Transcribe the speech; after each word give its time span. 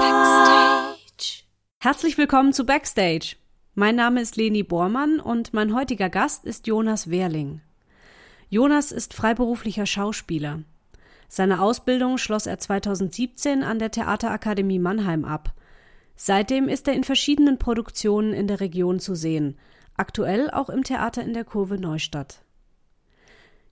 Backstage. 0.00 1.42
Herzlich 1.80 2.16
willkommen 2.16 2.54
zu 2.54 2.64
Backstage. 2.64 3.36
Mein 3.74 3.96
Name 3.96 4.22
ist 4.22 4.36
Leni 4.36 4.62
Bormann 4.62 5.20
und 5.20 5.52
mein 5.52 5.74
heutiger 5.74 6.08
Gast 6.08 6.46
ist 6.46 6.66
Jonas 6.66 7.10
Wehrling. 7.10 7.60
Jonas 8.48 8.90
ist 8.90 9.12
freiberuflicher 9.12 9.84
Schauspieler. 9.84 10.60
Seine 11.28 11.60
Ausbildung 11.60 12.16
schloss 12.16 12.46
er 12.46 12.58
2017 12.58 13.62
an 13.62 13.78
der 13.78 13.90
Theaterakademie 13.90 14.78
Mannheim 14.78 15.26
ab. 15.26 15.52
Seitdem 16.16 16.68
ist 16.68 16.88
er 16.88 16.94
in 16.94 17.04
verschiedenen 17.04 17.58
Produktionen 17.58 18.32
in 18.32 18.46
der 18.46 18.60
Region 18.60 18.98
zu 18.98 19.14
sehen, 19.14 19.58
aktuell 19.94 20.50
auch 20.50 20.70
im 20.70 20.84
Theater 20.84 21.22
in 21.22 21.34
der 21.34 21.44
Kurve 21.44 21.78
Neustadt. 21.78 22.40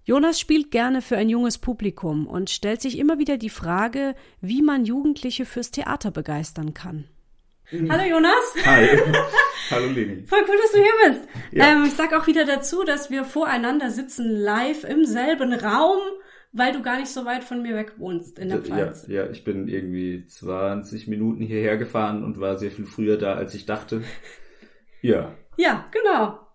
Jonas 0.07 0.39
spielt 0.39 0.71
gerne 0.71 1.03
für 1.03 1.17
ein 1.17 1.29
junges 1.29 1.59
Publikum 1.59 2.29
und 2.29 2.49
stellt 2.49 2.81
sich 2.81 2.97
immer 2.97 3.19
wieder 3.19 3.39
die 3.39 3.51
Frage, 3.51 4.15
wie 4.41 4.63
man 4.63 4.85
Jugendliche 4.85 5.45
fürs 5.45 5.73
Theater 5.73 6.13
begeistern 6.13 6.75
kann. 6.75 7.09
Mhm. 7.73 7.91
Hallo 7.91 8.05
Jonas. 8.09 8.55
Hi. 8.65 8.87
Hallo 9.73 9.87
Leni. 9.87 10.25
Voll 10.25 10.45
cool, 10.49 10.57
dass 10.63 10.71
du 10.71 10.79
hier 10.79 10.93
bist. 11.09 11.29
Ja. 11.51 11.73
Ähm, 11.73 11.85
ich 11.87 11.95
sag 11.95 12.15
auch 12.15 12.29
wieder 12.29 12.45
dazu, 12.45 12.85
dass 12.85 13.11
wir 13.11 13.25
voreinander 13.25 13.91
sitzen, 13.91 14.31
live 14.31 14.85
im 14.85 15.05
selben 15.05 15.53
Raum, 15.53 15.99
weil 16.53 16.73
du 16.73 16.83
gar 16.83 17.01
nicht 17.01 17.11
so 17.11 17.25
weit 17.25 17.43
von 17.43 17.63
mir 17.63 17.75
weg 17.75 17.95
wohnst 17.97 18.39
in 18.39 18.49
der 18.51 18.63
Pfalz. 18.63 19.09
Ja, 19.09 19.25
ja, 19.25 19.31
ich 19.31 19.43
bin 19.43 19.67
irgendwie 19.67 20.25
20 20.25 21.09
Minuten 21.09 21.43
hierher 21.43 21.79
gefahren 21.79 22.23
und 22.23 22.39
war 22.39 22.59
sehr 22.59 22.71
viel 22.71 22.87
früher 22.87 23.17
da, 23.17 23.35
als 23.35 23.55
ich 23.55 23.67
dachte. 23.67 24.03
Ja. 25.03 25.37
Ja, 25.57 25.87
genau. 25.93 26.46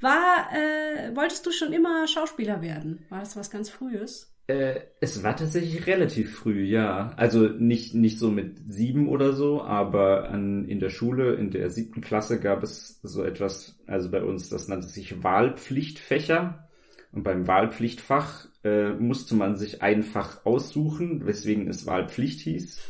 War, 0.00 0.48
äh, 0.52 1.14
wolltest 1.14 1.46
du 1.46 1.52
schon 1.52 1.72
immer 1.72 2.06
Schauspieler 2.06 2.62
werden? 2.62 3.04
War 3.08 3.20
das 3.20 3.36
was 3.36 3.50
ganz 3.50 3.70
Frühes? 3.70 4.30
Äh, 4.50 4.80
es 5.00 5.22
war 5.22 5.36
tatsächlich 5.36 5.86
relativ 5.86 6.34
früh, 6.34 6.64
ja. 6.64 7.12
Also 7.16 7.48
nicht, 7.48 7.94
nicht 7.94 8.18
so 8.18 8.30
mit 8.30 8.58
sieben 8.66 9.08
oder 9.08 9.32
so, 9.32 9.62
aber 9.62 10.28
an, 10.30 10.64
in 10.64 10.80
der 10.80 10.90
Schule, 10.90 11.34
in 11.34 11.50
der 11.50 11.70
siebten 11.70 12.00
Klasse 12.00 12.40
gab 12.40 12.64
es 12.64 13.00
so 13.02 13.22
etwas, 13.22 13.78
also 13.86 14.10
bei 14.10 14.24
uns, 14.24 14.48
das 14.48 14.66
nannte 14.66 14.88
sich 14.88 15.22
Wahlpflichtfächer. 15.22 16.68
Und 17.12 17.22
beim 17.22 17.46
Wahlpflichtfach 17.46 18.46
äh, 18.64 18.90
musste 18.90 19.34
man 19.34 19.56
sich 19.56 19.82
einfach 19.82 20.44
aussuchen, 20.44 21.26
weswegen 21.26 21.68
es 21.68 21.86
Wahlpflicht 21.86 22.40
hieß. 22.40 22.80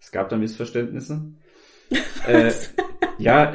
Es 0.00 0.10
gab 0.12 0.28
da 0.28 0.36
Missverständnisse. 0.36 1.32
äh, 2.26 2.52
ja, 3.18 3.54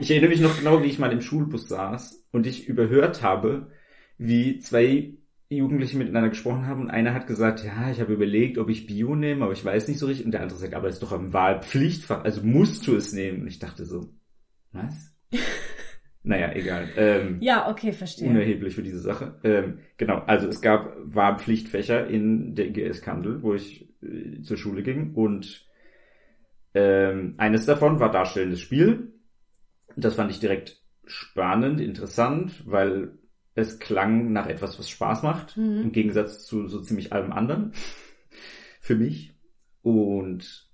ich 0.00 0.10
erinnere 0.10 0.30
mich 0.30 0.40
noch 0.40 0.58
genau, 0.58 0.82
wie 0.82 0.88
ich 0.88 0.98
mal 0.98 1.12
im 1.12 1.20
Schulbus 1.20 1.68
saß 1.68 2.26
und 2.32 2.46
ich 2.46 2.68
überhört 2.68 3.22
habe, 3.22 3.70
wie 4.18 4.58
zwei 4.58 5.14
Jugendliche 5.48 5.96
miteinander 5.96 6.30
gesprochen 6.30 6.66
haben 6.66 6.82
und 6.82 6.90
einer 6.90 7.14
hat 7.14 7.26
gesagt, 7.26 7.64
ja, 7.64 7.90
ich 7.90 8.00
habe 8.00 8.12
überlegt, 8.12 8.58
ob 8.58 8.68
ich 8.68 8.86
Bio 8.86 9.14
nehme, 9.14 9.44
aber 9.44 9.52
ich 9.52 9.64
weiß 9.64 9.88
nicht 9.88 9.98
so 9.98 10.06
richtig. 10.06 10.24
Und 10.24 10.32
der 10.32 10.42
andere 10.42 10.58
sagt, 10.58 10.74
aber 10.74 10.88
es 10.88 10.94
ist 10.94 11.02
doch 11.02 11.12
ein 11.12 11.32
Wahlpflichtfach, 11.32 12.24
also 12.24 12.42
musst 12.42 12.86
du 12.86 12.96
es 12.96 13.12
nehmen. 13.12 13.42
Und 13.42 13.48
ich 13.48 13.58
dachte 13.58 13.84
so, 13.84 14.08
was? 14.72 15.14
naja, 16.22 16.52
egal. 16.54 16.88
Ähm, 16.96 17.38
ja, 17.40 17.70
okay, 17.70 17.92
verstehe. 17.92 18.28
Unerheblich 18.28 18.74
für 18.74 18.82
diese 18.82 19.00
Sache. 19.00 19.38
Ähm, 19.44 19.78
genau, 19.96 20.18
also 20.26 20.48
es 20.48 20.60
gab 20.60 20.96
Wahlpflichtfächer 21.04 22.06
in 22.08 22.54
der 22.54 22.66
IGS 22.66 23.02
Kandel, 23.02 23.42
wo 23.42 23.54
ich 23.54 23.88
äh, 24.02 24.42
zur 24.42 24.56
Schule 24.56 24.82
ging 24.82 25.14
und 25.14 25.66
ähm, 26.74 27.34
eines 27.36 27.66
davon 27.66 28.00
war 28.00 28.10
darstellendes 28.10 28.60
Spiel. 28.60 29.13
Das 29.96 30.14
fand 30.14 30.30
ich 30.30 30.40
direkt 30.40 30.82
spannend, 31.06 31.80
interessant, 31.80 32.62
weil 32.66 33.18
es 33.54 33.78
klang 33.78 34.32
nach 34.32 34.46
etwas, 34.46 34.78
was 34.78 34.88
Spaß 34.88 35.22
macht, 35.22 35.56
mhm. 35.56 35.82
im 35.82 35.92
Gegensatz 35.92 36.44
zu 36.44 36.66
so 36.66 36.80
ziemlich 36.80 37.12
allem 37.12 37.32
anderen. 37.32 37.72
Für 38.80 38.96
mich. 38.96 39.34
Und 39.82 40.68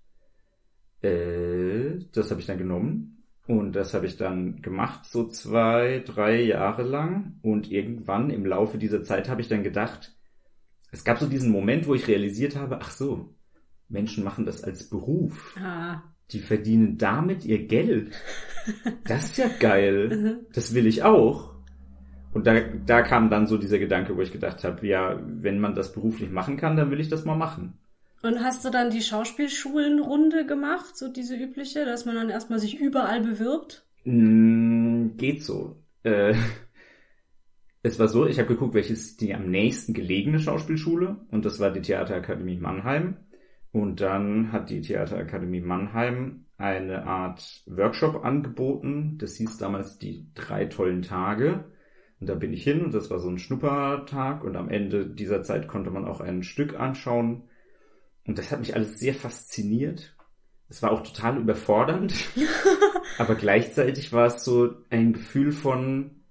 äh, 1.03 1.99
das 2.13 2.31
habe 2.31 2.41
ich 2.41 2.47
dann 2.47 2.59
genommen. 2.59 3.25
Und 3.47 3.73
das 3.73 3.95
habe 3.95 4.07
ich 4.07 4.17
dann 4.17 4.63
gemacht, 4.63 5.07
so 5.07 5.27
zwei, 5.27 6.05
drei 6.07 6.41
Jahre 6.41 6.83
lang. 6.83 7.39
Und 7.43 7.71
irgendwann 7.71 8.31
im 8.31 8.47
Laufe 8.47 8.79
dieser 8.79 9.03
Zeit 9.03 9.29
habe 9.29 9.41
ich 9.41 9.49
dann 9.49 9.65
gedacht, 9.65 10.17
es 10.93 11.05
gab 11.05 11.19
so 11.19 11.27
diesen 11.27 11.51
Moment, 11.51 11.87
wo 11.87 11.95
ich 11.95 12.09
realisiert 12.09 12.57
habe, 12.57 12.79
ach 12.81 12.91
so, 12.91 13.35
Menschen 13.89 14.25
machen 14.25 14.47
das 14.47 14.63
als 14.63 14.89
Beruf. 14.89 15.57
Ah. 15.61 16.03
Die 16.33 16.39
verdienen 16.39 16.99
damit 16.99 17.45
ihr 17.45 17.67
Geld. 17.67 18.13
Das 19.05 19.25
ist 19.25 19.39
ja 19.39 19.49
geil. 19.59 20.09
Mhm. 20.09 20.47
Das 20.53 20.75
will 20.75 20.87
ich 20.87 21.03
auch. 21.03 21.55
Und 22.33 22.47
da, 22.47 22.61
da 22.87 23.03
kam 23.03 23.31
dann 23.31 23.47
so 23.47 23.57
dieser 23.57 23.79
Gedanke, 23.79 24.17
wo 24.17 24.21
ich 24.21 24.33
gedacht 24.33 24.63
habe, 24.63 24.87
ja, 24.87 25.19
wenn 25.25 25.59
man 25.59 25.75
das 25.75 25.93
beruflich 25.93 26.31
machen 26.31 26.57
kann, 26.57 26.77
dann 26.77 26.91
will 26.91 27.01
ich 27.01 27.09
das 27.09 27.25
mal 27.25 27.37
machen. 27.37 27.81
Und 28.23 28.45
hast 28.45 28.65
du 28.65 28.71
dann 28.71 28.91
die 28.91 29.01
Schauspielschulenrunde 29.01 30.47
gemacht, 30.47 30.97
so 30.97 31.09
diese 31.11 31.37
übliche, 31.37 31.85
dass 31.85 32.05
man 32.05 32.15
dann 32.15 32.29
erstmal 32.29 32.59
sich 32.59 32.79
überall 32.79 33.23
bewirbt? 33.23 33.87
Mm, 34.05 35.17
geht 35.17 35.43
so. 35.43 35.83
Äh, 36.03 36.35
es 37.83 37.99
war 37.99 38.09
so, 38.09 38.27
ich 38.27 38.39
habe 38.39 38.49
geguckt, 38.49 38.75
welches 38.75 39.17
die 39.17 39.35
am 39.35 39.51
nächsten 39.51 39.95
gelegene 39.95 40.39
Schauspielschule 40.39 41.17
und 41.31 41.45
das 41.45 41.61
war 41.61 41.71
die 41.71 41.81
Theaterakademie 41.83 42.59
Mannheim. 42.59 43.17
Und 43.73 44.01
dann 44.01 44.53
hat 44.53 44.71
die 44.71 44.81
Theaterakademie 44.81 45.61
Mannheim 45.61 46.47
eine 46.59 47.05
Art 47.07 47.63
Workshop 47.67 48.25
angeboten. 48.25 49.17
Das 49.19 49.37
hieß 49.37 49.59
damals 49.59 49.99
die 49.99 50.27
drei 50.35 50.67
tollen 50.67 51.03
Tage. 51.03 51.65
Und 52.21 52.29
da 52.29 52.35
bin 52.35 52.53
ich 52.53 52.63
hin 52.63 52.85
und 52.85 52.93
das 52.93 53.11
war 53.11 53.19
so 53.19 53.31
ein 53.31 53.39
Schnuppertag 53.39 54.45
und 54.45 54.57
am 54.57 54.69
Ende 54.69 55.07
dieser 55.07 55.43
Zeit 55.43 55.69
konnte 55.69 55.91
man 55.91 56.05
auch 56.05 56.21
ein 56.21 56.43
Stück 56.43 56.79
anschauen. 56.79 57.45
Und 58.27 58.39
das 58.39 58.53
hat 58.53 58.61
mich 58.61 58.75
alles 58.75 58.99
sehr 58.99 59.15
fasziniert. 59.15 60.15
Es 60.69 60.83
war 60.83 60.93
auch 60.93 61.03
total 61.03 61.39
überfordernd, 61.39 62.15
aber 63.19 63.35
gleichzeitig 63.35 64.13
war 64.13 64.27
es 64.27 64.45
so 64.45 64.73
ein 64.91 65.15
Gefühl 65.15 65.51
von, 65.51 66.23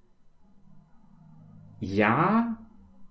ja, 1.79 2.57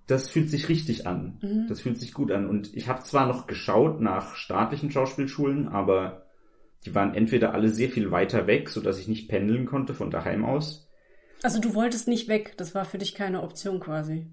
das 0.09 0.31
fühlt 0.31 0.51
sich 0.51 0.69
richtig 0.69 1.07
an. 1.07 1.39
Mhm. 1.43 1.67
Das 1.69 1.83
fühlt 1.83 2.01
sich 2.01 2.15
gut 2.15 2.33
an. 2.33 2.49
Und 2.49 2.75
ich 2.75 2.89
habe 2.89 3.03
zwar 3.03 3.27
noch 3.27 3.47
geschaut 3.47 4.01
nach 4.01 4.35
staatlichen 4.35 4.91
Schauspielschulen, 4.91 5.69
aber 5.69 6.25
die 6.87 6.95
waren 6.95 7.15
entweder 7.15 7.53
alle 7.53 7.69
sehr 7.69 7.91
viel 7.91 8.11
weiter 8.11 8.47
weg, 8.47 8.71
so 8.71 8.81
dass 8.81 8.99
ich 8.99 9.07
nicht 9.07 9.29
pendeln 9.29 9.67
konnte 9.67 9.93
von 9.95 10.11
daheim 10.11 10.45
aus. 10.45 10.89
Also 11.43 11.61
du 11.61 11.75
wolltest 11.75 12.09
nicht 12.09 12.27
weg, 12.27 12.55
das 12.57 12.75
war 12.75 12.87
für 12.87 12.99
dich 12.99 13.15
keine 13.15 13.43
Option 13.43 13.81
quasi. 13.81 14.27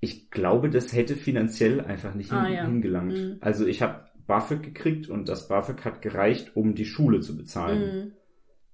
Ich 0.00 0.30
glaube, 0.30 0.68
das 0.68 0.92
hätte 0.92 1.14
finanziell 1.14 1.80
einfach 1.80 2.14
nicht 2.14 2.32
ah, 2.32 2.44
hin, 2.44 2.54
ja. 2.54 2.64
hingelangt. 2.64 3.16
Mhm. 3.16 3.36
Also 3.40 3.66
ich 3.66 3.82
habe 3.82 4.06
BAföG 4.26 4.62
gekriegt 4.62 5.08
und 5.08 5.28
das 5.28 5.46
BAföG 5.46 5.84
hat 5.84 6.02
gereicht, 6.02 6.56
um 6.56 6.74
die 6.74 6.86
Schule 6.86 7.20
zu 7.20 7.36
bezahlen. 7.36 7.80
Mhm. 7.80 8.12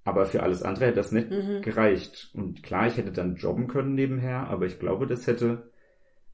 Aber 0.05 0.25
für 0.25 0.41
alles 0.41 0.63
andere 0.63 0.85
hätte 0.85 0.95
das 0.95 1.11
nicht 1.11 1.29
mhm. 1.29 1.61
gereicht. 1.61 2.31
Und 2.33 2.63
klar, 2.63 2.87
ich 2.87 2.97
hätte 2.97 3.11
dann 3.11 3.35
jobben 3.35 3.67
können 3.67 3.93
nebenher, 3.93 4.47
aber 4.47 4.65
ich 4.65 4.79
glaube, 4.79 5.05
das 5.05 5.27
hätte 5.27 5.69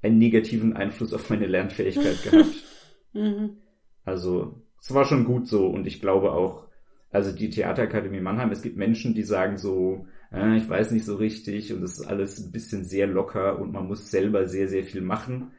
einen 0.04 0.20
negativen 0.20 0.74
Einfluss 0.74 1.14
auf 1.14 1.30
meine 1.30 1.48
Lernfähigkeit 1.48 2.22
gehabt. 2.24 2.64
mhm. 3.14 3.58
Also, 4.04 4.62
es 4.80 4.94
war 4.94 5.06
schon 5.06 5.24
gut 5.24 5.48
so 5.48 5.68
und 5.68 5.88
ich 5.88 6.02
glaube 6.02 6.34
auch, 6.34 6.68
also 7.10 7.32
die 7.32 7.50
Theaterakademie 7.50 8.20
Mannheim, 8.20 8.52
es 8.52 8.62
gibt 8.62 8.76
Menschen, 8.76 9.14
die 9.14 9.24
sagen 9.24 9.58
so, 9.58 10.08
äh, 10.32 10.58
ich 10.58 10.68
weiß 10.68 10.92
nicht 10.92 11.06
so 11.06 11.16
richtig 11.16 11.72
und 11.72 11.84
es 11.84 12.00
ist 12.00 12.06
alles 12.06 12.40
ein 12.40 12.52
bisschen 12.52 12.84
sehr 12.84 13.08
locker 13.08 13.60
und 13.60 13.72
man 13.72 13.88
muss 13.88 14.12
selber 14.12 14.48
sehr, 14.48 14.68
sehr 14.68 14.84
viel 14.84 15.02
machen. 15.02 15.52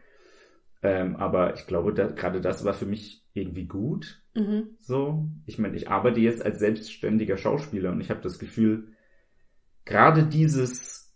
Ähm, 0.83 1.16
aber 1.16 1.54
ich 1.54 1.66
glaube, 1.66 1.94
da, 1.94 2.09
gerade 2.09 2.43
das 2.43 2.65
war 2.65 2.75
für 2.75 2.87
mich 2.87 3.25
irgendwie 3.33 3.66
gut. 3.66 4.22
Mhm. 4.34 4.77
So, 4.81 5.28
ich 5.47 5.59
meine, 5.59 5.77
ich 5.77 5.88
arbeite 5.88 6.21
jetzt 6.21 6.44
als 6.44 6.59
selbstständiger 6.59 7.38
Schauspieler 7.38 7.93
und 7.93 8.00
ich 8.00 8.10
habe 8.10 8.21
das 8.21 8.38
Gefühl, 8.38 8.88
gerade 9.87 10.24
dieses, 10.24 11.15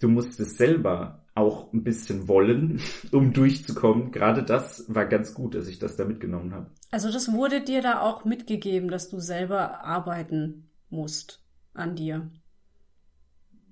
du 0.00 0.08
musst 0.08 0.38
es 0.40 0.58
selber 0.58 1.19
auch 1.34 1.72
ein 1.72 1.84
bisschen 1.84 2.28
wollen, 2.28 2.80
um 3.12 3.32
durchzukommen. 3.32 4.12
Gerade 4.12 4.42
das 4.42 4.84
war 4.88 5.06
ganz 5.06 5.34
gut, 5.34 5.54
dass 5.54 5.68
ich 5.68 5.78
das 5.78 5.96
da 5.96 6.04
mitgenommen 6.04 6.54
habe. 6.54 6.66
Also 6.90 7.12
das 7.12 7.32
wurde 7.32 7.62
dir 7.62 7.82
da 7.82 8.00
auch 8.00 8.24
mitgegeben, 8.24 8.88
dass 8.88 9.08
du 9.08 9.20
selber 9.20 9.84
arbeiten 9.84 10.68
musst 10.88 11.44
an 11.74 11.94
dir. 11.94 12.30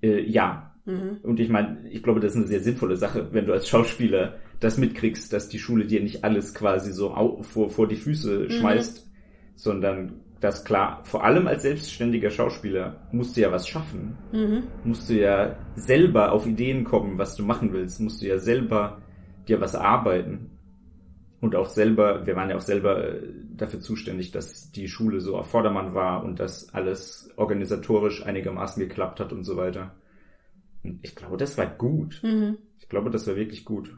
Äh, 0.03 0.23
ja. 0.23 0.75
Mhm. 0.85 1.19
Und 1.23 1.41
ich 1.41 1.49
meine, 1.49 1.89
ich 1.91 2.03
glaube, 2.03 2.21
das 2.21 2.33
ist 2.33 2.39
eine 2.39 2.47
sehr 2.47 2.61
sinnvolle 2.61 2.97
Sache, 2.97 3.29
wenn 3.33 3.47
du 3.47 3.53
als 3.53 3.69
Schauspieler 3.69 4.39
das 4.61 4.79
mitkriegst, 4.79 5.33
dass 5.33 5.49
die 5.49 5.59
Schule 5.59 5.87
dir 5.87 6.03
nicht 6.03 6.25
alles 6.25 6.55
quasi 6.55 6.93
so 6.93 7.15
vor, 7.43 7.71
vor 7.71 7.87
die 7.87 7.97
Füße 7.97 8.45
mhm. 8.45 8.51
schmeißt, 8.51 9.07
mhm. 9.07 9.11
sondern 9.55 10.21
das 10.41 10.65
klar, 10.65 11.01
vor 11.05 11.25
allem 11.25 11.49
als 11.49 11.63
selbstständiger 11.63 12.31
Schauspieler 12.31 13.09
musst 13.11 13.37
du 13.37 13.41
ja 13.41 13.51
was 13.51 13.69
schaffen. 13.69 14.17
Mhm. 14.33 14.65
Musst 14.85 15.11
du 15.11 15.15
ja 15.15 15.57
selber 15.75 16.33
auf 16.33 16.47
Ideen 16.47 16.85
kommen, 16.85 17.19
was 17.19 17.35
du 17.35 17.45
machen 17.45 17.73
willst. 17.73 18.01
Musst 18.01 18.23
du 18.23 18.27
ja 18.27 18.39
selber 18.39 19.03
dir 19.49 19.61
was 19.61 19.75
arbeiten. 19.75 20.51
Und 21.41 21.55
auch 21.55 21.69
selber, 21.69 22.27
wir 22.27 22.37
waren 22.37 22.51
ja 22.51 22.57
auch 22.57 22.61
selber 22.61 23.15
äh, 23.15 23.23
dafür 23.57 23.81
zuständig, 23.81 24.33
dass 24.33 24.73
die 24.73 24.89
Schule 24.89 25.21
so 25.21 25.37
auf 25.37 25.51
Vordermann 25.51 25.95
war 25.95 26.25
und 26.25 26.41
dass 26.41 26.73
alles 26.75 27.31
organisatorisch 27.37 28.25
einigermaßen 28.25 28.81
geklappt 28.81 29.21
hat 29.21 29.33
und 29.33 29.45
so 29.45 29.57
weiter. 29.57 29.95
Und 30.83 31.01
ich 31.03 31.15
glaube, 31.15 31.37
das 31.37 31.57
war 31.59 31.67
gut. 31.67 32.21
Mhm. 32.23 32.59
Ich 32.79 32.89
glaube, 32.89 33.11
das 33.11 33.27
war 33.27 33.37
wirklich 33.37 33.65
gut. 33.65 33.95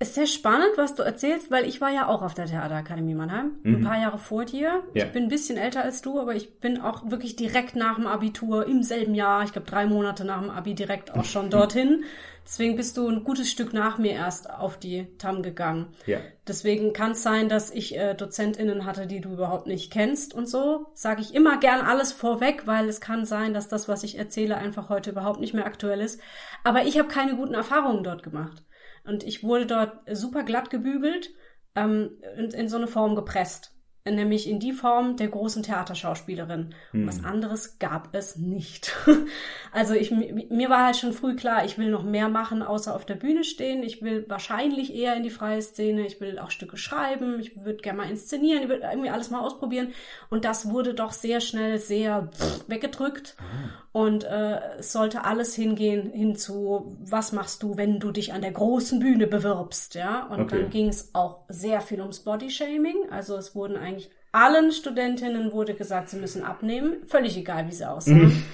Ist 0.00 0.14
sehr 0.14 0.26
spannend, 0.26 0.70
was 0.76 0.94
du 0.94 1.02
erzählst, 1.02 1.50
weil 1.50 1.66
ich 1.66 1.80
war 1.80 1.90
ja 1.90 2.06
auch 2.06 2.22
auf 2.22 2.34
der 2.34 2.46
Theaterakademie 2.46 3.14
Mannheim, 3.14 3.52
mhm. 3.62 3.76
ein 3.76 3.84
paar 3.84 4.00
Jahre 4.00 4.18
vor 4.18 4.44
dir. 4.44 4.84
Ja. 4.94 5.06
Ich 5.06 5.12
bin 5.12 5.24
ein 5.24 5.28
bisschen 5.28 5.56
älter 5.56 5.82
als 5.82 6.02
du, 6.02 6.20
aber 6.20 6.36
ich 6.36 6.60
bin 6.60 6.80
auch 6.80 7.10
wirklich 7.10 7.34
direkt 7.34 7.74
nach 7.74 7.96
dem 7.96 8.06
Abitur 8.06 8.66
im 8.66 8.82
selben 8.84 9.14
Jahr, 9.14 9.42
ich 9.42 9.52
glaube 9.52 9.68
drei 9.68 9.86
Monate 9.86 10.24
nach 10.24 10.40
dem 10.40 10.50
Abi 10.50 10.74
direkt 10.74 11.14
auch 11.14 11.24
schon 11.24 11.50
dorthin. 11.50 12.04
Deswegen 12.44 12.76
bist 12.76 12.96
du 12.96 13.06
ein 13.06 13.24
gutes 13.24 13.50
Stück 13.50 13.74
nach 13.74 13.98
mir 13.98 14.12
erst 14.12 14.48
auf 14.48 14.78
die 14.78 15.06
TAM 15.18 15.42
gegangen. 15.42 15.88
Ja. 16.06 16.18
Deswegen 16.46 16.94
kann 16.94 17.10
es 17.10 17.22
sein, 17.22 17.50
dass 17.50 17.70
ich 17.70 17.94
äh, 17.94 18.14
DozentInnen 18.14 18.86
hatte, 18.86 19.06
die 19.06 19.20
du 19.20 19.34
überhaupt 19.34 19.66
nicht 19.66 19.92
kennst 19.92 20.32
und 20.32 20.48
so. 20.48 20.86
Sage 20.94 21.20
ich 21.20 21.34
immer 21.34 21.58
gern 21.58 21.84
alles 21.84 22.10
vorweg, 22.10 22.62
weil 22.64 22.88
es 22.88 23.02
kann 23.02 23.26
sein, 23.26 23.52
dass 23.52 23.68
das, 23.68 23.86
was 23.86 24.02
ich 24.02 24.16
erzähle, 24.16 24.56
einfach 24.56 24.88
heute 24.88 25.10
überhaupt 25.10 25.40
nicht 25.40 25.52
mehr 25.52 25.66
aktuell 25.66 26.00
ist. 26.00 26.22
Aber 26.64 26.84
ich 26.84 26.98
habe 26.98 27.08
keine 27.08 27.36
guten 27.36 27.52
Erfahrungen 27.52 28.02
dort 28.02 28.22
gemacht. 28.22 28.62
Und 29.08 29.24
ich 29.24 29.42
wurde 29.42 29.66
dort 29.66 30.00
super 30.12 30.42
glatt 30.42 30.68
gebügelt 30.68 31.30
ähm, 31.74 32.20
in, 32.36 32.50
in 32.50 32.68
so 32.68 32.76
eine 32.76 32.86
Form 32.86 33.16
gepresst 33.16 33.74
nämlich 34.16 34.48
in 34.48 34.58
die 34.58 34.72
Form 34.72 35.16
der 35.16 35.28
großen 35.28 35.62
Theaterschauspielerin. 35.62 36.74
Hm. 36.92 37.06
Was 37.06 37.24
anderes 37.24 37.78
gab 37.78 38.14
es 38.14 38.36
nicht. 38.36 38.94
also 39.72 39.94
ich, 39.94 40.10
mir 40.10 40.70
war 40.70 40.86
halt 40.86 40.96
schon 40.96 41.12
früh 41.12 41.36
klar, 41.36 41.64
ich 41.64 41.78
will 41.78 41.90
noch 41.90 42.04
mehr 42.04 42.28
machen, 42.28 42.62
außer 42.62 42.94
auf 42.94 43.04
der 43.04 43.14
Bühne 43.14 43.44
stehen. 43.44 43.82
Ich 43.82 44.02
will 44.02 44.24
wahrscheinlich 44.28 44.94
eher 44.94 45.16
in 45.16 45.22
die 45.22 45.30
freie 45.30 45.62
Szene. 45.62 46.06
Ich 46.06 46.20
will 46.20 46.38
auch 46.38 46.50
Stücke 46.50 46.76
schreiben. 46.76 47.40
Ich 47.40 47.64
würde 47.64 47.82
gerne 47.82 47.98
mal 47.98 48.10
inszenieren. 48.10 48.62
Ich 48.62 48.68
würde 48.68 48.88
irgendwie 48.90 49.10
alles 49.10 49.30
mal 49.30 49.40
ausprobieren. 49.40 49.92
Und 50.30 50.44
das 50.44 50.70
wurde 50.70 50.94
doch 50.94 51.12
sehr 51.12 51.40
schnell 51.40 51.78
sehr 51.78 52.30
weggedrückt. 52.66 53.36
Ah. 53.38 53.88
Und 53.98 54.22
äh, 54.22 54.60
es 54.78 54.92
sollte 54.92 55.24
alles 55.24 55.56
hingehen 55.56 56.12
hinzu, 56.12 56.96
was 57.00 57.32
machst 57.32 57.64
du, 57.64 57.76
wenn 57.76 57.98
du 57.98 58.12
dich 58.12 58.32
an 58.32 58.42
der 58.42 58.52
großen 58.52 59.00
Bühne 59.00 59.26
bewirbst, 59.26 59.96
ja? 59.96 60.26
Und 60.26 60.42
okay. 60.42 60.60
dann 60.60 60.70
ging 60.70 60.86
es 60.86 61.14
auch 61.16 61.40
sehr 61.48 61.80
viel 61.80 62.00
ums 62.00 62.20
Bodyshaming. 62.20 63.10
Also 63.10 63.34
es 63.36 63.56
wurden 63.56 63.76
eigentlich 63.76 63.97
allen 64.32 64.72
Studentinnen 64.72 65.52
wurde 65.52 65.74
gesagt, 65.74 66.10
sie 66.10 66.18
müssen 66.18 66.44
abnehmen, 66.44 67.04
völlig 67.06 67.36
egal, 67.36 67.68
wie 67.68 67.72
sie 67.72 67.88
aussehen. 67.88 68.28
Mhm 68.28 68.44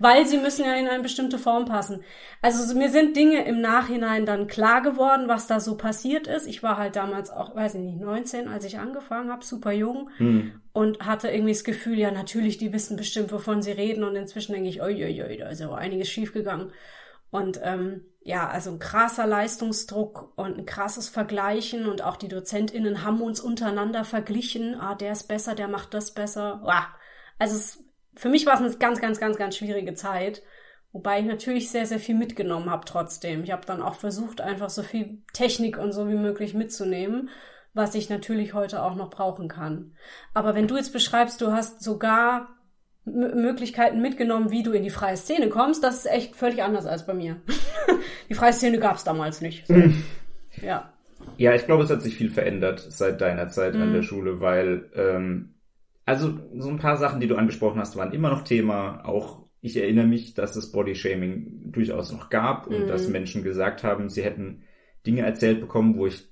weil 0.00 0.26
sie 0.26 0.38
müssen 0.38 0.64
ja 0.64 0.74
in 0.74 0.88
eine 0.88 1.02
bestimmte 1.02 1.38
Form 1.38 1.66
passen. 1.66 2.02
Also 2.40 2.74
mir 2.74 2.88
sind 2.88 3.14
Dinge 3.16 3.44
im 3.44 3.60
Nachhinein 3.60 4.24
dann 4.24 4.46
klar 4.46 4.80
geworden, 4.80 5.28
was 5.28 5.46
da 5.46 5.60
so 5.60 5.76
passiert 5.76 6.26
ist. 6.26 6.46
Ich 6.46 6.62
war 6.62 6.78
halt 6.78 6.96
damals 6.96 7.30
auch, 7.30 7.54
weiß 7.54 7.74
ich 7.74 7.82
nicht, 7.82 8.00
19, 8.00 8.48
als 8.48 8.64
ich 8.64 8.78
angefangen 8.78 9.30
habe, 9.30 9.44
super 9.44 9.72
jung 9.72 10.08
hm. 10.16 10.52
und 10.72 11.06
hatte 11.06 11.28
irgendwie 11.28 11.52
das 11.52 11.64
Gefühl, 11.64 11.98
ja 11.98 12.10
natürlich, 12.10 12.56
die 12.56 12.72
wissen 12.72 12.96
bestimmt, 12.96 13.30
wovon 13.30 13.60
sie 13.60 13.72
reden 13.72 14.02
und 14.02 14.16
inzwischen 14.16 14.54
denke 14.54 14.70
ich, 14.70 14.80
oi, 14.80 15.04
oi, 15.04 15.22
oi, 15.22 15.36
da 15.36 15.50
ist 15.50 15.60
ja 15.60 15.70
einiges 15.70 16.08
schiefgegangen. 16.08 16.72
Und 17.30 17.60
ähm, 17.62 18.06
ja, 18.22 18.48
also 18.48 18.70
ein 18.70 18.78
krasser 18.78 19.26
Leistungsdruck 19.26 20.32
und 20.36 20.58
ein 20.58 20.66
krasses 20.66 21.08
Vergleichen 21.08 21.86
und 21.86 22.02
auch 22.02 22.16
die 22.16 22.28
DozentInnen 22.28 23.04
haben 23.04 23.22
uns 23.22 23.40
untereinander 23.40 24.04
verglichen. 24.04 24.74
Ah, 24.78 24.94
der 24.94 25.12
ist 25.12 25.28
besser, 25.28 25.54
der 25.54 25.68
macht 25.68 25.94
das 25.94 26.12
besser. 26.12 26.60
Wow. 26.62 26.84
Also 27.38 27.56
es 27.56 27.82
für 28.14 28.28
mich 28.28 28.46
war 28.46 28.54
es 28.54 28.60
eine 28.60 28.70
ganz, 28.76 29.00
ganz, 29.00 29.20
ganz, 29.20 29.36
ganz 29.36 29.56
schwierige 29.56 29.94
Zeit. 29.94 30.42
Wobei 30.92 31.20
ich 31.20 31.26
natürlich 31.26 31.70
sehr, 31.70 31.86
sehr 31.86 32.00
viel 32.00 32.16
mitgenommen 32.16 32.68
habe 32.68 32.84
trotzdem. 32.84 33.44
Ich 33.44 33.52
habe 33.52 33.64
dann 33.64 33.80
auch 33.80 33.94
versucht, 33.94 34.40
einfach 34.40 34.70
so 34.70 34.82
viel 34.82 35.22
Technik 35.32 35.78
und 35.78 35.92
so 35.92 36.08
wie 36.08 36.16
möglich 36.16 36.52
mitzunehmen, 36.52 37.30
was 37.74 37.94
ich 37.94 38.10
natürlich 38.10 38.54
heute 38.54 38.82
auch 38.82 38.96
noch 38.96 39.08
brauchen 39.10 39.48
kann. 39.48 39.94
Aber 40.34 40.54
wenn 40.56 40.66
du 40.66 40.76
jetzt 40.76 40.92
beschreibst, 40.92 41.40
du 41.40 41.52
hast 41.52 41.82
sogar 41.82 42.48
M 43.06 43.40
Möglichkeiten 43.40 44.00
mitgenommen, 44.00 44.50
wie 44.50 44.64
du 44.64 44.72
in 44.72 44.82
die 44.82 44.90
freie 44.90 45.16
Szene 45.16 45.48
kommst, 45.48 45.82
das 45.84 45.98
ist 45.98 46.06
echt 46.06 46.34
völlig 46.36 46.62
anders 46.62 46.86
als 46.86 47.06
bei 47.06 47.14
mir. 47.14 47.40
die 48.30 48.34
freie 48.34 48.52
Szene 48.52 48.78
gab 48.78 48.96
es 48.96 49.04
damals 49.04 49.40
nicht. 49.40 49.66
So. 49.66 49.74
Mm. 49.74 50.02
Ja. 50.62 50.92
Ja, 51.36 51.54
ich 51.54 51.66
glaube, 51.66 51.84
es 51.84 51.90
hat 51.90 52.00
sich 52.00 52.16
viel 52.16 52.30
verändert 52.30 52.80
seit 52.88 53.20
deiner 53.20 53.48
Zeit 53.48 53.74
mm. 53.74 53.82
an 53.82 53.92
der 53.92 54.02
Schule, 54.02 54.40
weil 54.40 54.90
ähm, 54.94 55.54
also 56.06 56.38
so 56.56 56.68
ein 56.68 56.78
paar 56.78 56.96
Sachen, 56.96 57.20
die 57.20 57.28
du 57.28 57.36
angesprochen 57.36 57.80
hast, 57.80 57.96
waren 57.96 58.12
immer 58.12 58.30
noch 58.30 58.42
Thema. 58.42 59.04
Auch 59.04 59.46
ich 59.60 59.76
erinnere 59.76 60.06
mich, 60.06 60.34
dass 60.34 60.56
es 60.56 60.72
Bodyshaming 60.72 61.72
durchaus 61.72 62.12
noch 62.12 62.30
gab 62.30 62.66
und 62.66 62.84
mhm. 62.84 62.88
dass 62.88 63.08
Menschen 63.08 63.42
gesagt 63.42 63.84
haben, 63.84 64.08
sie 64.08 64.22
hätten 64.22 64.62
Dinge 65.06 65.22
erzählt 65.22 65.60
bekommen, 65.60 65.96
wo 65.96 66.06
ich 66.06 66.29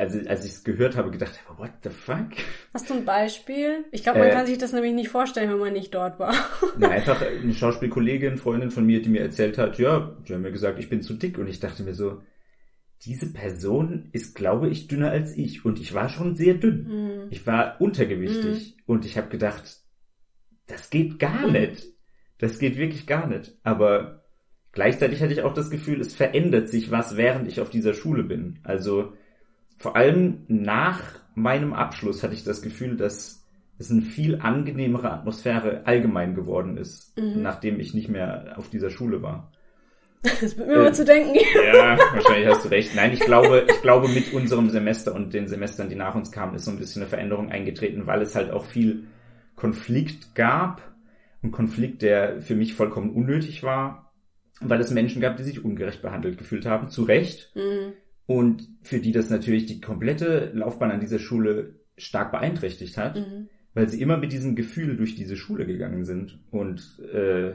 also 0.00 0.18
als 0.28 0.46
ich 0.46 0.52
es 0.52 0.64
gehört 0.64 0.96
habe, 0.96 1.10
gedacht 1.10 1.38
habe, 1.46 1.58
what 1.58 1.72
the 1.82 1.90
fuck? 1.90 2.30
Hast 2.72 2.88
du 2.88 2.94
ein 2.94 3.04
Beispiel? 3.04 3.84
Ich 3.92 4.02
glaube, 4.02 4.20
man 4.20 4.28
äh, 4.28 4.32
kann 4.32 4.46
sich 4.46 4.56
das 4.56 4.72
nämlich 4.72 4.94
nicht 4.94 5.10
vorstellen, 5.10 5.50
wenn 5.50 5.58
man 5.58 5.74
nicht 5.74 5.94
dort 5.94 6.18
war. 6.18 6.34
Na, 6.78 6.88
einfach 6.88 7.20
eine 7.20 7.52
Schauspielkollegin, 7.52 8.38
Freundin 8.38 8.70
von 8.70 8.86
mir, 8.86 9.02
die 9.02 9.10
mir 9.10 9.20
erzählt 9.20 9.58
hat, 9.58 9.78
ja, 9.78 10.16
die 10.26 10.32
haben 10.32 10.40
mir 10.40 10.52
gesagt, 10.52 10.78
ich 10.78 10.88
bin 10.88 11.02
zu 11.02 11.14
dick 11.14 11.36
und 11.36 11.48
ich 11.48 11.60
dachte 11.60 11.82
mir 11.82 11.92
so, 11.92 12.22
diese 13.04 13.30
Person 13.30 14.08
ist, 14.12 14.34
glaube 14.34 14.70
ich, 14.70 14.88
dünner 14.88 15.10
als 15.10 15.36
ich. 15.36 15.64
Und 15.66 15.78
ich 15.78 15.92
war 15.92 16.08
schon 16.08 16.34
sehr 16.34 16.54
dünn. 16.54 17.26
Mm. 17.26 17.28
Ich 17.30 17.46
war 17.46 17.80
untergewichtig. 17.80 18.76
Mm. 18.76 18.90
Und 18.90 19.04
ich 19.04 19.18
habe 19.18 19.28
gedacht, 19.28 19.82
das 20.66 20.88
geht 20.88 21.18
gar 21.18 21.46
mm. 21.46 21.52
nicht. 21.52 21.86
Das 22.38 22.58
geht 22.58 22.78
wirklich 22.78 23.06
gar 23.06 23.26
nicht. 23.26 23.54
Aber 23.62 24.24
gleichzeitig 24.72 25.22
hatte 25.22 25.32
ich 25.32 25.42
auch 25.42 25.54
das 25.54 25.70
Gefühl, 25.70 26.00
es 26.00 26.14
verändert 26.14 26.68
sich 26.70 26.90
was, 26.90 27.16
während 27.16 27.48
ich 27.48 27.60
auf 27.60 27.70
dieser 27.70 27.94
Schule 27.94 28.24
bin. 28.24 28.60
Also 28.64 29.12
vor 29.80 29.96
allem 29.96 30.44
nach 30.46 31.00
meinem 31.34 31.72
Abschluss 31.72 32.22
hatte 32.22 32.34
ich 32.34 32.44
das 32.44 32.60
Gefühl, 32.60 32.98
dass 32.98 33.48
es 33.78 33.90
eine 33.90 34.02
viel 34.02 34.38
angenehmere 34.38 35.10
Atmosphäre 35.10 35.86
allgemein 35.86 36.34
geworden 36.34 36.76
ist, 36.76 37.16
-hmm. 37.16 37.38
nachdem 37.38 37.80
ich 37.80 37.94
nicht 37.94 38.10
mehr 38.10 38.56
auf 38.56 38.68
dieser 38.68 38.90
Schule 38.90 39.22
war. 39.22 39.50
Das 40.22 40.58
wird 40.58 40.68
mir 40.68 40.74
äh, 40.74 40.82
mal 40.82 40.94
zu 40.94 41.06
denken. 41.06 41.34
Ja, 41.64 41.96
wahrscheinlich 42.12 42.46
hast 42.46 42.66
du 42.66 42.68
recht. 42.68 42.94
Nein, 42.94 43.14
ich 43.14 43.20
glaube, 43.20 43.64
ich 43.66 43.80
glaube, 43.80 44.08
mit 44.08 44.34
unserem 44.34 44.68
Semester 44.68 45.14
und 45.14 45.32
den 45.32 45.48
Semestern, 45.48 45.88
die 45.88 45.94
nach 45.96 46.14
uns 46.14 46.30
kamen, 46.30 46.54
ist 46.54 46.66
so 46.66 46.70
ein 46.70 46.78
bisschen 46.78 47.00
eine 47.00 47.08
Veränderung 47.08 47.50
eingetreten, 47.50 48.06
weil 48.06 48.20
es 48.20 48.34
halt 48.34 48.50
auch 48.50 48.66
viel 48.66 49.06
Konflikt 49.56 50.34
gab. 50.34 50.82
Ein 51.42 51.52
Konflikt, 51.52 52.02
der 52.02 52.42
für 52.42 52.54
mich 52.54 52.74
vollkommen 52.74 53.14
unnötig 53.14 53.62
war, 53.62 54.12
weil 54.60 54.80
es 54.80 54.90
Menschen 54.90 55.22
gab, 55.22 55.38
die 55.38 55.42
sich 55.42 55.64
ungerecht 55.64 56.02
behandelt 56.02 56.36
gefühlt 56.36 56.66
haben, 56.66 56.90
zu 56.90 57.04
Recht. 57.04 57.50
Mhm. 57.54 57.94
Und 58.30 58.68
für 58.82 59.00
die 59.00 59.10
das 59.10 59.28
natürlich 59.28 59.66
die 59.66 59.80
komplette 59.80 60.52
Laufbahn 60.54 60.92
an 60.92 61.00
dieser 61.00 61.18
Schule 61.18 61.80
stark 61.96 62.30
beeinträchtigt 62.30 62.96
hat, 62.96 63.16
mhm. 63.16 63.48
weil 63.74 63.88
sie 63.88 64.00
immer 64.00 64.18
mit 64.18 64.30
diesem 64.30 64.54
Gefühl 64.54 64.96
durch 64.96 65.16
diese 65.16 65.36
Schule 65.36 65.66
gegangen 65.66 66.04
sind. 66.04 66.38
Und 66.52 67.00
äh, 67.12 67.54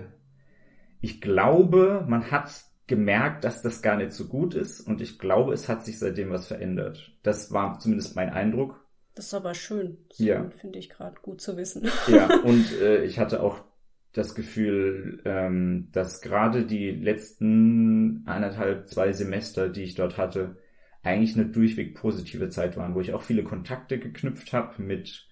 ich 1.00 1.22
glaube, 1.22 2.04
man 2.10 2.30
hat 2.30 2.52
gemerkt, 2.88 3.46
dass 3.46 3.62
das 3.62 3.82
gar 3.82 3.96
nicht 3.96 4.12
so 4.12 4.28
gut 4.28 4.54
ist 4.54 4.82
und 4.82 5.00
ich 5.00 5.18
glaube, 5.18 5.54
es 5.54 5.70
hat 5.70 5.86
sich 5.86 5.98
seitdem 5.98 6.30
was 6.30 6.46
verändert. 6.46 7.14
Das 7.24 7.54
war 7.54 7.80
zumindest 7.80 8.18
mein 8.18 8.32
Eindruck. 8.32 8.86
Das 9.14 9.28
ist 9.28 9.34
aber 9.34 9.54
schön. 9.54 10.00
Ja. 10.18 10.50
Finde 10.50 10.80
ich 10.80 10.90
gerade 10.90 11.16
gut 11.22 11.40
zu 11.40 11.56
wissen. 11.56 11.88
Ja, 12.10 12.28
und 12.44 12.66
äh, 12.82 13.06
ich 13.06 13.18
hatte 13.18 13.42
auch 13.42 13.64
das 14.12 14.36
Gefühl, 14.36 15.22
ähm, 15.24 15.88
dass 15.94 16.20
gerade 16.20 16.66
die 16.66 16.92
letzten 16.92 18.24
eineinhalb, 18.28 18.90
zwei 18.90 19.14
Semester, 19.14 19.70
die 19.70 19.84
ich 19.84 19.96
dort 19.96 20.18
hatte, 20.18 20.58
eigentlich 21.06 21.36
eine 21.36 21.46
durchweg 21.46 21.96
positive 21.96 22.50
Zeit 22.50 22.78
waren, 22.78 22.96
wo 22.96 23.02
ich 23.02 23.14
auch 23.14 23.22
viele 23.22 23.44
Kontakte 23.44 24.00
geknüpft 24.00 24.54
habe 24.54 24.82
mit 24.82 25.28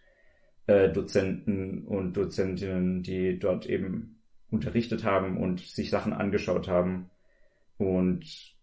äh, 0.67 0.89
Dozenten 0.91 1.85
und 1.85 2.15
Dozentinnen, 2.15 3.03
die 3.03 3.39
dort 3.39 3.65
eben 3.65 4.21
unterrichtet 4.51 5.03
haben 5.03 5.37
und 5.37 5.61
sich 5.61 5.89
Sachen 5.89 6.13
angeschaut 6.13 6.67
haben 6.67 7.09
und 7.77 8.55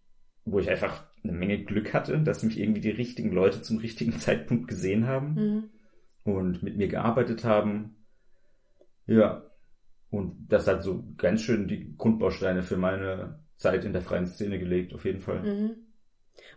wo 0.45 0.59
ich 0.59 0.69
einfach 0.69 1.05
eine 1.23 1.33
Menge 1.33 1.63
Glück 1.63 1.93
hatte, 1.93 2.19
dass 2.19 2.43
mich 2.43 2.59
irgendwie 2.59 2.81
die 2.81 2.89
richtigen 2.89 3.31
Leute 3.31 3.61
zum 3.61 3.77
richtigen 3.77 4.13
Zeitpunkt 4.17 4.67
gesehen 4.67 5.05
haben 5.05 5.33
mhm. 5.33 5.69
und 6.23 6.63
mit 6.63 6.77
mir 6.77 6.87
gearbeitet 6.87 7.43
haben. 7.43 7.97
Ja. 9.05 9.43
Und 10.09 10.47
das 10.49 10.67
hat 10.67 10.83
so 10.83 11.05
ganz 11.17 11.41
schön 11.41 11.67
die 11.67 11.95
Grundbausteine 11.97 12.63
für 12.63 12.77
meine 12.77 13.43
Zeit 13.55 13.85
in 13.85 13.93
der 13.93 14.01
freien 14.01 14.27
Szene 14.27 14.59
gelegt, 14.59 14.93
auf 14.93 15.05
jeden 15.05 15.21
Fall. 15.21 15.41
Mhm. 15.43 15.75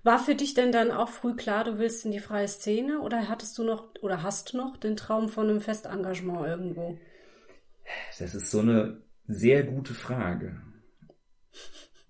War 0.03 0.19
für 0.19 0.35
dich 0.35 0.55
denn 0.55 0.73
dann 0.73 0.91
auch 0.91 1.09
früh 1.09 1.35
klar, 1.35 1.65
du 1.65 1.79
willst 1.79 2.05
in 2.05 2.13
die 2.13 2.21
freie 2.21 2.49
Szene 2.49 3.01
oder 3.01 3.29
hattest 3.29 3.57
du 3.59 3.65
noch 3.65 3.89
oder 4.03 4.23
hast 4.23 4.53
du 4.53 4.59
noch 4.59 4.77
den 4.77 4.97
Traum 4.97 5.29
von 5.29 5.49
einem 5.49 5.61
Festengagement 5.61 6.47
irgendwo? 6.47 6.99
Das 8.19 8.35
ist 8.35 8.51
so 8.51 8.61
eine 8.61 9.03
sehr 9.27 9.63
gute 9.63 9.95
Frage. 9.95 10.61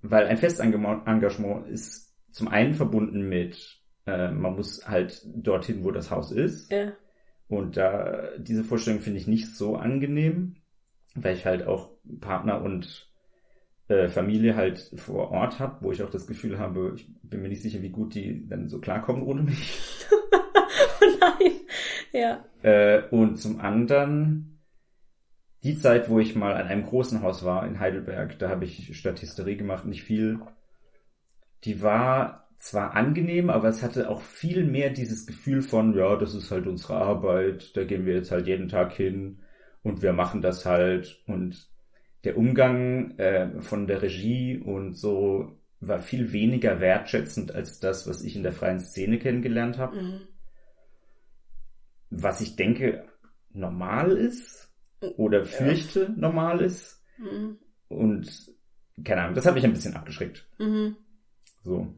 Weil 0.02 0.26
ein 0.26 0.37
Festengagement 0.37 1.69
ist 1.69 2.14
zum 2.31 2.49
einen 2.49 2.75
verbunden 2.75 3.28
mit, 3.28 3.81
äh, 4.07 4.31
man 4.31 4.57
muss 4.57 4.87
halt 4.87 5.23
dorthin, 5.25 5.85
wo 5.85 5.90
das 5.90 6.11
Haus 6.11 6.31
ist. 6.33 6.71
Ja. 6.71 6.93
Und 7.49 7.76
da 7.76 8.37
diese 8.38 8.64
Vorstellung 8.64 9.00
finde 9.00 9.21
ich 9.21 9.26
nicht 9.26 9.54
so 9.54 9.76
angenehm, 9.76 10.57
weil 11.14 11.37
ich 11.37 11.47
halt 11.47 11.66
auch 11.66 11.90
Partner 12.21 12.62
und 12.62 13.09
äh, 13.88 14.09
Familie 14.09 14.57
halt 14.57 14.93
vor 14.97 15.31
Ort 15.31 15.59
habe, 15.59 15.85
wo 15.85 15.93
ich 15.93 16.03
auch 16.03 16.11
das 16.11 16.26
Gefühl 16.26 16.59
habe, 16.59 16.95
ich 16.97 17.07
bin 17.23 17.43
mir 17.43 17.49
nicht 17.49 17.62
sicher, 17.62 17.83
wie 17.83 17.91
gut 17.91 18.14
die 18.14 18.49
dann 18.49 18.69
so 18.69 18.81
klarkommen 18.81 19.23
ohne 19.23 19.43
mich. 19.43 19.79
oh 21.00 21.05
nein. 21.21 21.53
Ja. 22.12 22.45
Äh, 22.62 23.03
und 23.11 23.37
zum 23.37 23.61
anderen 23.61 24.55
die 25.64 25.79
Zeit, 25.79 26.11
wo 26.11 26.19
ich 26.19 26.35
mal 26.35 26.55
an 26.55 26.67
einem 26.67 26.85
großen 26.85 27.23
Haus 27.23 27.45
war 27.45 27.67
in 27.67 27.81
Heidelberg, 27.81 28.38
da 28.38 28.50
habe 28.50 28.67
ich 28.67 28.97
Statisterie 28.97 29.57
gemacht, 29.57 29.87
nicht 29.87 30.03
viel. 30.03 30.38
Die 31.64 31.83
war 31.83 32.49
zwar 32.59 32.95
angenehm, 32.95 33.50
aber 33.50 33.69
es 33.69 33.83
hatte 33.83 34.09
auch 34.11 34.21
viel 34.21 34.64
mehr 34.64 34.91
dieses 34.91 35.26
Gefühl 35.26 35.62
von, 35.62 35.95
ja, 35.97 36.17
das 36.17 36.35
ist 36.35 36.50
halt 36.50 36.67
unsere 36.67 36.97
Arbeit, 36.97 37.76
da 37.76 37.85
gehen 37.85 38.05
wir 38.05 38.14
jetzt 38.14 38.31
halt 38.31 38.47
jeden 38.47 38.69
Tag 38.69 38.93
hin 38.93 39.41
und 39.83 40.03
wir 40.03 40.12
machen 40.12 40.43
das 40.43 40.67
halt 40.67 41.23
und 41.26 41.74
der 42.25 42.37
Umgang 42.38 43.19
äh, 43.19 43.61
von 43.61 43.87
der 43.87 44.02
Regie 44.02 44.59
und 44.59 44.95
so 44.95 45.59
war 45.81 45.99
viel 45.99 46.33
weniger 46.33 46.81
wertschätzend 46.81 47.54
als 47.54 47.81
das, 47.81 48.09
was 48.09 48.23
ich 48.23 48.37
in 48.37 48.43
der 48.43 48.52
freien 48.52 48.81
Szene 48.81 49.19
kennengelernt 49.19 49.78
habe. 49.78 50.00
Mhm. 50.00 50.21
Was 52.11 52.40
ich 52.40 52.57
denke 52.57 53.07
normal 53.50 54.12
ist 54.12 54.73
oder 55.16 55.45
fürchte 55.45 56.04
ja. 56.04 56.09
normal 56.16 56.62
ist. 56.62 57.02
Mhm. 57.19 57.59
Und 57.88 58.52
keine 59.04 59.23
Ahnung, 59.23 59.35
das 59.35 59.47
hat 59.47 59.54
mich 59.54 59.64
ein 59.64 59.73
bisschen 59.73 59.97
abgeschreckt. 59.97 60.49
Mhm. 60.59 60.97
So. 61.62 61.95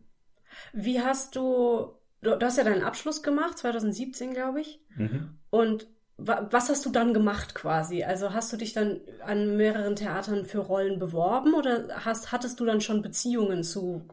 Wie 0.73 1.01
hast 1.01 1.37
du, 1.37 1.93
du, 2.23 2.37
du 2.37 2.47
hast 2.47 2.59
ja 2.59 2.65
deinen 2.65 2.83
Abschluss 2.83 3.23
gemacht, 3.23 3.59
2017, 3.59 4.33
glaube 4.33 4.61
ich. 4.61 4.81
Mhm. 4.97 5.39
Und 5.51 5.89
was 6.19 6.71
hast 6.71 6.87
du 6.87 6.91
dann 6.91 7.13
gemacht 7.13 7.55
quasi? 7.55 8.03
Also 8.03 8.33
hast 8.33 8.53
du 8.53 8.57
dich 8.57 8.73
dann 8.73 9.01
an 9.25 9.57
mehreren 9.57 9.97
Theatern 9.97 10.47
für 10.47 10.61
Rollen 10.61 10.99
beworben 10.99 11.55
oder 11.55 11.89
hast, 12.05 12.33
hattest 12.33 12.59
du 12.59 12.65
dann 12.65 12.81
schon 12.81 13.03
Beziehungen 13.03 13.63
zu, 13.63 14.09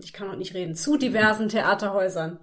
ich 0.00 0.12
kann 0.12 0.30
auch 0.30 0.36
nicht 0.36 0.54
reden, 0.54 0.76
zu 0.76 0.96
diversen 0.96 1.48
Theaterhäusern? 1.48 2.38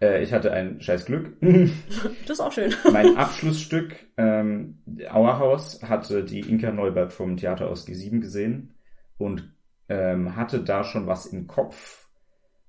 Äh, 0.00 0.22
ich 0.22 0.32
hatte 0.32 0.52
ein 0.52 0.80
scheiß 0.80 1.04
Glück. 1.04 1.36
das 1.40 2.30
ist 2.30 2.40
auch 2.40 2.52
schön. 2.52 2.74
mein 2.90 3.16
Abschlussstück, 3.16 3.96
ähm, 4.16 4.78
Auerhaus, 5.10 5.82
hatte 5.82 6.24
die 6.24 6.40
Inka 6.40 6.72
Neubert 6.72 7.12
vom 7.12 7.36
Theater 7.36 7.68
aus 7.68 7.86
G7 7.86 8.20
gesehen 8.20 8.74
und 9.18 9.52
ähm, 9.90 10.34
hatte 10.34 10.60
da 10.60 10.82
schon 10.82 11.06
was 11.06 11.26
im 11.26 11.46
Kopf, 11.46 12.08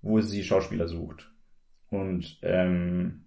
wo 0.01 0.19
sie 0.19 0.43
Schauspieler 0.43 0.89
sucht. 0.89 1.31
Und 1.89 2.39
ähm, 2.41 3.25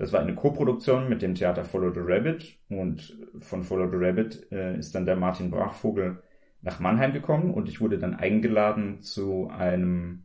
das 0.00 0.14
war 0.14 0.20
eine 0.20 0.34
Co-Produktion 0.34 1.10
mit 1.10 1.20
dem 1.20 1.34
Theater 1.34 1.62
Follow 1.62 1.92
the 1.92 2.00
Rabbit 2.02 2.58
und 2.70 3.18
von 3.40 3.62
Follow 3.62 3.86
the 3.90 3.98
Rabbit 3.98 4.50
äh, 4.50 4.78
ist 4.78 4.94
dann 4.94 5.04
der 5.04 5.14
Martin 5.14 5.50
Brachvogel 5.50 6.22
nach 6.62 6.80
Mannheim 6.80 7.12
gekommen 7.12 7.52
und 7.52 7.68
ich 7.68 7.82
wurde 7.82 7.98
dann 7.98 8.14
eingeladen 8.14 9.02
zu 9.02 9.50
einem 9.50 10.24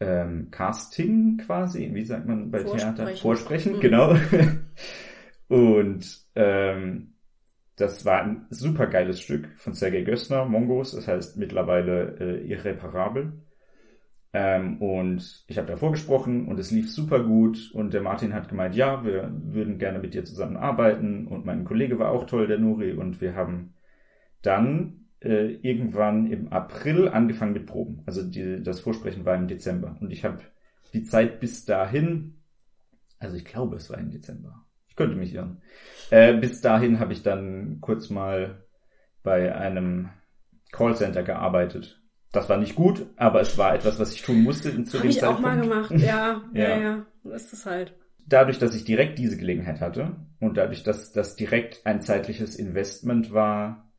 ähm, 0.00 0.48
Casting 0.50 1.38
quasi, 1.38 1.94
wie 1.94 2.04
sagt 2.04 2.26
man 2.26 2.50
bei 2.50 2.58
Vorsprechen. 2.58 2.96
Theater? 2.96 3.16
Vorsprechen, 3.16 3.76
mhm. 3.76 3.80
genau. 3.80 4.16
und 5.46 6.20
ähm, 6.34 7.14
das 7.76 8.04
war 8.04 8.24
ein 8.24 8.46
super 8.50 8.88
geiles 8.88 9.20
Stück 9.20 9.48
von 9.58 9.74
Sergei 9.74 10.02
Gössner, 10.02 10.44
Mongos, 10.44 10.90
das 10.90 11.06
heißt 11.06 11.36
mittlerweile 11.36 12.16
äh, 12.18 12.48
irreparabel. 12.48 13.44
Ähm, 14.34 14.80
und 14.80 15.44
ich 15.46 15.58
habe 15.58 15.68
da 15.68 15.76
vorgesprochen 15.76 16.48
und 16.48 16.58
es 16.58 16.70
lief 16.70 16.90
super 16.90 17.22
gut 17.22 17.70
und 17.74 17.92
der 17.92 18.00
Martin 18.00 18.32
hat 18.32 18.48
gemeint, 18.48 18.74
ja, 18.74 19.04
wir 19.04 19.30
würden 19.30 19.78
gerne 19.78 19.98
mit 19.98 20.14
dir 20.14 20.24
zusammenarbeiten 20.24 21.26
und 21.26 21.44
mein 21.44 21.64
Kollege 21.64 21.98
war 21.98 22.10
auch 22.10 22.24
toll, 22.24 22.46
der 22.46 22.58
Nuri, 22.58 22.92
und 22.92 23.20
wir 23.20 23.34
haben 23.34 23.74
dann 24.40 25.06
äh, 25.20 25.52
irgendwann 25.56 26.26
im 26.32 26.48
April 26.48 27.08
angefangen 27.08 27.52
mit 27.52 27.66
Proben. 27.66 28.02
Also 28.06 28.22
die, 28.22 28.62
das 28.62 28.80
Vorsprechen 28.80 29.26
war 29.26 29.36
im 29.36 29.48
Dezember 29.48 29.96
und 30.00 30.10
ich 30.10 30.24
habe 30.24 30.40
die 30.94 31.04
Zeit 31.04 31.38
bis 31.38 31.66
dahin, 31.66 32.38
also 33.18 33.36
ich 33.36 33.44
glaube, 33.44 33.76
es 33.76 33.90
war 33.90 33.98
im 33.98 34.10
Dezember. 34.10 34.64
Ich 34.88 34.96
könnte 34.96 35.16
mich 35.16 35.34
irren. 35.34 35.60
Äh, 36.10 36.34
bis 36.38 36.60
dahin 36.62 37.00
habe 37.00 37.12
ich 37.12 37.22
dann 37.22 37.78
kurz 37.80 38.08
mal 38.08 38.64
bei 39.22 39.54
einem 39.54 40.08
Callcenter 40.70 41.22
gearbeitet 41.22 42.01
das 42.32 42.48
war 42.48 42.56
nicht 42.56 42.74
gut, 42.74 43.06
aber 43.16 43.40
es 43.40 43.56
war 43.58 43.74
etwas, 43.74 43.98
was 44.00 44.12
ich 44.12 44.22
tun 44.22 44.42
musste 44.42 44.70
zu 44.84 44.96
Hab 44.98 45.02
dem 45.02 45.10
ich 45.10 45.20
Zeitpunkt. 45.20 45.38
auch 45.38 45.42
mal 45.42 45.60
gemacht, 45.60 45.90
ja, 45.96 46.42
ja, 46.54 46.68
ja, 46.68 46.78
ja, 47.24 47.34
ist 47.34 47.52
es 47.52 47.66
halt. 47.66 47.94
Dadurch, 48.26 48.58
dass 48.58 48.74
ich 48.74 48.84
direkt 48.84 49.18
diese 49.18 49.36
Gelegenheit 49.36 49.80
hatte 49.80 50.16
und 50.40 50.56
dadurch, 50.56 50.82
dass 50.82 51.12
das 51.12 51.36
direkt 51.36 51.82
ein 51.84 52.00
zeitliches 52.00 52.56
Investment 52.56 53.32
war, 53.32 53.92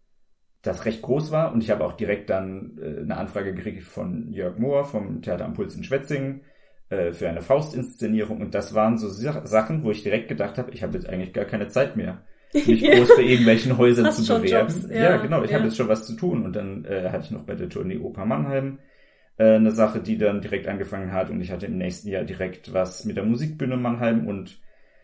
das 0.63 0.85
recht 0.85 1.01
groß 1.01 1.31
war 1.31 1.53
und 1.53 1.61
ich 1.61 1.69
habe 1.69 1.83
auch 1.85 1.93
direkt 1.93 2.29
dann 2.29 2.77
äh, 2.81 3.01
eine 3.01 3.17
Anfrage 3.17 3.53
gekriegt 3.53 3.83
von 3.83 4.31
Jörg 4.31 4.57
Mohr 4.57 4.85
vom 4.85 5.21
Theater 5.21 5.45
Impuls 5.45 5.75
in 5.75 5.83
Schwetzingen 5.83 6.41
äh, 6.89 7.11
für 7.11 7.27
eine 7.27 7.41
Faustinszenierung. 7.41 8.39
Und 8.41 8.55
das 8.55 8.73
waren 8.73 8.97
so 8.97 9.09
Sachen, 9.09 9.83
wo 9.83 9.91
ich 9.91 10.03
direkt 10.03 10.29
gedacht 10.29 10.57
habe, 10.57 10.71
ich 10.71 10.81
habe 10.81 10.93
jetzt 10.93 11.07
eigentlich 11.07 11.33
gar 11.33 11.45
keine 11.45 11.67
Zeit 11.67 11.97
mehr 11.97 12.23
mich 12.53 12.83
groß 12.91 13.15
bei 13.15 13.23
irgendwelchen 13.23 13.77
Häusern 13.77 14.05
Hast 14.07 14.25
zu 14.25 14.41
bewerben. 14.41 14.89
Ja, 14.89 15.03
ja, 15.03 15.17
genau, 15.17 15.43
ich 15.43 15.51
ja. 15.51 15.57
habe 15.57 15.67
jetzt 15.67 15.77
schon 15.77 15.87
was 15.87 16.05
zu 16.05 16.13
tun. 16.13 16.45
Und 16.45 16.55
dann 16.55 16.85
äh, 16.85 17.09
hatte 17.09 17.25
ich 17.25 17.31
noch 17.31 17.43
bei 17.43 17.55
der 17.55 17.69
Tournee 17.69 17.97
Oper 17.97 18.25
Mannheim 18.25 18.79
äh, 19.37 19.55
eine 19.55 19.71
Sache, 19.71 19.99
die 19.99 20.17
dann 20.17 20.41
direkt 20.41 20.67
angefangen 20.67 21.11
hat 21.11 21.29
und 21.29 21.41
ich 21.41 21.51
hatte 21.51 21.65
im 21.65 21.77
nächsten 21.77 22.09
Jahr 22.09 22.23
direkt 22.23 22.73
was 22.73 23.05
mit 23.05 23.17
der 23.17 23.23
Musikbühne 23.23 23.77
Mannheim 23.77 24.27
und 24.27 24.59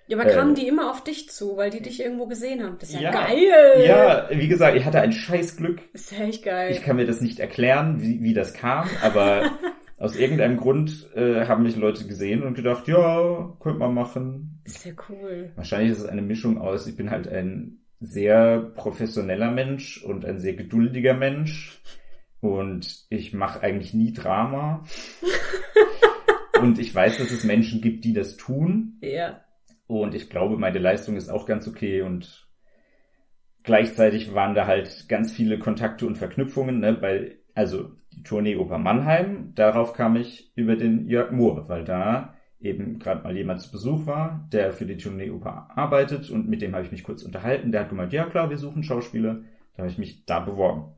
ja, 0.08 0.18
aber 0.18 0.28
kamen 0.28 0.54
äh, 0.54 0.62
die 0.62 0.68
immer 0.68 0.90
auf 0.90 1.04
dich 1.04 1.30
zu, 1.30 1.56
weil 1.56 1.70
die 1.70 1.84
dich 1.84 2.02
irgendwo 2.02 2.26
gesehen 2.26 2.64
haben? 2.64 2.78
Das 2.80 2.90
ist 2.90 2.96
ja, 2.96 3.02
ja 3.02 3.12
geil! 3.12 3.86
Ja, 3.86 4.28
wie 4.32 4.48
gesagt, 4.48 4.76
ich 4.76 4.84
hatte 4.84 5.02
ein 5.02 5.12
scheiß 5.12 5.56
Glück. 5.56 5.82
Das 5.94 6.12
ist 6.12 6.20
echt 6.20 6.44
geil. 6.44 6.72
Ich 6.72 6.82
kann 6.82 6.96
mir 6.96 7.06
das 7.06 7.22
nicht 7.22 7.40
erklären, 7.40 8.02
wie, 8.02 8.24
wie 8.24 8.34
das 8.34 8.54
kam, 8.54 8.90
aber 9.04 9.52
aus 10.00 10.16
irgendeinem 10.16 10.58
Grund 10.58 11.14
äh, 11.14 11.46
haben 11.46 11.64
mich 11.64 11.76
Leute 11.76 12.08
gesehen 12.08 12.44
und 12.44 12.54
gedacht, 12.54 12.88
ja, 12.88 13.54
könnte 13.60 13.80
man 13.80 13.94
machen. 13.94 14.62
Ist 14.64 14.86
ja 14.86 14.94
cool. 15.10 15.52
Wahrscheinlich 15.56 15.92
ist 15.92 16.00
es 16.00 16.06
eine 16.06 16.22
Mischung 16.22 16.58
aus, 16.58 16.88
ich 16.88 16.96
bin 16.96 17.12
halt 17.12 17.28
ein 17.28 17.82
sehr 18.00 18.62
professioneller 18.76 19.52
Mensch 19.52 20.02
und 20.02 20.24
ein 20.24 20.40
sehr 20.40 20.54
geduldiger 20.54 21.14
Mensch 21.14 21.82
und 22.40 23.06
ich 23.10 23.34
mache 23.34 23.62
eigentlich 23.62 23.94
nie 23.94 24.14
Drama. 24.14 24.86
und 26.62 26.80
ich 26.80 26.96
weiß, 26.96 27.18
dass 27.18 27.32
es 27.32 27.44
Menschen 27.44 27.82
gibt, 27.82 28.06
die 28.06 28.14
das 28.14 28.38
tun. 28.38 29.00
Ja. 29.02 29.42
Und 29.86 30.16
ich 30.16 30.30
glaube, 30.30 30.56
meine 30.58 30.80
Leistung 30.80 31.18
ist 31.18 31.30
auch 31.30 31.46
ganz 31.46 31.68
okay 31.68 32.04
und 32.04 32.48
gleichzeitig 33.64 34.34
waren 34.34 34.56
da 34.56 34.66
halt 34.66 35.10
ganz 35.10 35.34
viele 35.34 35.60
Kontakte 35.60 36.08
und 36.08 36.18
Verknüpfungen, 36.18 36.80
ne, 36.80 37.02
weil, 37.02 37.40
also 37.54 37.99
die 38.14 38.24
Tournee 38.24 38.56
Oper 38.56 38.78
Mannheim, 38.78 39.54
darauf 39.56 39.94
kam 39.94 40.16
ich 40.16 40.52
über 40.56 40.76
den 40.76 41.08
Jörg 41.08 41.32
Mohr, 41.32 41.70
weil 41.70 41.84
da 41.84 42.36
eben 42.60 43.00
gerade 43.00 43.24
mal 43.24 43.36
jemand 43.36 43.62
zu 43.62 43.72
Besuch 43.72 44.06
war, 44.06 44.48
der 44.52 44.74
für 44.74 44.86
die 44.86 44.98
Tournee 44.98 45.30
Oper 45.30 45.70
arbeitet 45.76 46.30
und 46.30 46.50
mit 46.50 46.62
dem 46.62 46.74
habe 46.74 46.86
ich 46.86 46.92
mich 46.92 47.04
kurz 47.04 47.24
unterhalten. 47.24 47.72
Der 47.72 47.82
hat 47.82 47.90
gemeint, 47.90 48.14
ja 48.14 48.26
klar, 48.26 48.50
wir 48.50 48.58
suchen 48.58 48.84
Schauspieler. 48.84 49.44
Da 49.76 49.84
habe 49.84 49.90
ich 49.90 49.98
mich 49.98 50.26
da 50.26 50.40
beworben. 50.40 50.94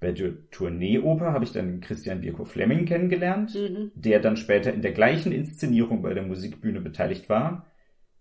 Bei 0.00 0.12
der 0.12 0.50
Tournee 0.50 0.98
Oper 0.98 1.32
habe 1.32 1.44
ich 1.44 1.52
dann 1.52 1.80
Christian 1.80 2.20
Birko 2.20 2.44
Fleming 2.44 2.84
kennengelernt, 2.84 3.54
mhm. 3.54 3.92
der 3.94 4.20
dann 4.20 4.36
später 4.36 4.72
in 4.72 4.82
der 4.82 4.92
gleichen 4.92 5.32
Inszenierung 5.32 6.02
bei 6.02 6.14
der 6.14 6.22
Musikbühne 6.22 6.80
beteiligt 6.80 7.28
war, 7.28 7.66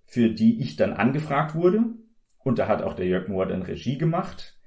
für 0.05 0.29
die 0.29 0.61
ich 0.61 0.75
dann 0.75 0.93
angefragt 0.93 1.55
wurde. 1.55 1.83
Und 2.39 2.59
da 2.59 2.67
hat 2.67 2.81
auch 2.81 2.93
der 2.93 3.07
Jörg 3.07 3.27
Mohr 3.27 3.45
dann 3.45 3.61
Regie 3.61 3.97
gemacht. 3.97 4.57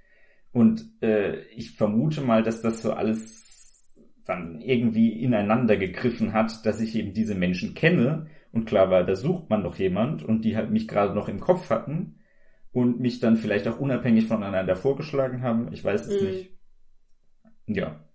Und 0.53 0.85
äh, 1.03 1.43
ich 1.55 1.77
vermute 1.77 2.21
mal, 2.21 2.43
dass 2.43 2.62
das 2.62 2.83
so 2.83 2.93
alles 2.93 3.48
dann 4.28 4.61
irgendwie 4.61 5.20
ineinander 5.23 5.76
gegriffen 5.76 6.32
hat, 6.32 6.66
dass 6.66 6.80
ich 6.80 6.94
eben 6.94 7.14
diese 7.14 7.35
Menschen 7.35 7.75
kenne 7.75 8.26
und 8.52 8.66
klar 8.66 8.90
war, 8.90 9.04
da 9.04 9.16
sucht 9.16 9.50
man 9.50 9.62
noch 9.62 9.76
jemand 9.76 10.23
und 10.23 10.44
die 10.44 10.56
halt 10.56 10.70
mich 10.70 10.87
gerade 10.87 11.14
noch 11.14 11.28
im 11.28 11.40
Kopf 11.40 11.70
hatten 11.70 12.20
und 12.73 13.00
mich 13.00 13.20
dann 13.20 13.37
vielleicht 13.37 13.66
auch 13.68 13.78
unabhängig 13.80 14.26
voneinander 14.26 14.76
vorgeschlagen 14.76 15.42
haben. 15.42 15.73
Ich 15.73 15.82
weiß 15.82 16.06
es 16.06 16.20
mhm. 16.20 16.28
nicht. 16.28 16.50
Ja. 17.66 18.08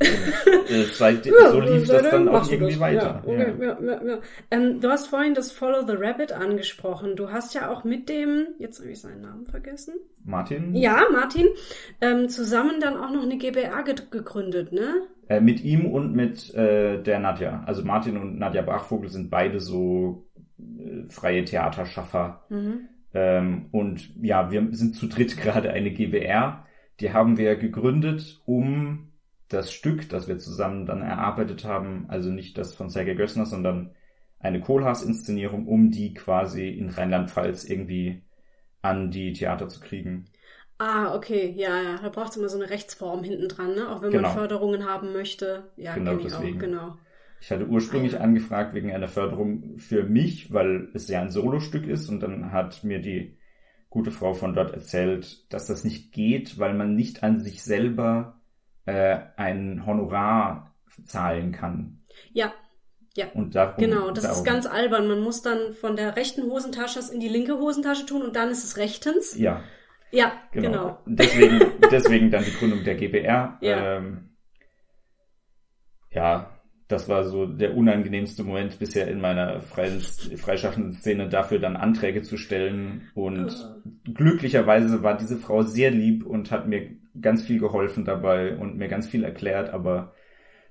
Äh, 0.00 0.84
ja, 1.24 1.50
so 1.50 1.60
lief 1.60 1.86
das 1.86 2.10
dann 2.10 2.28
auch 2.28 2.50
irgendwie 2.50 2.72
das. 2.72 2.80
weiter. 2.80 3.22
Ja, 3.26 3.32
okay. 3.32 3.54
Ja, 3.60 4.02
ja, 4.04 4.18
ähm, 4.50 4.80
du 4.80 4.88
hast 4.88 5.08
vorhin 5.08 5.34
das 5.34 5.52
Follow 5.52 5.86
the 5.86 5.94
Rabbit 5.96 6.32
angesprochen. 6.32 7.16
Du 7.16 7.30
hast 7.30 7.54
ja 7.54 7.70
auch 7.70 7.84
mit 7.84 8.08
dem, 8.08 8.48
jetzt 8.58 8.80
habe 8.80 8.90
ich 8.90 9.00
seinen 9.00 9.20
Namen 9.20 9.46
vergessen. 9.46 9.94
Martin? 10.24 10.74
Ja, 10.74 11.04
Martin, 11.12 11.48
ähm, 12.00 12.28
zusammen 12.28 12.80
dann 12.80 12.96
auch 12.96 13.10
noch 13.10 13.22
eine 13.22 13.38
GBA 13.38 13.82
ge 13.82 13.94
gegründet, 14.10 14.72
ne? 14.72 15.02
Äh, 15.28 15.40
mit 15.40 15.62
ihm 15.62 15.86
und 15.86 16.14
mit 16.14 16.52
äh, 16.54 17.02
der 17.02 17.20
Nadja. 17.20 17.62
Also 17.66 17.84
Martin 17.84 18.16
und 18.16 18.38
Nadja 18.38 18.62
Bachvogel 18.62 19.08
sind 19.08 19.30
beide 19.30 19.60
so 19.60 20.26
äh, 20.58 21.08
freie 21.08 21.44
Theaterschaffer. 21.44 22.44
Mhm. 22.48 22.88
Ähm, 23.14 23.66
und 23.70 24.10
ja, 24.22 24.50
wir 24.50 24.68
sind 24.72 24.96
zu 24.96 25.06
dritt 25.06 25.36
gerade 25.40 25.70
eine 25.70 25.90
GBR. 25.90 26.66
Die 27.00 27.12
haben 27.12 27.36
wir 27.36 27.56
gegründet, 27.56 28.42
um 28.46 29.11
das 29.52 29.72
Stück, 29.72 30.08
das 30.08 30.28
wir 30.28 30.38
zusammen 30.38 30.86
dann 30.86 31.02
erarbeitet 31.02 31.64
haben, 31.64 32.06
also 32.08 32.30
nicht 32.30 32.58
das 32.58 32.74
von 32.74 32.88
Sergei 32.88 33.14
Gössner, 33.14 33.46
sondern 33.46 33.94
eine 34.38 34.60
Kohlhaas-Inszenierung, 34.60 35.66
um 35.66 35.90
die 35.90 36.14
quasi 36.14 36.68
in 36.68 36.90
Rheinland-Pfalz 36.90 37.64
irgendwie 37.64 38.22
an 38.82 39.10
die 39.10 39.32
Theater 39.32 39.68
zu 39.68 39.80
kriegen. 39.80 40.26
Ah, 40.78 41.14
okay, 41.14 41.54
ja, 41.56 41.80
ja. 41.80 41.98
Da 42.02 42.08
braucht 42.08 42.30
es 42.30 42.36
immer 42.36 42.48
so 42.48 42.58
eine 42.58 42.68
Rechtsform 42.68 43.22
hinten 43.22 43.48
dran, 43.48 43.74
ne? 43.74 43.88
Auch 43.88 44.02
wenn 44.02 44.10
genau. 44.10 44.28
man 44.28 44.36
Förderungen 44.36 44.84
haben 44.84 45.12
möchte. 45.12 45.70
Ja, 45.76 45.94
genau, 45.94 46.16
ich 46.16 46.24
deswegen. 46.24 46.56
Auch, 46.56 46.60
genau. 46.60 46.96
Ich 47.40 47.50
hatte 47.50 47.66
ursprünglich 47.66 48.12
ja. 48.12 48.20
angefragt 48.20 48.74
wegen 48.74 48.92
einer 48.92 49.08
Förderung 49.08 49.78
für 49.78 50.02
mich, 50.02 50.52
weil 50.52 50.88
es 50.94 51.08
ja 51.08 51.20
ein 51.20 51.30
Solostück 51.30 51.86
ist 51.86 52.08
und 52.08 52.20
dann 52.20 52.52
hat 52.52 52.82
mir 52.82 53.00
die 53.00 53.36
gute 53.90 54.10
Frau 54.10 54.34
von 54.34 54.54
dort 54.54 54.72
erzählt, 54.72 55.52
dass 55.52 55.66
das 55.66 55.84
nicht 55.84 56.12
geht, 56.12 56.58
weil 56.58 56.74
man 56.74 56.94
nicht 56.94 57.22
an 57.22 57.40
sich 57.40 57.62
selber 57.62 58.40
äh, 58.86 59.18
ein 59.36 59.84
Honorar 59.86 60.74
zahlen 61.04 61.52
kann. 61.52 62.00
Ja, 62.32 62.52
ja. 63.14 63.26
Und 63.34 63.54
darum, 63.54 63.74
Genau, 63.78 64.10
das 64.10 64.24
darum, 64.24 64.38
ist 64.38 64.44
ganz 64.44 64.66
albern. 64.66 65.06
Man 65.06 65.20
muss 65.20 65.42
dann 65.42 65.74
von 65.74 65.96
der 65.96 66.16
rechten 66.16 66.44
Hosentasche 66.44 67.00
in 67.12 67.20
die 67.20 67.28
linke 67.28 67.58
Hosentasche 67.58 68.06
tun 68.06 68.22
und 68.22 68.36
dann 68.36 68.50
ist 68.50 68.64
es 68.64 68.76
rechtens. 68.76 69.36
Ja, 69.36 69.62
Ja, 70.10 70.32
genau. 70.52 70.70
genau. 70.70 70.98
Deswegen, 71.06 71.60
deswegen 71.90 72.30
dann 72.30 72.44
die 72.44 72.52
Gründung 72.52 72.84
der 72.84 72.94
GBR. 72.94 73.58
Ja. 73.60 73.96
Ähm, 73.96 74.30
ja, 76.10 76.50
das 76.88 77.08
war 77.08 77.24
so 77.24 77.46
der 77.46 77.74
unangenehmste 77.74 78.44
Moment 78.44 78.78
bisher 78.78 79.08
in 79.08 79.20
meiner 79.20 79.60
freien, 79.60 80.00
freischaffenden 80.00 80.92
Szene, 80.92 81.28
dafür 81.28 81.58
dann 81.58 81.76
Anträge 81.76 82.22
zu 82.22 82.36
stellen. 82.36 83.10
Und 83.14 83.54
glücklicherweise 84.04 85.02
war 85.02 85.16
diese 85.16 85.38
Frau 85.38 85.62
sehr 85.62 85.90
lieb 85.90 86.24
und 86.26 86.50
hat 86.50 86.68
mir 86.68 86.90
ganz 87.20 87.42
viel 87.42 87.58
geholfen 87.58 88.04
dabei 88.04 88.56
und 88.56 88.76
mir 88.76 88.88
ganz 88.88 89.06
viel 89.06 89.24
erklärt, 89.24 89.70
aber 89.70 90.14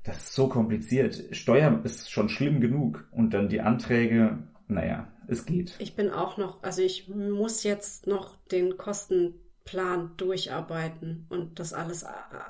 das 0.03 0.17
ist 0.17 0.33
so 0.33 0.47
kompliziert. 0.49 1.23
Steuer 1.31 1.79
ist 1.83 2.09
schon 2.11 2.29
schlimm 2.29 2.59
genug 2.61 3.07
und 3.11 3.33
dann 3.33 3.49
die 3.49 3.61
Anträge, 3.61 4.39
naja, 4.67 5.07
es 5.27 5.45
geht. 5.45 5.75
Ich 5.79 5.95
bin 5.95 6.09
auch 6.09 6.37
noch, 6.37 6.63
also 6.63 6.81
ich 6.81 7.07
muss 7.07 7.63
jetzt 7.63 8.07
noch 8.07 8.35
den 8.51 8.77
Kostenplan 8.77 10.11
durcharbeiten 10.17 11.27
und 11.29 11.59
das 11.59 11.73
alles 11.73 12.03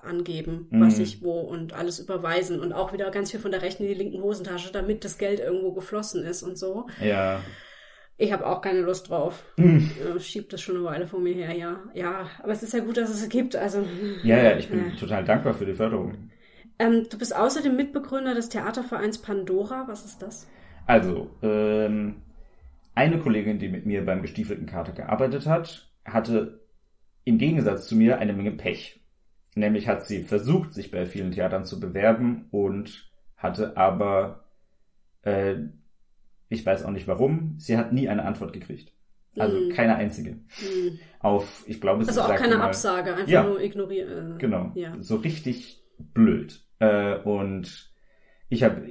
angeben, 0.03 0.67
was 0.71 0.97
Mhm. 0.97 1.03
ich 1.03 1.23
wo 1.23 1.41
und 1.41 1.73
alles 1.73 1.99
überweisen 1.99 2.59
und 2.61 2.71
auch 2.73 2.93
wieder 2.93 3.11
ganz 3.11 3.31
viel 3.31 3.39
von 3.39 3.51
der 3.51 3.61
rechten 3.61 3.83
in 3.83 3.89
die 3.89 3.95
linken 3.95 4.21
Hosentasche, 4.21 4.71
damit 4.71 5.03
das 5.03 5.17
Geld 5.17 5.39
irgendwo 5.41 5.73
geflossen 5.73 6.23
ist 6.23 6.43
und 6.43 6.57
so. 6.57 6.87
Ja. 7.01 7.41
Ich 8.17 8.31
habe 8.31 8.45
auch 8.45 8.61
keine 8.61 8.81
Lust 8.81 9.09
drauf. 9.09 9.43
Mhm. 9.57 9.89
Ja, 10.05 10.19
Schiebt 10.19 10.53
das 10.53 10.61
schon 10.61 10.75
eine 10.75 10.85
Weile 10.85 11.07
vor 11.07 11.19
mir 11.19 11.33
her, 11.33 11.55
ja. 11.55 11.79
Ja, 11.93 12.29
aber 12.43 12.51
es 12.51 12.61
ist 12.63 12.73
ja 12.73 12.79
gut, 12.81 12.97
dass 12.97 13.09
es 13.09 13.23
es 13.23 13.29
gibt. 13.29 13.55
Also, 13.55 13.83
Ja, 14.23 14.37
ja, 14.37 14.57
ich 14.57 14.69
bin 14.69 14.79
Ja. 14.79 14.95
total 14.99 15.23
dankbar 15.23 15.53
für 15.53 15.65
die 15.65 15.73
Förderung. 15.73 16.29
Ähm, 16.77 17.07
du 17.09 17.17
bist 17.17 17.35
außerdem 17.35 17.75
Mitbegründer 17.75 18.35
des 18.35 18.49
Theatervereins 18.49 19.19
Pandora. 19.19 19.85
Was 19.87 20.05
ist 20.05 20.21
das? 20.21 20.47
Also, 20.85 21.29
ähm, 21.41 22.15
eine 22.95 23.19
Kollegin, 23.19 23.59
die 23.59 23.69
mit 23.69 23.85
mir 23.85 24.05
beim 24.05 24.21
gestiefelten 24.21 24.65
Kater 24.67 24.91
gearbeitet 24.91 25.45
hat, 25.45 25.89
hatte 26.05 26.61
im 27.23 27.37
Gegensatz 27.37 27.87
zu 27.87 27.95
mir 27.95 28.19
eine 28.19 28.33
Menge 28.33 28.51
Pech. 28.51 28.99
Nämlich 29.55 29.87
hat 29.87 30.05
sie 30.05 30.23
versucht, 30.23 30.73
sich 30.73 30.91
bei 30.91 31.05
vielen 31.05 31.31
Theatern 31.31 31.65
zu 31.65 31.79
bewerben 31.79 32.47
und 32.51 33.11
hatte 33.37 33.77
aber, 33.77 34.45
äh, 35.23 35.55
ich 36.51 36.65
weiß 36.65 36.83
auch 36.85 36.91
nicht 36.91 37.07
warum, 37.07 37.55
sie 37.57 37.77
hat 37.77 37.93
nie 37.93 38.07
eine 38.09 38.25
Antwort 38.25 38.53
gekriegt. 38.53 38.93
Also 39.37 39.57
Mhm. 39.57 39.69
keine 39.69 39.95
einzige. 39.95 40.31
Hm. 40.31 40.99
Auf, 41.19 41.63
ich 41.65 41.79
glaube, 41.79 42.03
sie 42.03 42.09
Also 42.09 42.21
auch 42.21 42.35
keine 42.35 42.57
mal, 42.57 42.65
Absage, 42.65 43.15
einfach 43.15 43.27
Ja. 43.27 43.43
nur 43.43 43.61
ignorieren. 43.61 44.37
Genau. 44.37 44.71
Ja. 44.75 44.93
So 44.99 45.15
richtig 45.15 45.81
blöd. 46.13 46.61
Äh, 46.79 47.19
und 47.19 47.89
ich 48.49 48.63
habe 48.63 48.85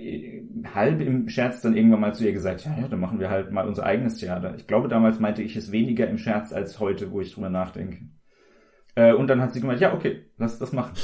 halb 0.74 1.02
im 1.02 1.28
Scherz 1.28 1.60
dann 1.60 1.76
irgendwann 1.76 2.00
mal 2.00 2.14
zu 2.14 2.24
ihr 2.24 2.32
gesagt, 2.32 2.64
ja, 2.64 2.74
ja, 2.80 2.88
dann 2.88 3.00
machen 3.00 3.20
wir 3.20 3.28
halt 3.28 3.50
mal 3.52 3.68
unser 3.68 3.84
eigenes 3.84 4.16
Theater. 4.16 4.54
Ich 4.56 4.66
glaube, 4.66 4.88
damals 4.88 5.20
meinte 5.20 5.42
ich 5.42 5.54
es 5.56 5.70
weniger 5.72 6.08
im 6.08 6.16
Scherz 6.16 6.52
als 6.54 6.80
heute, 6.80 7.10
wo 7.12 7.20
ich 7.20 7.34
drüber 7.34 7.50
nachdenke. 7.50 7.98
Äh, 8.94 9.12
und 9.12 9.28
dann 9.28 9.40
hat 9.40 9.52
sie 9.52 9.60
gemeint, 9.60 9.80
ja, 9.80 9.94
okay, 9.94 10.24
lass 10.36 10.58
das 10.58 10.72
machen. 10.72 10.94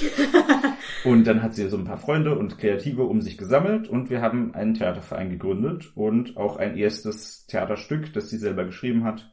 und 1.04 1.26
dann 1.26 1.42
hat 1.42 1.54
sie 1.54 1.68
so 1.68 1.76
ein 1.76 1.84
paar 1.84 1.98
Freunde 1.98 2.36
und 2.36 2.58
Kreative 2.58 3.04
um 3.04 3.20
sich 3.20 3.38
gesammelt 3.38 3.88
und 3.88 4.10
wir 4.10 4.20
haben 4.20 4.54
einen 4.54 4.74
Theaterverein 4.74 5.30
gegründet 5.30 5.92
und 5.96 6.36
auch 6.36 6.56
ein 6.56 6.76
erstes 6.76 7.46
Theaterstück, 7.46 8.12
das 8.12 8.28
sie 8.28 8.38
selber 8.38 8.64
geschrieben 8.64 9.04
hat, 9.04 9.30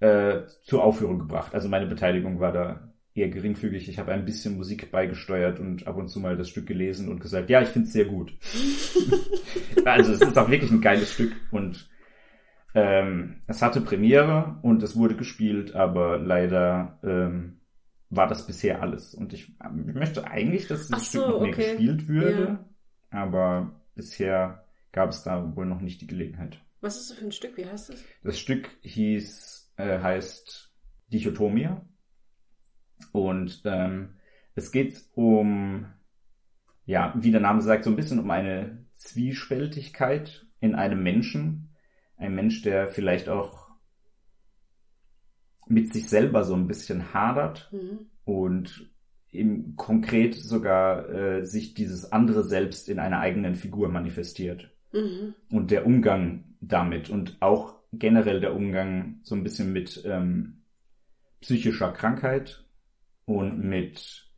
äh, 0.00 0.42
zur 0.62 0.84
Aufführung 0.84 1.18
gebracht. 1.18 1.54
Also 1.54 1.68
meine 1.68 1.86
Beteiligung 1.86 2.40
war 2.40 2.52
da 2.52 2.92
eher 3.14 3.28
geringfügig. 3.28 3.88
Ich 3.88 3.98
habe 3.98 4.12
ein 4.12 4.24
bisschen 4.24 4.56
Musik 4.56 4.90
beigesteuert 4.90 5.60
und 5.60 5.86
ab 5.86 5.96
und 5.96 6.08
zu 6.08 6.20
mal 6.20 6.36
das 6.36 6.48
Stück 6.48 6.66
gelesen 6.66 7.08
und 7.08 7.20
gesagt, 7.20 7.48
ja, 7.48 7.62
ich 7.62 7.68
finde 7.68 7.86
es 7.86 7.92
sehr 7.92 8.06
gut. 8.06 8.32
also 9.84 10.12
es 10.12 10.20
ist 10.20 10.36
auch 10.36 10.50
wirklich 10.50 10.70
ein 10.70 10.80
geiles 10.80 11.12
Stück 11.12 11.32
und 11.50 11.88
ähm, 12.74 13.42
es 13.46 13.62
hatte 13.62 13.80
Premiere 13.80 14.58
und 14.62 14.82
es 14.82 14.96
wurde 14.96 15.14
gespielt, 15.14 15.76
aber 15.76 16.18
leider 16.18 16.98
ähm, 17.04 17.60
war 18.16 18.26
das 18.26 18.46
bisher 18.46 18.82
alles. 18.82 19.14
Und 19.14 19.32
ich, 19.32 19.52
ähm, 19.64 19.88
ich 19.88 19.94
möchte 19.94 20.26
eigentlich, 20.26 20.66
dass 20.68 20.88
das 20.88 21.12
so, 21.12 21.20
Stück 21.20 21.28
noch 21.28 21.40
mehr 21.40 21.50
okay. 21.50 21.70
gespielt 21.72 22.08
würde, 22.08 22.58
Ja. 23.12 23.20
aber 23.20 23.80
bisher 23.94 24.64
gab 24.92 25.10
es 25.10 25.22
da 25.22 25.54
wohl 25.56 25.66
noch 25.66 25.80
nicht 25.80 26.00
die 26.00 26.06
Gelegenheit. 26.06 26.60
Was 26.80 26.98
ist 26.98 27.10
das 27.10 27.18
für 27.18 27.24
ein 27.24 27.32
Stück? 27.32 27.56
Wie 27.56 27.66
heißt 27.66 27.90
es? 27.90 28.04
Das 28.22 28.38
Stück 28.38 28.70
hieß, 28.82 29.72
äh, 29.76 29.98
heißt 30.00 30.72
Dichotomia. 31.12 31.84
Und 33.12 33.62
ähm, 33.64 34.16
es 34.54 34.70
geht 34.70 35.02
um, 35.14 35.86
ja, 36.86 37.14
wie 37.16 37.30
der 37.30 37.40
Name 37.40 37.60
sagt, 37.62 37.84
so 37.84 37.90
ein 37.90 37.96
bisschen 37.96 38.18
um 38.20 38.30
eine 38.30 38.86
Zwiespältigkeit 38.94 40.46
in 40.60 40.74
einem 40.74 41.02
Menschen. 41.02 41.74
Ein 42.16 42.34
Mensch, 42.34 42.62
der 42.62 42.88
vielleicht 42.88 43.28
auch 43.28 43.63
mit 45.66 45.92
sich 45.92 46.08
selber 46.08 46.44
so 46.44 46.54
ein 46.54 46.66
bisschen 46.66 47.12
hadert 47.14 47.70
Mhm. 47.72 48.06
und 48.24 48.90
im 49.30 49.74
konkret 49.76 50.34
sogar 50.34 51.08
äh, 51.10 51.44
sich 51.44 51.74
dieses 51.74 52.12
andere 52.12 52.44
Selbst 52.44 52.88
in 52.88 52.98
einer 52.98 53.18
eigenen 53.20 53.54
Figur 53.56 53.88
manifestiert 53.88 54.70
Mhm. 54.92 55.34
und 55.50 55.70
der 55.70 55.86
Umgang 55.86 56.44
damit 56.60 57.10
und 57.10 57.36
auch 57.40 57.74
generell 57.92 58.40
der 58.40 58.54
Umgang 58.54 59.20
so 59.22 59.34
ein 59.34 59.42
bisschen 59.42 59.72
mit 59.72 60.02
ähm, 60.04 60.62
psychischer 61.40 61.92
Krankheit 61.92 62.64
und 63.24 63.58
mit 63.58 64.30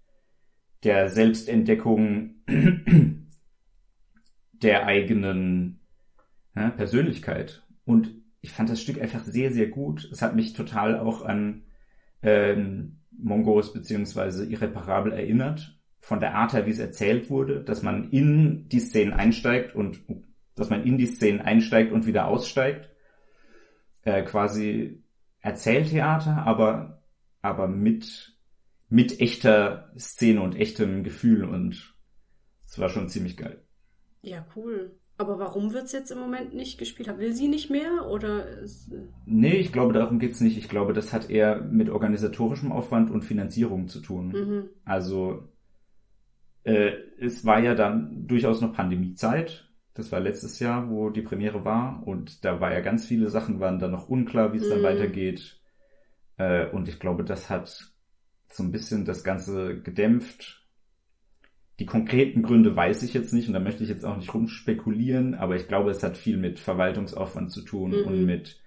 der 0.84 1.08
Selbstentdeckung 1.08 2.34
der 4.52 4.86
eigenen 4.86 5.80
ja, 6.54 6.70
Persönlichkeit. 6.70 7.62
Und 7.84 8.15
ich 8.46 8.52
fand 8.52 8.70
das 8.70 8.80
Stück 8.80 9.00
einfach 9.00 9.24
sehr, 9.24 9.50
sehr 9.52 9.66
gut. 9.66 10.08
Es 10.12 10.22
hat 10.22 10.36
mich 10.36 10.52
total 10.52 11.00
auch 11.00 11.24
an 11.24 11.64
ähm, 12.22 13.00
Mongos 13.10 13.72
beziehungsweise 13.72 14.46
Irreparabel 14.46 15.12
erinnert. 15.12 15.76
Von 15.98 16.20
der 16.20 16.36
Art 16.36 16.52
her, 16.52 16.64
wie 16.64 16.70
es 16.70 16.78
erzählt 16.78 17.28
wurde, 17.28 17.64
dass 17.64 17.82
man 17.82 18.10
in 18.10 18.68
die 18.68 18.78
Szenen 18.78 19.12
einsteigt 19.12 19.74
und 19.74 19.98
dass 20.54 20.70
man 20.70 20.84
in 20.84 20.96
die 20.96 21.06
Szenen 21.06 21.40
einsteigt 21.40 21.90
und 21.90 22.06
wieder 22.06 22.28
aussteigt. 22.28 22.88
Äh, 24.02 24.22
quasi 24.22 25.02
Erzähltheater, 25.40 26.46
aber, 26.46 27.02
aber 27.42 27.66
mit, 27.66 28.38
mit 28.88 29.20
echter 29.20 29.92
Szene 29.98 30.40
und 30.40 30.54
echtem 30.54 31.02
Gefühl 31.02 31.42
und 31.42 31.96
es 32.64 32.78
war 32.78 32.90
schon 32.90 33.08
ziemlich 33.08 33.36
geil. 33.36 33.60
Ja, 34.22 34.46
cool. 34.54 34.96
Aber 35.18 35.38
warum 35.38 35.72
wird's 35.72 35.92
jetzt 35.92 36.10
im 36.10 36.18
Moment 36.18 36.54
nicht 36.54 36.78
gespielt? 36.78 37.08
Will 37.18 37.32
sie 37.32 37.48
nicht 37.48 37.70
mehr? 37.70 38.06
Oder 38.08 38.46
ist, 38.60 38.92
äh, 38.92 38.98
Nee, 39.24 39.54
ich 39.56 39.72
glaube, 39.72 39.92
darum 39.94 40.18
geht's 40.18 40.40
nicht. 40.40 40.58
Ich 40.58 40.68
glaube, 40.68 40.92
das 40.92 41.12
hat 41.12 41.30
eher 41.30 41.62
mit 41.62 41.88
organisatorischem 41.88 42.70
Aufwand 42.70 43.10
und 43.10 43.22
Finanzierung 43.24 43.88
zu 43.88 44.00
tun. 44.00 44.28
mhm. 44.28 44.68
Also 44.84 45.48
äh, 46.64 46.92
es 47.20 47.44
war 47.44 47.60
ja 47.60 47.74
dann 47.74 48.26
durchaus 48.26 48.60
noch 48.60 48.72
Pandemiezeit. 48.74 49.68
Das 49.94 50.12
war 50.12 50.20
letztes 50.20 50.58
Jahr, 50.58 50.90
wo 50.90 51.10
die 51.10 51.22
Premiere 51.22 51.64
war. 51.64 52.06
Und 52.06 52.44
da 52.44 52.60
war 52.60 52.72
ja 52.72 52.80
ganz 52.80 53.06
viele 53.06 53.30
Sachen, 53.30 53.60
waren 53.60 53.78
dann 53.78 53.92
noch 53.92 54.08
unklar, 54.08 54.52
wie 54.52 54.58
es 54.58 54.68
dann 54.68 54.80
Mhm. 54.80 54.84
weitergeht. 54.84 55.60
Äh, 56.38 56.68
und 56.70 56.88
ich 56.88 57.00
glaube, 57.00 57.24
das 57.24 57.50
hat 57.50 57.92
so 58.48 58.62
ein 58.62 58.72
bisschen 58.72 59.04
das 59.04 59.24
Ganze 59.24 59.80
gedämpft. 59.80 60.65
Die 61.78 61.86
konkreten 61.86 62.42
Gründe 62.42 62.74
weiß 62.74 63.02
ich 63.02 63.12
jetzt 63.12 63.32
nicht 63.32 63.48
und 63.48 63.54
da 63.54 63.60
möchte 63.60 63.82
ich 63.82 63.90
jetzt 63.90 64.04
auch 64.04 64.16
nicht 64.16 64.32
rumspekulieren, 64.32 65.34
aber 65.34 65.56
ich 65.56 65.68
glaube, 65.68 65.90
es 65.90 66.02
hat 66.02 66.16
viel 66.16 66.38
mit 66.38 66.58
Verwaltungsaufwand 66.58 67.50
zu 67.52 67.62
tun 67.62 67.90
Mhm. 67.90 68.06
und 68.06 68.24
mit 68.24 68.60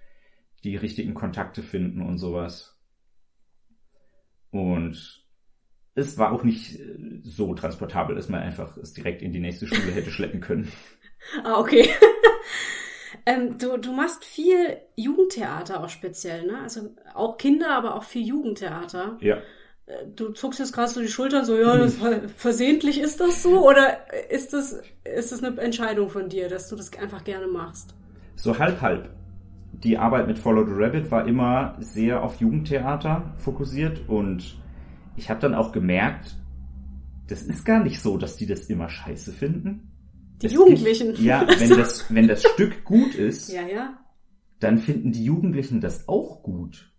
die 0.64 0.76
richtigen 0.76 1.14
Kontakte 1.14 1.62
finden 1.62 2.02
und 2.02 2.18
sowas. 2.18 2.78
Und 4.50 5.24
es 5.94 6.18
war 6.18 6.32
auch 6.32 6.44
nicht 6.44 6.78
äh, 6.78 7.20
so 7.22 7.54
transportabel, 7.54 8.14
dass 8.16 8.28
man 8.28 8.40
einfach 8.40 8.76
es 8.76 8.92
direkt 8.92 9.22
in 9.22 9.32
die 9.32 9.40
nächste 9.40 9.66
Schule 9.66 9.92
hätte 9.92 10.10
schleppen 10.10 10.40
können. 10.40 10.70
Ah, 11.44 11.60
okay. 11.60 11.86
ähm, 13.26 13.58
du, 13.58 13.76
du 13.76 13.92
machst 13.92 14.24
viel 14.24 14.78
Jugendtheater 14.96 15.84
auch 15.84 15.90
speziell, 15.90 16.46
ne? 16.46 16.60
Also 16.62 16.94
auch 17.14 17.36
Kinder, 17.36 17.74
aber 17.76 17.94
auch 17.94 18.04
viel 18.04 18.26
Jugendtheater. 18.26 19.18
Ja. 19.20 19.42
Du 20.16 20.30
zuckst 20.32 20.60
jetzt 20.60 20.72
gerade 20.72 20.88
so 20.90 21.00
die 21.00 21.08
Schultern, 21.08 21.44
so, 21.44 21.56
ja, 21.58 21.76
das 21.76 21.94
ver 21.96 22.28
versehentlich 22.36 23.00
ist 23.00 23.20
das 23.20 23.42
so? 23.42 23.66
Oder 23.68 23.98
ist 24.30 24.52
das, 24.52 24.80
ist 25.04 25.32
das 25.32 25.42
eine 25.42 25.60
Entscheidung 25.60 26.08
von 26.10 26.28
dir, 26.28 26.48
dass 26.48 26.68
du 26.68 26.76
das 26.76 26.92
einfach 26.98 27.24
gerne 27.24 27.46
machst? 27.46 27.94
So 28.36 28.58
halb 28.58 28.80
halb. 28.80 29.10
Die 29.72 29.98
Arbeit 29.98 30.26
mit 30.26 30.38
Follow 30.38 30.64
the 30.66 30.72
Rabbit 30.74 31.10
war 31.10 31.26
immer 31.26 31.76
sehr 31.80 32.22
auf 32.22 32.36
Jugendtheater 32.40 33.34
fokussiert 33.38 34.08
und 34.08 34.58
ich 35.16 35.30
habe 35.30 35.40
dann 35.40 35.54
auch 35.54 35.72
gemerkt, 35.72 36.36
das 37.28 37.42
ist 37.42 37.64
gar 37.64 37.82
nicht 37.82 38.00
so, 38.00 38.16
dass 38.16 38.36
die 38.36 38.46
das 38.46 38.66
immer 38.66 38.88
scheiße 38.88 39.32
finden. 39.32 39.92
Die 40.42 40.46
Es 40.46 40.52
Jugendlichen. 40.52 41.08
Gibt, 41.08 41.20
ja, 41.20 41.46
wenn 41.58 41.70
das, 41.70 42.12
wenn 42.12 42.26
das 42.28 42.42
Stück 42.42 42.84
gut 42.84 43.14
ist, 43.14 43.52
Ja, 43.52 43.62
ja. 43.62 43.98
dann 44.58 44.78
finden 44.78 45.12
die 45.12 45.24
Jugendlichen 45.24 45.80
das 45.80 46.08
auch 46.08 46.42
gut. 46.42 46.89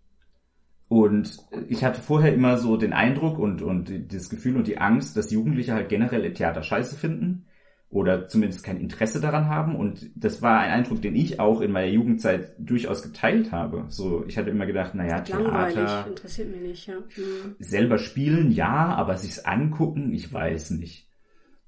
Und 0.92 1.38
ich 1.68 1.84
hatte 1.84 2.02
vorher 2.02 2.34
immer 2.34 2.58
so 2.58 2.76
den 2.76 2.92
Eindruck 2.92 3.38
und, 3.38 3.62
und 3.62 4.12
das 4.12 4.28
Gefühl 4.28 4.56
und 4.56 4.66
die 4.66 4.76
Angst, 4.76 5.16
dass 5.16 5.30
Jugendliche 5.30 5.72
halt 5.72 5.88
generell 5.88 6.30
Theater 6.34 6.62
scheiße 6.62 6.96
finden. 6.96 7.46
oder 7.88 8.26
zumindest 8.26 8.62
kein 8.62 8.78
Interesse 8.78 9.18
daran 9.18 9.48
haben. 9.48 9.74
Und 9.74 10.10
das 10.16 10.42
war 10.42 10.60
ein 10.60 10.70
Eindruck, 10.70 11.00
den 11.00 11.16
ich 11.16 11.40
auch 11.40 11.62
in 11.62 11.72
meiner 11.72 11.90
Jugendzeit 11.90 12.54
durchaus 12.58 13.02
geteilt 13.02 13.52
habe. 13.52 13.86
So, 13.88 14.24
ich 14.26 14.36
hatte 14.36 14.50
immer 14.50 14.66
gedacht, 14.66 14.94
naja, 14.94 15.20
Theater. 15.20 16.06
interessiert 16.08 16.50
mich 16.50 16.62
nicht, 16.62 16.86
ja. 16.86 16.96
Mhm. 16.96 17.56
Selber 17.58 17.96
spielen, 17.98 18.50
ja, 18.50 18.94
aber 18.94 19.16
sich's 19.16 19.40
angucken, 19.40 20.12
ich 20.12 20.30
weiß 20.30 20.72
nicht. 20.72 21.08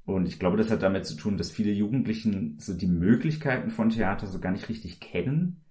Und 0.04 0.26
ich 0.26 0.38
glaube, 0.38 0.58
das 0.58 0.70
hat 0.70 0.82
damit 0.82 1.06
zu 1.06 1.16
tun, 1.16 1.38
dass 1.38 1.50
viele 1.50 1.72
Jugendlichen 1.72 2.58
so 2.58 2.74
die 2.74 2.88
Möglichkeiten 2.88 3.70
von 3.70 3.88
Theater 3.88 4.26
so 4.26 4.38
gar 4.38 4.52
nicht 4.52 4.68
richtig 4.68 5.00
kennen, 5.00 5.63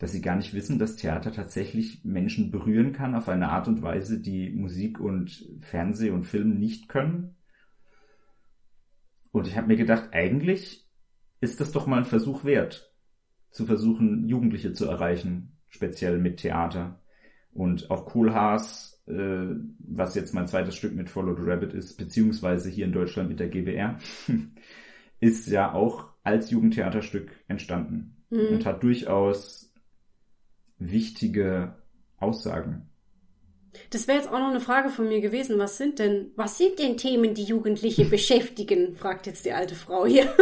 dass 0.00 0.12
sie 0.12 0.22
gar 0.22 0.34
nicht 0.34 0.54
wissen, 0.54 0.78
dass 0.78 0.96
Theater 0.96 1.30
tatsächlich 1.30 2.02
Menschen 2.04 2.50
berühren 2.50 2.92
kann 2.92 3.14
auf 3.14 3.28
eine 3.28 3.50
Art 3.50 3.68
und 3.68 3.82
Weise, 3.82 4.18
die 4.18 4.48
Musik 4.48 4.98
und 4.98 5.46
Fernseh 5.60 6.08
und 6.08 6.24
Film 6.24 6.58
nicht 6.58 6.88
können. 6.88 7.36
Und 9.30 9.46
ich 9.46 9.58
habe 9.58 9.68
mir 9.68 9.76
gedacht, 9.76 10.08
eigentlich 10.12 10.88
ist 11.42 11.60
das 11.60 11.70
doch 11.70 11.86
mal 11.86 11.98
ein 11.98 12.04
Versuch 12.06 12.44
wert, 12.44 12.94
zu 13.50 13.66
versuchen, 13.66 14.26
Jugendliche 14.26 14.72
zu 14.72 14.86
erreichen, 14.86 15.58
speziell 15.68 16.18
mit 16.18 16.38
Theater. 16.38 17.02
Und 17.52 17.90
auch 17.90 18.06
Kohlhaas, 18.06 19.02
äh, 19.06 19.48
was 19.80 20.14
jetzt 20.14 20.32
mein 20.32 20.46
zweites 20.46 20.76
Stück 20.76 20.94
mit 20.94 21.10
Follow 21.10 21.36
the 21.36 21.42
Rabbit 21.44 21.74
ist, 21.74 21.98
beziehungsweise 21.98 22.70
hier 22.70 22.86
in 22.86 22.92
Deutschland 22.92 23.28
mit 23.28 23.38
der 23.38 23.50
GWR, 23.50 23.98
ist 25.20 25.46
ja 25.46 25.74
auch 25.74 26.08
als 26.22 26.50
Jugendtheaterstück 26.50 27.30
entstanden 27.48 28.16
mhm. 28.30 28.46
und 28.54 28.64
hat 28.64 28.82
durchaus 28.82 29.69
wichtige 30.80 31.76
Aussagen 32.16 32.90
das 33.90 34.08
wäre 34.08 34.18
jetzt 34.18 34.28
auch 34.28 34.38
noch 34.38 34.50
eine 34.50 34.60
Frage 34.60 34.90
von 34.90 35.08
mir 35.08 35.20
gewesen. 35.20 35.58
Was 35.58 35.76
sind 35.76 35.98
denn, 35.98 36.30
was 36.36 36.58
sind 36.58 36.78
denn 36.78 36.96
Themen, 36.96 37.34
die 37.34 37.44
Jugendliche 37.44 38.04
beschäftigen? 38.04 38.96
fragt 38.96 39.26
jetzt 39.26 39.44
die 39.44 39.52
alte 39.52 39.74
Frau 39.74 40.06
hier. 40.06 40.26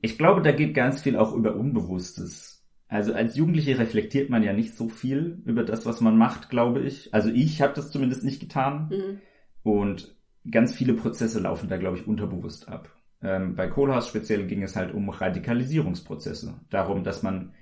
ich 0.00 0.18
glaube, 0.18 0.42
da 0.42 0.52
geht 0.52 0.74
ganz 0.74 1.02
viel 1.02 1.16
auch 1.16 1.34
über 1.34 1.56
Unbewusstes. 1.56 2.64
Also 2.88 3.14
als 3.14 3.36
Jugendliche 3.36 3.78
reflektiert 3.78 4.30
man 4.30 4.42
ja 4.42 4.52
nicht 4.52 4.76
so 4.76 4.88
viel 4.88 5.42
über 5.44 5.64
das, 5.64 5.86
was 5.86 6.00
man 6.00 6.16
macht, 6.16 6.50
glaube 6.50 6.80
ich. 6.80 7.12
Also 7.12 7.30
ich 7.30 7.60
habe 7.60 7.74
das 7.74 7.90
zumindest 7.90 8.22
nicht 8.22 8.40
getan. 8.40 8.90
Mhm. 8.90 9.20
Und 9.62 10.16
ganz 10.48 10.72
viele 10.72 10.94
Prozesse 10.94 11.40
laufen 11.40 11.68
da, 11.68 11.76
glaube 11.76 11.98
ich, 11.98 12.06
unterbewusst 12.06 12.68
ab. 12.68 12.90
Ähm, 13.22 13.56
bei 13.56 13.66
Kohlhaas 13.66 14.08
speziell 14.08 14.46
ging 14.46 14.62
es 14.62 14.76
halt 14.76 14.94
um 14.94 15.08
Radikalisierungsprozesse. 15.08 16.54
Darum, 16.70 17.02
dass 17.02 17.24
man 17.24 17.54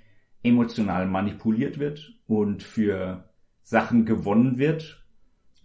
emotional 0.44 1.06
manipuliert 1.06 1.78
wird 1.78 2.14
und 2.28 2.62
für 2.62 3.28
Sachen 3.62 4.04
gewonnen 4.04 4.58
wird 4.58 5.04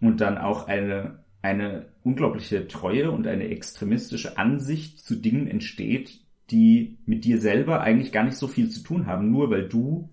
und 0.00 0.20
dann 0.20 0.38
auch 0.38 0.66
eine, 0.66 1.24
eine 1.42 1.92
unglaubliche 2.02 2.66
Treue 2.66 3.10
und 3.10 3.26
eine 3.26 3.48
extremistische 3.48 4.38
Ansicht 4.38 5.00
zu 5.00 5.16
Dingen 5.16 5.46
entsteht, 5.46 6.20
die 6.50 6.98
mit 7.06 7.24
dir 7.24 7.40
selber 7.40 7.82
eigentlich 7.82 8.10
gar 8.10 8.24
nicht 8.24 8.36
so 8.36 8.48
viel 8.48 8.70
zu 8.70 8.82
tun 8.82 9.06
haben, 9.06 9.30
nur 9.30 9.50
weil 9.50 9.68
du 9.68 10.10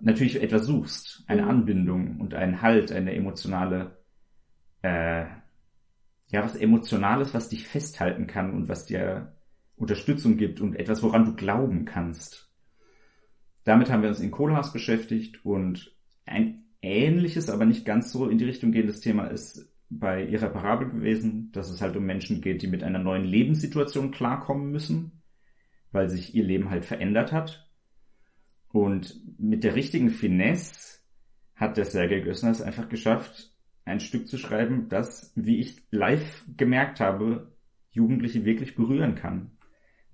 natürlich 0.00 0.40
etwas 0.42 0.66
suchst, 0.66 1.24
eine 1.26 1.42
mhm. 1.42 1.48
Anbindung 1.48 2.20
und 2.20 2.34
einen 2.34 2.62
Halt, 2.62 2.92
eine 2.92 3.14
emotionale, 3.14 3.98
äh, 4.82 5.24
ja, 6.28 6.42
was 6.44 6.56
Emotionales, 6.56 7.34
was 7.34 7.48
dich 7.48 7.66
festhalten 7.66 8.26
kann 8.26 8.52
und 8.52 8.68
was 8.68 8.86
dir 8.86 9.34
Unterstützung 9.76 10.36
gibt 10.36 10.60
und 10.60 10.74
etwas, 10.74 11.02
woran 11.02 11.24
du 11.24 11.34
glauben 11.34 11.84
kannst. 11.84 12.45
Damit 13.66 13.90
haben 13.90 14.02
wir 14.02 14.10
uns 14.10 14.20
in 14.20 14.30
Kohlhaas 14.30 14.72
beschäftigt 14.72 15.44
und 15.44 15.92
ein 16.24 16.66
ähnliches, 16.82 17.50
aber 17.50 17.66
nicht 17.66 17.84
ganz 17.84 18.12
so 18.12 18.28
in 18.28 18.38
die 18.38 18.44
Richtung 18.44 18.70
gehendes 18.70 19.00
Thema 19.00 19.26
ist 19.26 19.68
bei 19.90 20.24
Irreparabel 20.24 20.88
gewesen, 20.88 21.50
dass 21.50 21.68
es 21.68 21.82
halt 21.82 21.96
um 21.96 22.04
Menschen 22.04 22.40
geht, 22.40 22.62
die 22.62 22.68
mit 22.68 22.84
einer 22.84 23.00
neuen 23.00 23.24
Lebenssituation 23.24 24.12
klarkommen 24.12 24.70
müssen, 24.70 25.20
weil 25.90 26.08
sich 26.08 26.32
ihr 26.32 26.44
Leben 26.44 26.70
halt 26.70 26.84
verändert 26.84 27.32
hat. 27.32 27.68
Und 28.70 29.20
mit 29.36 29.64
der 29.64 29.74
richtigen 29.74 30.10
Finesse 30.10 31.00
hat 31.56 31.76
der 31.76 31.86
Sergei 31.86 32.20
Gössner 32.20 32.52
es 32.52 32.62
einfach 32.62 32.88
geschafft, 32.88 33.52
ein 33.84 33.98
Stück 33.98 34.28
zu 34.28 34.38
schreiben, 34.38 34.88
das, 34.88 35.32
wie 35.34 35.58
ich 35.58 35.82
live 35.90 36.44
gemerkt 36.56 37.00
habe, 37.00 37.52
Jugendliche 37.90 38.44
wirklich 38.44 38.76
berühren 38.76 39.16
kann 39.16 39.55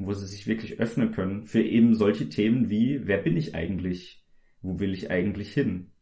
wo 0.07 0.13
sie 0.13 0.27
sich 0.27 0.47
wirklich 0.47 0.81
öffnen 0.81 1.13
können 1.13 1.47
für 1.47 1.63
eben 1.63 1.95
solche 1.95 2.29
Themen 2.29 2.71
wie, 2.71 3.07
wer 3.07 3.19
bin 3.19 3.37
ich 3.37 3.55
eigentlich? 3.55 4.25
Wo 4.61 4.79
will 4.79 4.93
ich 4.93 5.11
eigentlich 5.11 5.53
hin? 5.53 5.93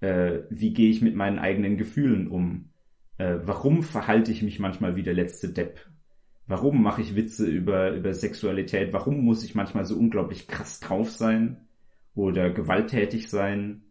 Äh, 0.00 0.40
wie 0.50 0.72
gehe 0.72 0.90
ich 0.90 1.02
mit 1.02 1.14
meinen 1.14 1.38
eigenen 1.38 1.76
Gefühlen 1.76 2.28
um? 2.28 2.70
Äh, 3.18 3.38
warum 3.42 3.82
verhalte 3.82 4.30
ich 4.30 4.42
mich 4.42 4.58
manchmal 4.58 4.96
wie 4.96 5.02
der 5.02 5.14
letzte 5.14 5.48
Depp? 5.48 5.80
Warum 6.46 6.82
mache 6.82 7.02
ich 7.02 7.14
Witze 7.14 7.46
über, 7.46 7.92
über 7.92 8.14
Sexualität? 8.14 8.92
Warum 8.92 9.24
muss 9.24 9.44
ich 9.44 9.54
manchmal 9.54 9.84
so 9.84 9.98
unglaublich 9.98 10.46
krass 10.46 10.80
drauf 10.80 11.10
sein? 11.10 11.68
Oder 12.14 12.50
gewalttätig 12.50 13.28
sein? 13.28 13.82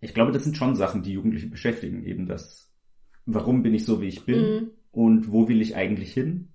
Ich 0.00 0.14
glaube, 0.14 0.32
das 0.32 0.42
sind 0.42 0.56
schon 0.56 0.74
Sachen, 0.74 1.02
die 1.02 1.12
Jugendliche 1.12 1.48
beschäftigen. 1.48 2.04
Eben 2.04 2.26
das, 2.26 2.72
warum 3.24 3.62
bin 3.62 3.72
ich 3.72 3.84
so, 3.84 4.00
wie 4.00 4.08
ich 4.08 4.24
bin? 4.24 4.40
Mhm. 4.40 4.70
Und 4.90 5.30
wo 5.30 5.48
will 5.48 5.62
ich 5.62 5.76
eigentlich 5.76 6.12
hin? 6.12 6.51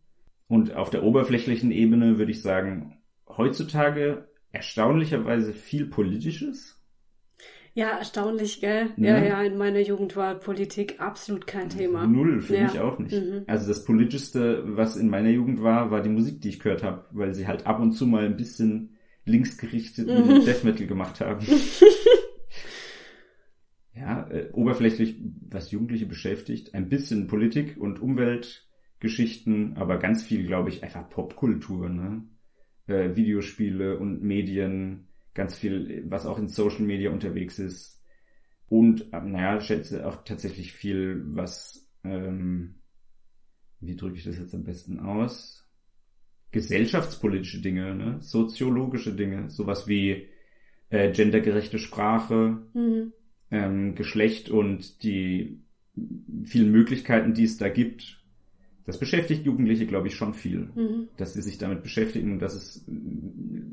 Und 0.48 0.76
auf 0.76 0.90
der 0.90 1.04
oberflächlichen 1.04 1.72
Ebene 1.72 2.18
würde 2.18 2.32
ich 2.32 2.42
sagen, 2.42 3.02
heutzutage 3.28 4.30
erstaunlicherweise 4.52 5.54
viel 5.54 5.88
Politisches. 5.88 6.74
Ja, 7.74 7.90
erstaunlich, 7.90 8.60
gell? 8.60 8.90
Ja, 8.98 9.20
ja, 9.20 9.24
ja 9.24 9.44
in 9.44 9.56
meiner 9.56 9.82
Jugend 9.82 10.16
war 10.16 10.34
Politik 10.34 11.00
absolut 11.00 11.46
kein 11.46 11.70
Thema. 11.70 12.08
Null, 12.08 12.42
für 12.42 12.56
ja. 12.56 12.64
mich 12.64 12.80
auch 12.80 12.98
nicht. 12.98 13.14
Mhm. 13.14 13.44
Also 13.46 13.68
das 13.68 13.86
Politischste, 13.86 14.64
was 14.66 14.96
in 14.96 15.10
meiner 15.10 15.30
Jugend 15.30 15.62
war, 15.62 15.92
war 15.92 16.02
die 16.02 16.10
Musik, 16.10 16.42
die 16.42 16.50
ich 16.50 16.60
gehört 16.60 16.82
habe, 16.82 17.06
weil 17.12 17.36
sie 17.36 17.46
halt 17.46 17.68
ab 17.68 17.80
und 17.80 17.92
zu 17.92 18.08
mal 18.08 18.26
ein 18.26 18.36
bisschen 18.36 18.98
linksgerichtet 19.26 20.08
mhm. 20.08 20.28
mit 20.28 20.48
Death 20.48 20.64
Metal 20.64 20.88
gemacht 20.88 21.22
haben. 21.22 21.46
ja, 23.94 24.28
äh, 24.32 24.50
oberflächlich, 24.54 25.22
was 25.48 25.70
Jugendliche 25.70 26.08
beschäftigt, 26.08 26.74
ein 26.74 26.90
bisschen 26.90 27.28
Politik 27.28 27.78
und 27.78 28.02
Umwelt, 28.02 28.67
Geschichten, 29.00 29.74
aber 29.76 29.98
ganz 29.98 30.24
viel, 30.24 30.46
glaube 30.46 30.70
ich, 30.70 30.84
einfach 30.84 31.10
Popkultur, 31.10 31.90
ne? 31.90 32.24
Äh, 32.88 33.16
Videospiele 33.16 34.00
und 34.00 34.24
Medien, 34.24 35.08
ganz 35.34 35.56
viel, 35.56 36.04
was 36.10 36.26
auch 36.26 36.40
in 36.40 36.48
Social 36.48 36.82
Media 36.82 37.12
unterwegs 37.12 37.60
ist. 37.60 38.02
Und, 38.70 39.14
äh, 39.14 39.22
naja, 39.22 39.62
schätze 39.62 40.08
auch 40.08 40.24
tatsächlich 40.24 40.74
viel, 40.74 41.24
was, 41.28 41.90
ähm, 42.04 42.76
wie 43.80 43.96
drücke 43.96 44.18
ich 44.18 44.24
das 44.24 44.38
jetzt 44.38 44.56
am 44.56 44.64
besten 44.64 45.00
aus? 45.00 45.70
Gesellschaftspolitische 46.52 47.62
Dinge, 47.62 47.94
ne? 47.94 48.18
soziologische 48.22 49.14
Dinge, 49.14 49.50
sowas 49.50 49.88
wie 49.88 50.30
äh, 50.90 51.12
gendergerechte 51.12 51.78
Sprache, 51.78 52.64
mhm. 52.74 53.14
ähm, 53.52 53.96
Geschlecht 53.96 54.50
und 54.50 55.04
die 55.04 55.62
vielen 56.46 56.72
Möglichkeiten, 56.72 57.34
die 57.34 57.44
es 57.44 57.58
da 57.58 57.70
gibt, 57.70 58.24
das 58.88 58.98
beschäftigt 58.98 59.46
Jugendliche, 59.46 59.86
glaube 59.86 60.08
ich, 60.08 60.16
schon 60.16 60.34
viel, 60.34 60.70
mhm. 60.74 61.10
dass 61.18 61.34
sie 61.34 61.42
sich 61.42 61.58
damit 61.58 61.84
beschäftigen, 61.84 62.40
dass 62.40 62.56
es 62.56 62.86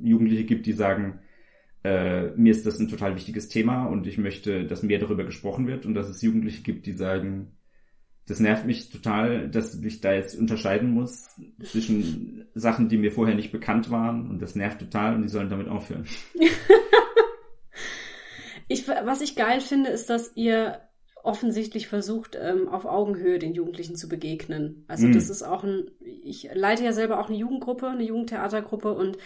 Jugendliche 0.03 0.44
gibt, 0.44 0.66
die 0.66 0.72
sagen, 0.72 1.20
äh, 1.85 2.33
mir 2.33 2.50
ist 2.50 2.66
das 2.66 2.81
ein 2.81 2.88
total 2.88 3.14
wichtiges 3.14 3.48
Thema 3.48 3.87
und 3.87 4.09
ich 4.09 4.18
möchte, 4.18 4.66
dass 4.66 4.83
mehr 4.83 4.98
darüber 4.98 5.24
gesprochen 5.24 5.68
wird 5.68 5.87
und 5.87 5.94
dass 5.94 6.09
es 6.09 6.20
Jugendliche 6.20 6.62
gibt, 6.62 6.87
die 6.87 6.92
sagen, 6.92 7.53
das 8.27 8.40
nervt 8.40 8.66
mich 8.66 8.90
total, 8.90 9.48
dass 9.48 9.81
ich 9.81 10.00
da 10.00 10.14
jetzt 10.14 10.37
unterscheiden 10.37 10.90
muss 10.90 11.29
zwischen 11.62 12.48
Sachen, 12.55 12.88
die 12.88 12.96
mir 12.96 13.12
vorher 13.12 13.37
nicht 13.37 13.53
bekannt 13.53 13.90
waren 13.90 14.29
und 14.29 14.42
das 14.42 14.57
nervt 14.57 14.81
total 14.81 15.14
und 15.14 15.22
die 15.22 15.29
sollen 15.29 15.50
damit 15.50 15.68
aufhören. 15.68 16.07
ich, 18.68 18.88
was 18.88 19.20
ich 19.20 19.37
geil 19.37 19.61
finde, 19.61 19.90
ist, 19.90 20.11
dass 20.11 20.33
ihr 20.35 20.81
offensichtlich 21.24 21.88
versucht, 21.88 22.38
ähm, 22.40 22.68
auf 22.68 22.84
Augenhöhe 22.84 23.38
den 23.38 23.54
Jugendlichen 23.54 23.96
zu 23.96 24.08
begegnen. 24.08 24.84
Also 24.88 25.06
mhm. 25.06 25.14
das 25.14 25.30
ist 25.30 25.42
auch 25.42 25.64
ein, 25.64 25.90
ich 26.00 26.50
leite 26.52 26.84
ja 26.84 26.92
selber 26.92 27.18
auch 27.18 27.28
eine 27.28 27.38
Jugendgruppe, 27.38 27.88
eine 27.88 28.04
Jugendtheatergruppe 28.04 28.92
und 28.92 29.16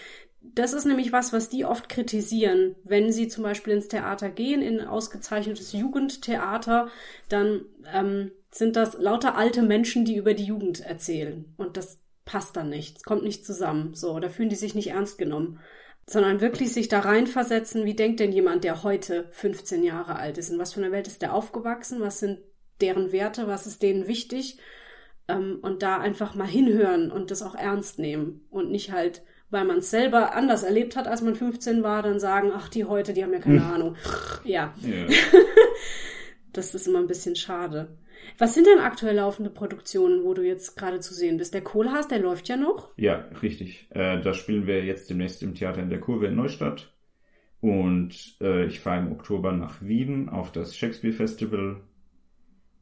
das 0.41 0.73
ist 0.73 0.85
nämlich 0.85 1.13
was, 1.13 1.33
was 1.33 1.49
die 1.49 1.65
oft 1.65 1.89
kritisieren. 1.89 2.77
Wenn 2.85 3.11
sie 3.11 3.27
zum 3.27 3.43
Beispiel 3.43 3.75
ins 3.75 3.89
Theater 3.89 4.31
gehen, 4.31 4.63
in 4.63 4.79
ein 4.79 4.87
ausgezeichnetes 4.87 5.73
Jugendtheater, 5.73 6.89
dann 7.29 7.63
ähm, 7.93 8.31
sind 8.53 8.77
das 8.77 8.97
lauter 8.97 9.37
alte 9.37 9.63
Menschen, 9.63 10.05
die 10.05 10.17
über 10.17 10.35
die 10.35 10.45
Jugend 10.45 10.81
erzählen. 10.81 11.53
Und 11.57 11.77
das 11.77 11.99
passt 12.25 12.57
dann 12.57 12.69
nicht. 12.69 12.99
Es 12.99 13.03
kommt 13.03 13.25
nicht 13.25 13.45
zusammen. 13.45 13.95
So, 13.95 14.21
da 14.21 14.29
fühlen 14.29 14.49
die 14.49 14.57
sich 14.57 14.77
nicht 14.77 14.91
ernst 14.91 15.19
genommen 15.19 15.59
sondern 16.09 16.41
wirklich 16.41 16.73
sich 16.73 16.89
da 16.89 17.01
reinversetzen, 17.01 17.85
wie 17.85 17.95
denkt 17.95 18.21
denn 18.21 18.33
jemand, 18.33 18.65
der 18.65 18.83
heute 18.83 19.29
15 19.31 19.85
Jahre 19.85 20.17
alt 20.17 20.39
ist? 20.39 20.49
In 20.49 20.59
was 20.59 20.73
für 20.73 20.81
einer 20.81 20.91
Welt 20.91 21.07
ist 21.07 21.21
der 21.21 21.35
aufgewachsen? 21.35 22.01
Was 22.01 22.19
sind 22.19 22.39
deren 22.81 23.13
Werte? 23.13 23.47
Was 23.47 23.67
ist 23.67 23.83
denen 23.83 24.09
wichtig? 24.09 24.59
Ähm, 25.29 25.59
und 25.61 25.83
da 25.83 25.99
einfach 25.99 26.35
mal 26.35 26.47
hinhören 26.47 27.13
und 27.13 27.31
das 27.31 27.43
auch 27.43 27.55
ernst 27.55 27.99
nehmen 27.99 28.47
und 28.49 28.71
nicht 28.71 28.91
halt, 28.91 29.23
weil 29.51 29.67
man 29.67 29.79
es 29.79 29.91
selber 29.91 30.35
anders 30.35 30.63
erlebt 30.63 30.97
hat, 30.97 31.07
als 31.07 31.21
man 31.21 31.35
15 31.35 31.83
war, 31.83 32.03
dann 32.03 32.19
sagen, 32.21 32.53
ach, 32.55 32.71
die 32.71 32.87
heute, 32.87 33.13
die 33.13 33.23
haben 33.23 33.35
ja 33.35 33.41
keine 33.41 33.67
hm. 33.67 33.75
Ahnung. 33.75 33.97
Ja. 34.45 34.73
ja. 34.81 35.07
das 36.55 36.75
ist 36.75 36.89
immer 36.89 37.01
ein 37.01 37.07
bisschen 37.07 37.37
schade. 37.37 37.99
Was 38.39 38.55
sind 38.55 38.69
denn 38.69 38.79
aktuell 38.79 39.17
laufende 39.17 39.51
Produktionen, 39.51 40.23
wo 40.23 40.33
du 40.33 40.47
jetzt 40.47 40.77
gerade 40.77 41.01
zu 41.01 41.13
sehen 41.13 41.39
bist? 41.39 41.55
Der 41.55 41.61
Kohlhaas, 41.61 42.07
der 42.07 42.21
läuft 42.21 42.49
ja 42.49 42.57
noch. 42.57 42.97
Ja, 42.97 43.29
richtig. 43.43 43.89
Äh, 43.91 44.21
da 44.21 44.33
spielen 44.33 44.69
wir 44.69 44.85
jetzt 44.85 45.11
demnächst 45.11 45.43
im 45.43 45.57
Theater 45.57 45.83
in 45.83 45.91
der 45.91 45.99
Kurve 45.99 46.29
in 46.29 46.37
Neustadt. 46.37 46.95
Und 47.61 48.37
äh, 48.41 48.67
ich 48.67 48.79
fahre 48.79 49.01
im 49.01 49.11
Oktober 49.11 49.51
nach 49.51 49.83
Wien 49.83 50.29
auf 50.29 50.53
das 50.53 50.77
Shakespeare 50.77 51.13
Festival. 51.13 51.81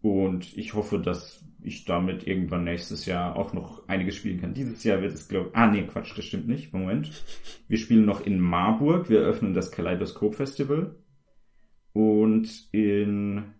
Und 0.03 0.57
ich 0.59 0.75
hoffe, 0.75 0.99
dass 0.99 1.43
ich 1.63 1.87
damit 1.87 2.27
irgendwann 2.27 2.65
nächstes 2.65 3.07
Jahr 3.07 3.35
auch 3.37 3.55
noch 3.55 3.89
einiges 3.89 4.15
spielen 4.15 4.41
kann. 4.41 4.53
Dieses 4.53 4.85
Jahr 4.85 5.01
wird 5.01 5.15
es, 5.15 5.27
glaube 5.27 5.49
ich. 5.49 5.57
Ah, 5.57 5.69
nee, 5.69 5.85
Quatsch, 5.85 6.17
das 6.17 6.27
stimmt 6.27 6.49
nicht. 6.49 6.75
Moment. 6.75 7.11
Wir 7.67 7.79
spielen 7.79 8.05
noch 8.05 8.25
in 8.25 8.39
Marburg. 8.39 9.09
Wir 9.09 9.23
eröffnen 9.23 9.55
das 9.55 9.73
Kaleidoskop 9.73 10.35
Festival. 10.35 10.95
Und 11.95 12.69
in, 12.73 13.55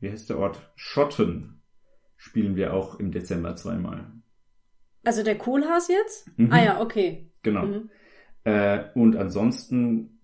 wie 0.00 0.10
heißt 0.10 0.30
der 0.30 0.38
Ort? 0.38 0.72
Schotten 0.76 1.62
spielen 2.16 2.56
wir 2.56 2.74
auch 2.74 2.98
im 2.98 3.10
Dezember 3.10 3.56
zweimal. 3.56 4.06
Also 5.04 5.22
der 5.22 5.38
Kohlhaas 5.38 5.88
jetzt? 5.88 6.30
Mhm. 6.38 6.52
Ah 6.52 6.62
ja, 6.62 6.80
okay. 6.80 7.30
Genau. 7.42 7.66
Mhm. 7.66 7.90
Äh, 8.44 8.84
und 8.94 9.16
ansonsten, 9.16 10.20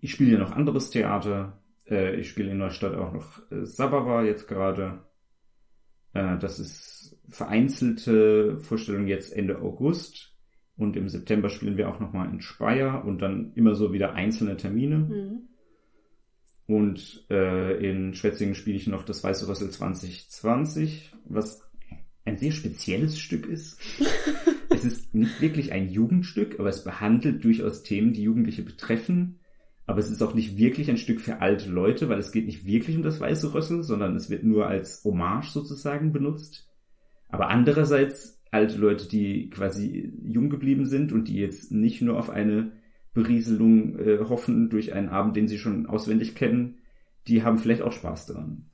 ich 0.00 0.12
spiele 0.12 0.32
ja 0.32 0.38
noch 0.38 0.52
anderes 0.52 0.90
Theater. 0.90 1.62
Äh, 1.88 2.16
ich 2.16 2.28
spiele 2.28 2.50
in 2.50 2.58
Neustadt 2.58 2.94
auch 2.94 3.12
noch 3.12 3.50
äh, 3.50 3.64
Sababa 3.64 4.24
jetzt 4.24 4.48
gerade. 4.48 5.04
Äh, 6.12 6.38
das 6.38 6.58
ist 6.58 7.18
vereinzelte 7.28 8.58
Vorstellung 8.58 9.06
jetzt 9.06 9.32
Ende 9.32 9.60
August. 9.60 10.34
Und 10.76 10.96
im 10.96 11.08
September 11.08 11.48
spielen 11.48 11.78
wir 11.78 11.88
auch 11.88 12.00
nochmal 12.00 12.28
in 12.28 12.40
Speyer 12.40 13.04
und 13.04 13.22
dann 13.22 13.52
immer 13.54 13.74
so 13.74 13.92
wieder 13.92 14.12
einzelne 14.12 14.56
Termine. 14.56 14.98
Mhm. 14.98 15.48
Und 16.66 17.24
äh, 17.30 17.88
in 17.88 18.14
Schwetzingen 18.14 18.54
spiele 18.54 18.76
ich 18.76 18.86
noch 18.88 19.04
das 19.04 19.22
Weiße 19.22 19.46
Rössel 19.46 19.70
2020, 19.70 21.12
was 21.24 21.62
ein 22.24 22.36
sehr 22.36 22.50
spezielles 22.50 23.18
Stück 23.18 23.46
ist. 23.46 23.80
es 24.70 24.84
ist 24.84 25.14
nicht 25.14 25.40
wirklich 25.40 25.72
ein 25.72 25.88
Jugendstück, 25.88 26.58
aber 26.58 26.68
es 26.68 26.82
behandelt 26.82 27.44
durchaus 27.44 27.84
Themen, 27.84 28.12
die 28.12 28.22
Jugendliche 28.22 28.62
betreffen. 28.62 29.38
Aber 29.86 30.00
es 30.00 30.10
ist 30.10 30.22
auch 30.22 30.34
nicht 30.34 30.58
wirklich 30.58 30.90
ein 30.90 30.96
Stück 30.96 31.20
für 31.20 31.40
alte 31.40 31.70
Leute, 31.70 32.08
weil 32.08 32.18
es 32.18 32.32
geht 32.32 32.46
nicht 32.46 32.66
wirklich 32.66 32.96
um 32.96 33.04
das 33.04 33.20
Weiße 33.20 33.54
Rössel, 33.54 33.84
sondern 33.84 34.16
es 34.16 34.28
wird 34.28 34.42
nur 34.42 34.66
als 34.66 35.04
Hommage 35.04 35.50
sozusagen 35.50 36.12
benutzt. 36.12 36.68
Aber 37.28 37.48
andererseits 37.48 38.42
alte 38.50 38.76
Leute, 38.78 39.08
die 39.08 39.50
quasi 39.50 40.12
jung 40.24 40.50
geblieben 40.50 40.86
sind 40.86 41.12
und 41.12 41.28
die 41.28 41.36
jetzt 41.36 41.70
nicht 41.70 42.02
nur 42.02 42.18
auf 42.18 42.30
eine 42.30 42.72
Berieselung 43.16 43.98
äh, 43.98 44.18
hoffen 44.18 44.68
durch 44.68 44.92
einen 44.92 45.08
Abend, 45.08 45.36
den 45.36 45.48
sie 45.48 45.58
schon 45.58 45.86
auswendig 45.86 46.34
kennen, 46.34 46.82
die 47.26 47.42
haben 47.42 47.56
vielleicht 47.56 47.80
auch 47.80 47.92
Spaß 47.92 48.26
daran. 48.26 48.66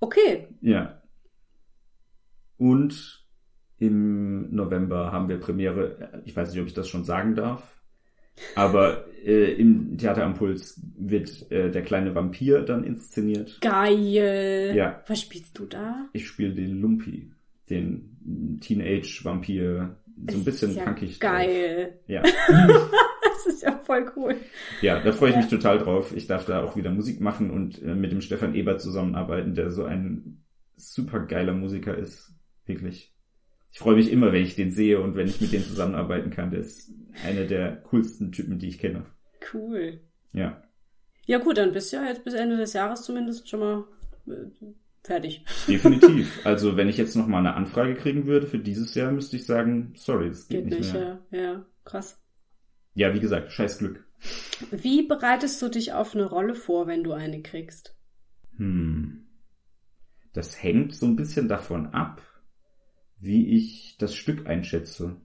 Okay. 0.00 0.48
Ja. 0.62 1.02
Und 2.56 3.26
im 3.78 4.54
November 4.54 5.12
haben 5.12 5.28
wir 5.28 5.38
Premiere, 5.38 6.22
ich 6.24 6.34
weiß 6.34 6.50
nicht, 6.50 6.60
ob 6.62 6.66
ich 6.66 6.72
das 6.72 6.88
schon 6.88 7.04
sagen 7.04 7.34
darf, 7.34 7.78
aber 8.54 9.04
äh, 9.22 9.52
im 9.52 9.98
Theater 9.98 10.24
am 10.24 10.32
Puls 10.32 10.80
wird 10.96 11.52
äh, 11.52 11.70
der 11.70 11.82
kleine 11.82 12.14
Vampir 12.14 12.62
dann 12.62 12.84
inszeniert. 12.84 13.60
Geil. 13.60 14.72
Ja. 14.74 15.02
Was 15.06 15.20
spielst 15.20 15.58
du 15.58 15.66
da? 15.66 16.08
Ich 16.14 16.26
spiele 16.26 16.54
den 16.54 16.80
Lumpi, 16.80 17.30
den 17.68 18.58
Teenage-Vampir, 18.62 19.94
so 20.30 20.38
ein 20.38 20.44
bisschen 20.44 20.74
ja 20.74 20.84
punkig. 20.84 21.20
Geil. 21.20 22.00
Drauf. 22.06 22.08
Ja. 22.08 22.22
Ja 23.66 23.78
voll 23.84 24.12
cool. 24.16 24.36
Ja, 24.80 25.00
da 25.00 25.12
freue 25.12 25.30
ich 25.30 25.36
mich 25.36 25.48
total 25.48 25.78
drauf. 25.78 26.14
Ich 26.14 26.26
darf 26.26 26.46
da 26.46 26.62
auch 26.62 26.76
wieder 26.76 26.90
Musik 26.90 27.20
machen 27.20 27.50
und 27.50 27.82
äh, 27.82 27.94
mit 27.94 28.12
dem 28.12 28.20
Stefan 28.20 28.54
Ebert 28.54 28.80
zusammenarbeiten, 28.80 29.54
der 29.54 29.70
so 29.70 29.84
ein 29.84 30.44
super 30.76 31.20
geiler 31.20 31.52
Musiker 31.52 31.96
ist. 31.96 32.32
Wirklich. 32.66 33.12
Ich 33.72 33.78
freue 33.80 33.96
mich 33.96 34.10
immer, 34.10 34.32
wenn 34.32 34.42
ich 34.44 34.54
den 34.54 34.70
sehe 34.70 35.00
und 35.00 35.16
wenn 35.16 35.26
ich 35.26 35.40
mit 35.40 35.52
dem 35.52 35.62
zusammenarbeiten 35.62 36.30
kann. 36.30 36.50
Der 36.50 36.60
ist 36.60 36.92
einer 37.24 37.44
der 37.44 37.76
coolsten 37.90 38.32
Typen, 38.32 38.58
die 38.58 38.68
ich 38.68 38.78
kenne. 38.78 39.04
Cool. 39.52 40.00
Ja, 40.32 40.62
Ja 41.26 41.38
gut, 41.38 41.58
dann 41.58 41.72
bist 41.72 41.92
du 41.92 41.96
ja 41.96 42.06
jetzt 42.06 42.24
bis 42.24 42.34
Ende 42.34 42.56
des 42.56 42.72
Jahres 42.72 43.02
zumindest 43.02 43.48
schon 43.48 43.60
mal 43.60 43.84
äh, 44.28 44.32
fertig. 45.02 45.44
definitiv. 45.68 46.40
also 46.44 46.76
wenn 46.76 46.88
ich 46.88 46.96
jetzt 46.96 47.16
noch 47.16 47.26
mal 47.26 47.38
eine 47.38 47.54
Anfrage 47.54 47.94
kriegen 47.94 48.26
würde 48.26 48.46
für 48.46 48.58
dieses 48.58 48.94
Jahr, 48.94 49.12
müsste 49.12 49.36
ich 49.36 49.46
sagen, 49.46 49.92
sorry, 49.96 50.28
das 50.28 50.48
geht, 50.48 50.64
Geht 50.64 50.70
nicht, 50.70 50.78
nicht, 50.80 50.94
mehr. 50.94 51.20
ja. 51.30 51.38
Ja, 51.38 51.66
krass. 51.84 52.20
Ja, 52.96 53.12
wie 53.12 53.20
gesagt, 53.20 53.52
scheiß 53.52 53.76
Glück. 53.76 54.02
Wie 54.70 55.06
bereitest 55.06 55.60
du 55.60 55.68
dich 55.68 55.92
auf 55.92 56.14
eine 56.14 56.24
Rolle 56.24 56.54
vor, 56.54 56.86
wenn 56.86 57.04
du 57.04 57.12
eine 57.12 57.42
kriegst? 57.42 57.94
Hm. 58.56 59.26
Das 60.32 60.62
hängt 60.62 60.94
so 60.94 61.04
ein 61.04 61.14
bisschen 61.14 61.46
davon 61.46 61.88
ab, 61.88 62.22
wie 63.18 63.54
ich 63.54 63.98
das 63.98 64.14
Stück 64.14 64.46
einschätze. 64.46 65.20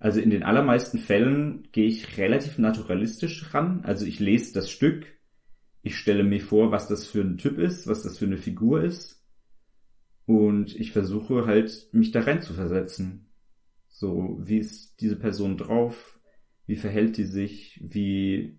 Also 0.00 0.18
in 0.18 0.30
den 0.30 0.42
allermeisten 0.42 0.98
Fällen 0.98 1.68
gehe 1.70 1.86
ich 1.86 2.18
relativ 2.18 2.58
naturalistisch 2.58 3.54
ran. 3.54 3.84
Also 3.84 4.04
ich 4.04 4.18
lese 4.18 4.52
das 4.52 4.68
Stück, 4.68 5.06
ich 5.82 5.96
stelle 5.96 6.24
mir 6.24 6.40
vor, 6.40 6.72
was 6.72 6.88
das 6.88 7.06
für 7.06 7.20
ein 7.20 7.38
Typ 7.38 7.58
ist, 7.58 7.86
was 7.86 8.02
das 8.02 8.18
für 8.18 8.26
eine 8.26 8.38
Figur 8.38 8.82
ist. 8.82 9.24
Und 10.26 10.74
ich 10.74 10.90
versuche 10.90 11.46
halt, 11.46 11.88
mich 11.92 12.10
da 12.10 12.22
rein 12.22 12.42
zu 12.42 12.54
versetzen. 12.54 13.28
So, 13.86 14.40
wie 14.42 14.58
ist 14.58 15.00
diese 15.00 15.16
Person 15.16 15.56
drauf? 15.56 16.15
Wie 16.66 16.76
verhält 16.76 17.16
die 17.16 17.24
sich? 17.24 17.80
Wie, 17.82 18.58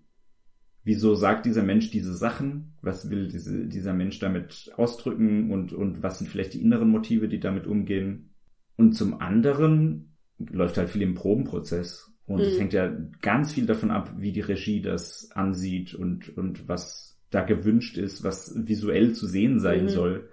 wieso 0.83 1.15
sagt 1.15 1.45
dieser 1.45 1.63
Mensch 1.63 1.91
diese 1.91 2.13
Sachen? 2.15 2.73
Was 2.81 3.09
will 3.09 3.27
diese, 3.27 3.67
dieser 3.67 3.93
Mensch 3.93 4.19
damit 4.19 4.71
ausdrücken? 4.77 5.51
Und, 5.51 5.73
und 5.73 6.03
was 6.03 6.19
sind 6.19 6.29
vielleicht 6.29 6.53
die 6.53 6.61
inneren 6.61 6.89
Motive, 6.89 7.27
die 7.27 7.39
damit 7.39 7.67
umgehen? 7.67 8.29
Und 8.77 8.93
zum 8.93 9.19
anderen 9.21 10.13
läuft 10.39 10.77
halt 10.77 10.89
viel 10.89 11.01
im 11.01 11.15
Probenprozess. 11.15 12.13
Und 12.25 12.45
es 12.45 12.55
Mhm. 12.55 12.59
hängt 12.59 12.73
ja 12.73 12.87
ganz 13.21 13.53
viel 13.53 13.65
davon 13.65 13.91
ab, 13.91 14.13
wie 14.17 14.31
die 14.31 14.41
Regie 14.41 14.81
das 14.81 15.31
ansieht 15.31 15.93
und, 15.93 16.35
und 16.37 16.67
was 16.67 17.17
da 17.29 17.41
gewünscht 17.43 17.97
ist, 17.97 18.23
was 18.23 18.53
visuell 18.55 19.13
zu 19.13 19.27
sehen 19.27 19.59
sein 19.59 19.85
Mhm. 19.85 19.89
soll. 19.89 20.29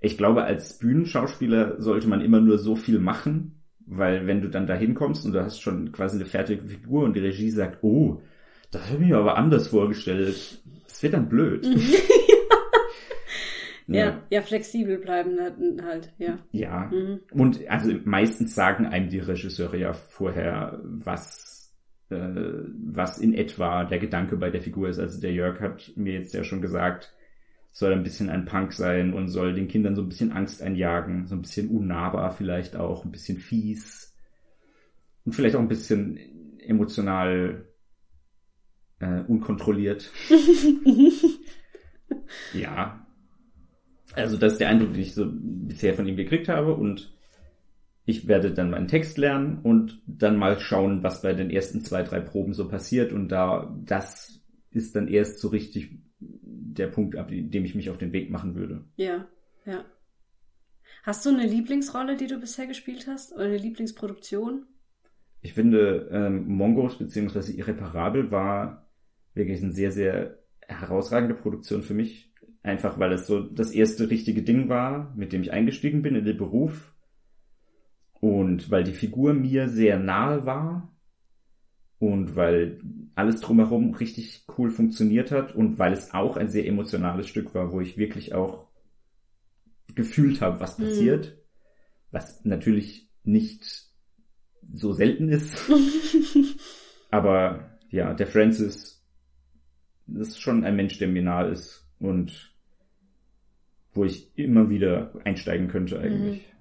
Ich 0.00 0.18
glaube, 0.18 0.44
als 0.44 0.78
Bühnenschauspieler 0.78 1.80
sollte 1.80 2.08
man 2.08 2.20
immer 2.20 2.40
nur 2.40 2.58
so 2.58 2.76
viel 2.76 2.98
machen, 2.98 3.55
weil 3.86 4.26
wenn 4.26 4.42
du 4.42 4.48
dann 4.48 4.66
da 4.66 4.74
hinkommst 4.74 5.24
und 5.24 5.32
du 5.32 5.42
hast 5.42 5.60
schon 5.62 5.92
quasi 5.92 6.16
eine 6.16 6.26
fertige 6.26 6.66
Figur 6.66 7.04
und 7.04 7.14
die 7.14 7.20
Regie 7.20 7.50
sagt, 7.50 7.78
oh, 7.82 8.20
das 8.70 8.90
habe 8.90 9.02
ich 9.02 9.08
mir 9.08 9.16
aber 9.18 9.36
anders 9.36 9.68
vorgestellt, 9.68 10.60
das 10.88 11.02
wird 11.02 11.14
dann 11.14 11.28
blöd. 11.28 11.66
Ja, 13.88 14.20
ja, 14.30 14.42
flexibel 14.42 14.98
bleiben 14.98 15.38
halt- 15.40 15.82
halt, 15.84 16.12
ja. 16.18 16.38
Ja. 16.50 16.90
Mhm. 16.92 17.20
Und 17.30 17.60
also 17.68 17.92
meistens 18.04 18.54
sagen 18.54 18.84
einem 18.86 19.08
die 19.08 19.20
Regisseure 19.20 19.76
ja 19.76 19.92
vorher, 19.92 20.80
was, 20.82 21.72
äh, 22.10 22.16
was 22.16 23.18
in 23.18 23.32
etwa 23.32 23.84
der 23.84 24.00
Gedanke 24.00 24.36
bei 24.38 24.50
der 24.50 24.60
Figur 24.60 24.88
ist. 24.88 24.98
Also 24.98 25.20
der 25.20 25.32
Jörg 25.32 25.60
hat 25.60 25.92
mir 25.94 26.14
jetzt 26.14 26.34
ja 26.34 26.42
schon 26.42 26.60
gesagt, 26.60 27.14
soll 27.76 27.92
ein 27.92 28.02
bisschen 28.02 28.30
ein 28.30 28.46
Punk 28.46 28.72
sein 28.72 29.12
und 29.12 29.28
soll 29.28 29.52
den 29.52 29.68
Kindern 29.68 29.94
so 29.94 30.00
ein 30.00 30.08
bisschen 30.08 30.32
Angst 30.32 30.62
einjagen, 30.62 31.26
so 31.26 31.34
ein 31.34 31.42
bisschen 31.42 31.68
unnahbar 31.68 32.30
vielleicht 32.30 32.74
auch, 32.74 33.04
ein 33.04 33.12
bisschen 33.12 33.36
fies 33.36 34.16
und 35.26 35.34
vielleicht 35.34 35.56
auch 35.56 35.60
ein 35.60 35.68
bisschen 35.68 36.18
emotional 36.58 37.66
äh, 38.98 39.20
unkontrolliert. 39.28 40.10
ja. 42.54 43.06
Also 44.14 44.38
das 44.38 44.54
ist 44.54 44.60
der 44.62 44.70
Eindruck, 44.70 44.94
den 44.94 45.02
ich 45.02 45.12
so 45.12 45.30
bisher 45.30 45.92
von 45.92 46.06
ihm 46.06 46.16
gekriegt 46.16 46.48
habe 46.48 46.74
und 46.74 47.14
ich 48.06 48.26
werde 48.26 48.54
dann 48.54 48.70
meinen 48.70 48.88
Text 48.88 49.18
lernen 49.18 49.58
und 49.58 50.00
dann 50.06 50.38
mal 50.38 50.58
schauen, 50.60 51.02
was 51.02 51.20
bei 51.20 51.34
den 51.34 51.50
ersten 51.50 51.82
zwei, 51.82 52.02
drei 52.02 52.20
Proben 52.20 52.54
so 52.54 52.68
passiert 52.68 53.12
und 53.12 53.28
da, 53.28 53.76
das 53.84 54.40
ist 54.70 54.96
dann 54.96 55.08
erst 55.08 55.40
so 55.40 55.48
richtig 55.48 56.05
der 56.78 56.88
Punkt, 56.88 57.16
ab 57.16 57.28
dem 57.30 57.64
ich 57.64 57.74
mich 57.74 57.90
auf 57.90 57.98
den 57.98 58.12
Weg 58.12 58.30
machen 58.30 58.54
würde. 58.54 58.84
Ja, 58.96 59.28
ja. 59.64 59.84
Hast 61.02 61.24
du 61.24 61.30
eine 61.30 61.46
Lieblingsrolle, 61.46 62.16
die 62.16 62.26
du 62.26 62.38
bisher 62.38 62.66
gespielt 62.66 63.06
hast? 63.06 63.32
Oder 63.32 63.44
eine 63.44 63.58
Lieblingsproduktion? 63.58 64.66
Ich 65.40 65.52
finde, 65.52 66.08
ähm, 66.10 66.48
Mongos 66.48 66.98
bzw. 66.98 67.52
Irreparabel 67.52 68.30
war 68.30 68.88
wirklich 69.34 69.62
eine 69.62 69.72
sehr, 69.72 69.92
sehr 69.92 70.38
herausragende 70.66 71.34
Produktion 71.34 71.82
für 71.82 71.94
mich. 71.94 72.32
Einfach 72.62 72.98
weil 72.98 73.12
es 73.12 73.28
so 73.28 73.40
das 73.40 73.70
erste 73.70 74.10
richtige 74.10 74.42
Ding 74.42 74.68
war, 74.68 75.14
mit 75.14 75.32
dem 75.32 75.42
ich 75.42 75.52
eingestiegen 75.52 76.02
bin 76.02 76.16
in 76.16 76.24
den 76.24 76.36
Beruf. 76.36 76.92
Und 78.20 78.70
weil 78.70 78.82
die 78.82 78.92
Figur 78.92 79.34
mir 79.34 79.68
sehr 79.68 79.98
nahe 79.98 80.46
war. 80.46 80.92
Und 81.98 82.34
weil 82.34 82.80
alles 83.16 83.40
drumherum 83.40 83.94
richtig 83.94 84.44
cool 84.56 84.70
funktioniert 84.70 85.32
hat. 85.32 85.54
Und 85.54 85.78
weil 85.78 85.92
es 85.92 86.14
auch 86.14 86.36
ein 86.36 86.48
sehr 86.48 86.66
emotionales 86.66 87.26
Stück 87.26 87.54
war, 87.54 87.72
wo 87.72 87.80
ich 87.80 87.96
wirklich 87.98 88.34
auch 88.34 88.68
gefühlt 89.94 90.40
habe, 90.40 90.60
was 90.60 90.78
Mhm. 90.78 90.84
passiert. 90.84 91.38
Was 92.12 92.44
natürlich 92.44 93.10
nicht 93.24 93.86
so 94.72 94.92
selten 94.92 95.28
ist. 95.28 95.56
Aber 97.10 97.78
ja, 97.90 98.14
der 98.14 98.26
Francis 98.26 99.04
ist 100.14 100.40
schon 100.40 100.64
ein 100.64 100.76
Mensch, 100.76 100.98
der 100.98 101.08
mir 101.08 101.22
nahe 101.22 101.50
ist. 101.50 101.88
Und 101.98 102.54
wo 103.92 104.04
ich 104.04 104.36
immer 104.38 104.68
wieder 104.68 105.12
einsteigen 105.24 105.68
könnte 105.68 105.98
eigentlich. 105.98 106.42
Mhm. 106.42 106.55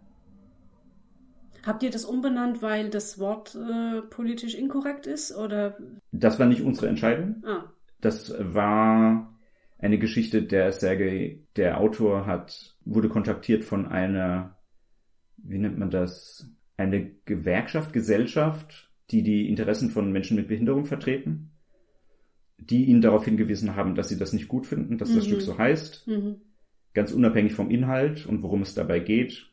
Habt 1.65 1.81
ihr 1.83 1.89
das 1.89 2.05
umbenannt, 2.05 2.61
weil 2.61 2.89
das 2.89 3.17
Wort 3.19 3.55
äh, 3.55 4.01
politisch 4.03 4.53
inkorrekt 4.55 5.07
ist 5.07 5.35
oder? 5.35 5.77
Das 6.11 6.37
war 6.39 6.45
nicht 6.45 6.61
unsere 6.61 6.87
Entscheidung. 6.87 7.43
Ah. 7.45 7.71
Das 8.01 8.33
war 8.39 9.33
eine 9.79 9.97
Geschichte, 9.97 10.43
der 10.43 10.71
Sergei, 10.71 11.39
der 11.55 11.79
Autor 11.79 12.25
hat, 12.25 12.75
wurde 12.85 13.09
kontaktiert 13.09 13.63
von 13.63 13.87
einer, 13.87 14.57
wie 15.37 15.57
nennt 15.57 15.77
man 15.77 15.89
das? 15.89 16.47
Eine 16.77 17.11
Gewerkschaft, 17.25 17.93
Gesellschaft, 17.93 18.91
die 19.11 19.23
die 19.23 19.49
Interessen 19.49 19.89
von 19.89 20.11
Menschen 20.11 20.37
mit 20.37 20.47
Behinderung 20.47 20.85
vertreten, 20.85 21.51
die 22.57 22.85
ihn 22.85 23.01
darauf 23.01 23.25
hingewiesen 23.25 23.75
haben, 23.75 23.95
dass 23.95 24.09
sie 24.09 24.17
das 24.17 24.33
nicht 24.33 24.47
gut 24.47 24.67
finden, 24.67 24.97
dass 24.97 25.09
Mhm. 25.09 25.15
das 25.15 25.25
Stück 25.25 25.41
so 25.41 25.57
heißt, 25.57 26.07
Mhm. 26.07 26.35
ganz 26.93 27.11
unabhängig 27.11 27.53
vom 27.53 27.71
Inhalt 27.71 28.25
und 28.25 28.43
worum 28.43 28.61
es 28.61 28.75
dabei 28.75 28.99
geht. 28.99 29.51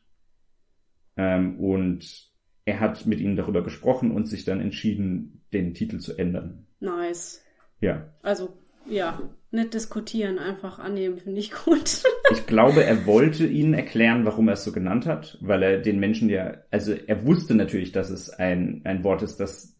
Ähm, 1.17 1.59
und 1.59 2.31
er 2.65 2.79
hat 2.79 3.05
mit 3.05 3.19
ihnen 3.19 3.35
darüber 3.35 3.63
gesprochen 3.63 4.11
und 4.11 4.25
sich 4.25 4.45
dann 4.45 4.61
entschieden, 4.61 5.41
den 5.51 5.73
Titel 5.73 5.99
zu 5.99 6.17
ändern. 6.17 6.65
Nice. 6.79 7.43
Ja. 7.81 8.07
Also, 8.21 8.57
ja, 8.87 9.21
nicht 9.51 9.73
diskutieren, 9.73 10.39
einfach 10.39 10.79
annehmen, 10.79 11.17
finde 11.17 11.39
ich 11.39 11.51
gut. 11.51 12.03
Ich 12.31 12.47
glaube, 12.47 12.83
er 12.83 13.05
wollte 13.05 13.45
ihnen 13.45 13.75
erklären, 13.75 14.25
warum 14.25 14.47
er 14.47 14.53
es 14.53 14.63
so 14.63 14.71
genannt 14.71 15.05
hat, 15.05 15.37
weil 15.41 15.61
er 15.61 15.79
den 15.81 15.99
Menschen 15.99 16.29
ja, 16.29 16.55
also 16.71 16.93
er 16.93 17.27
wusste 17.27 17.53
natürlich, 17.53 17.91
dass 17.91 18.09
es 18.09 18.29
ein, 18.31 18.81
ein 18.85 19.03
Wort 19.03 19.21
ist, 19.21 19.39
das 19.39 19.75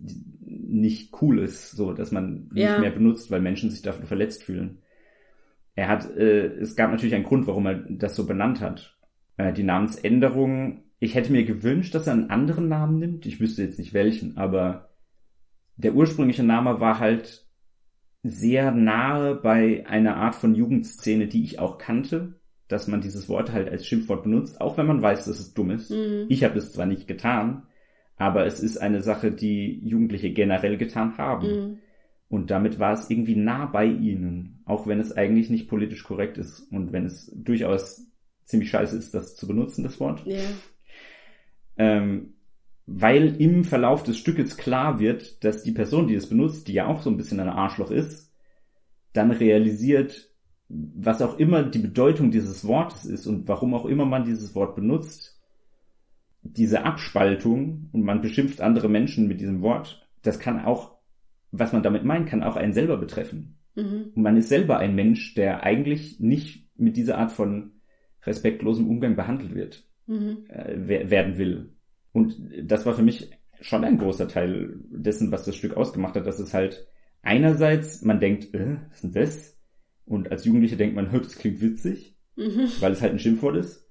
nicht 0.46 1.13
cool 1.22 1.39
ist, 1.39 1.72
so, 1.72 1.93
dass 1.93 2.12
man 2.12 2.50
nicht 2.52 2.65
Ja. 2.65 2.78
mehr 2.80 2.91
benutzt, 2.91 3.32
weil 3.32 3.41
Menschen 3.41 3.72
sich 3.72 3.82
davon 3.82 4.06
verletzt 4.06 4.43
fühlen. 4.43 4.84
Er 5.74 5.88
hat, 5.88 6.15
äh, 6.15 6.48
es 6.58 6.76
gab 6.76 6.91
natürlich 6.91 7.15
einen 7.15 7.24
Grund, 7.24 7.48
warum 7.48 7.65
er 7.65 7.76
das 7.89 8.15
so 8.15 8.28
benannt 8.28 8.62
hat. 8.62 8.98
Äh, 9.38 9.54
die 9.54 9.63
Namensänderung, 9.63 10.84
ich 11.04 11.16
hätte 11.16 11.34
mir 11.34 11.44
gewünscht, 11.44 11.94
dass 11.96 12.08
er 12.08 12.13
einen 12.13 12.30
anderen 12.30 12.70
Namen 12.70 12.98
nimmt. 12.98 13.26
Ich 13.26 13.42
wüsste 13.42 13.62
jetzt 13.62 13.78
nicht 13.78 13.94
welchen, 13.94 14.38
aber 14.38 14.89
der 15.76 15.96
ursprüngliche 15.96 16.44
Name 16.44 16.80
war 16.80 17.00
halt 17.00 17.46
sehr 18.24 18.72
nahe 18.72 19.36
bei 19.36 19.86
einer 19.86 20.16
Art 20.16 20.34
von 20.34 20.56
Jugendszene, 20.56 21.28
die 21.28 21.44
ich 21.44 21.60
auch 21.60 21.78
kannte, 21.78 22.39
dass 22.70 22.88
man 22.88 23.02
dieses 23.02 23.28
Wort 23.28 23.52
halt 23.52 23.70
als 23.70 23.86
Schimpfwort 23.86 24.24
benutzt, 24.24 24.62
auch 24.62 24.78
wenn 24.78 24.88
man 24.88 25.02
weiß, 25.02 25.26
dass 25.26 25.39
es 25.39 25.54
dumm 25.54 25.72
ist. 25.72 25.92
Mhm. 25.92 26.28
Ich 26.30 26.46
habe 26.46 26.58
es 26.58 26.72
zwar 26.72 26.86
nicht 26.86 27.06
getan, 27.06 27.63
aber 28.16 28.46
es 28.46 28.62
ist 28.62 28.78
eine 28.78 29.02
Sache, 29.02 29.32
die 29.32 29.86
Jugendliche 29.86 30.32
generell 30.32 30.78
getan 30.78 31.18
haben. 31.18 31.48
Mhm. 31.48 31.80
Und 32.30 32.50
damit 32.50 32.80
war 32.80 32.94
es 32.94 33.10
irgendwie 33.10 33.36
nah 33.36 33.66
bei 33.66 33.86
ihnen, 33.86 34.62
auch 34.63 34.88
wenn 34.88 35.02
es 35.02 35.12
eigentlich 35.12 35.50
nicht 35.50 35.68
politisch 35.68 36.06
korrekt 36.06 36.38
ist 36.38 36.62
und 36.72 36.94
wenn 36.94 37.06
es 37.06 37.30
durchaus 37.36 38.08
ziemlich 38.46 38.70
scheiße 38.70 38.98
ist, 38.98 39.13
das 39.13 39.36
zu 39.36 39.48
benutzen, 39.48 39.84
das 39.84 40.00
Wort. 40.00 40.26
Ja. 40.26 40.39
Ähm, 41.78 42.34
weil 42.86 43.42
im 43.42 43.64
Verlauf 43.64 44.04
des 44.04 44.18
Stückes 44.18 44.58
klar 44.58 45.00
wird, 45.00 45.44
dass 45.44 45.64
die 45.64 45.72
Person, 45.72 46.08
die 46.08 46.16
es 46.16 46.28
benutzt, 46.28 46.68
die 46.68 46.74
ja 46.74 46.88
auch 46.88 47.02
so 47.02 47.10
ein 47.10 47.18
bisschen 47.18 47.40
ein 47.40 47.50
Arschloch 47.50 47.92
ist, 47.92 48.32
dann 49.14 49.32
realisiert, 49.32 50.30
was 50.68 51.22
auch 51.22 51.38
immer 51.38 51.64
die 51.64 51.80
Bedeutung 51.80 52.32
dieses 52.32 52.66
Wortes 52.68 53.06
ist 53.06 53.28
und 53.28 53.48
warum 53.48 53.74
auch 53.74 53.86
immer 53.86 54.06
man 54.06 54.26
dieses 54.26 54.54
Wort 54.56 54.76
benutzt, 54.76 55.40
diese 56.42 56.84
Abspaltung 56.84 57.90
und 57.94 58.04
man 58.04 58.22
beschimpft 58.22 58.60
andere 58.60 58.90
Menschen 58.90 59.28
mit 59.28 59.40
diesem 59.40 59.62
Wort, 59.62 60.06
das 60.22 60.40
kann 60.40 60.66
auch, 60.66 60.98
was 61.52 61.72
man 61.72 61.84
damit 61.84 62.04
meint, 62.04 62.28
kann 62.28 62.44
auch 62.44 62.58
einen 62.58 62.74
selber 62.74 62.98
betreffen. 62.98 63.60
Mhm. 63.76 64.12
Und 64.14 64.24
man 64.24 64.36
ist 64.36 64.50
selber 64.50 64.78
ein 64.80 64.96
Mensch, 64.96 65.36
der 65.36 65.64
eigentlich 65.64 66.20
nicht 66.20 66.68
mit 66.76 66.98
dieser 66.98 67.18
Art 67.18 67.32
von 67.32 67.72
respektlosem 68.24 68.90
Umgang 68.90 69.16
behandelt 69.16 69.56
wird 69.56 69.86
Mhm. 70.08 70.46
äh, 70.50 70.74
wer- 70.76 71.10
werden 71.10 71.38
will. 71.38 71.74
Und 72.12 72.36
das 72.63 72.86
war 72.86 72.94
für 72.94 73.02
mich 73.04 73.32
schon 73.62 73.84
ein 73.84 73.98
großer 73.98 74.28
Teil 74.28 74.76
dessen, 74.89 75.32
was 75.32 75.46
das 75.46 75.56
Stück 75.56 75.76
ausgemacht 75.78 76.16
hat, 76.16 76.26
dass 76.28 76.39
es 76.39 76.54
halt 76.54 76.86
einerseits 77.22 78.02
man 78.02 78.20
denkt, 78.20 78.54
äh, 78.54 78.78
was 78.89 78.96
ist 78.96 79.04
denn 79.04 79.12
das? 79.13 79.58
Und 80.06 80.32
als 80.32 80.44
Jugendliche 80.46 80.76
denkt 80.78 80.96
man, 80.96 81.10
das 81.13 81.36
klingt 81.38 81.62
witzig, 81.62 82.18
Mhm. 82.36 82.68
weil 82.80 82.92
es 82.94 83.02
halt 83.02 83.13
ein 83.13 83.20
Schimpfwort 83.20 83.56
ist. 83.58 83.88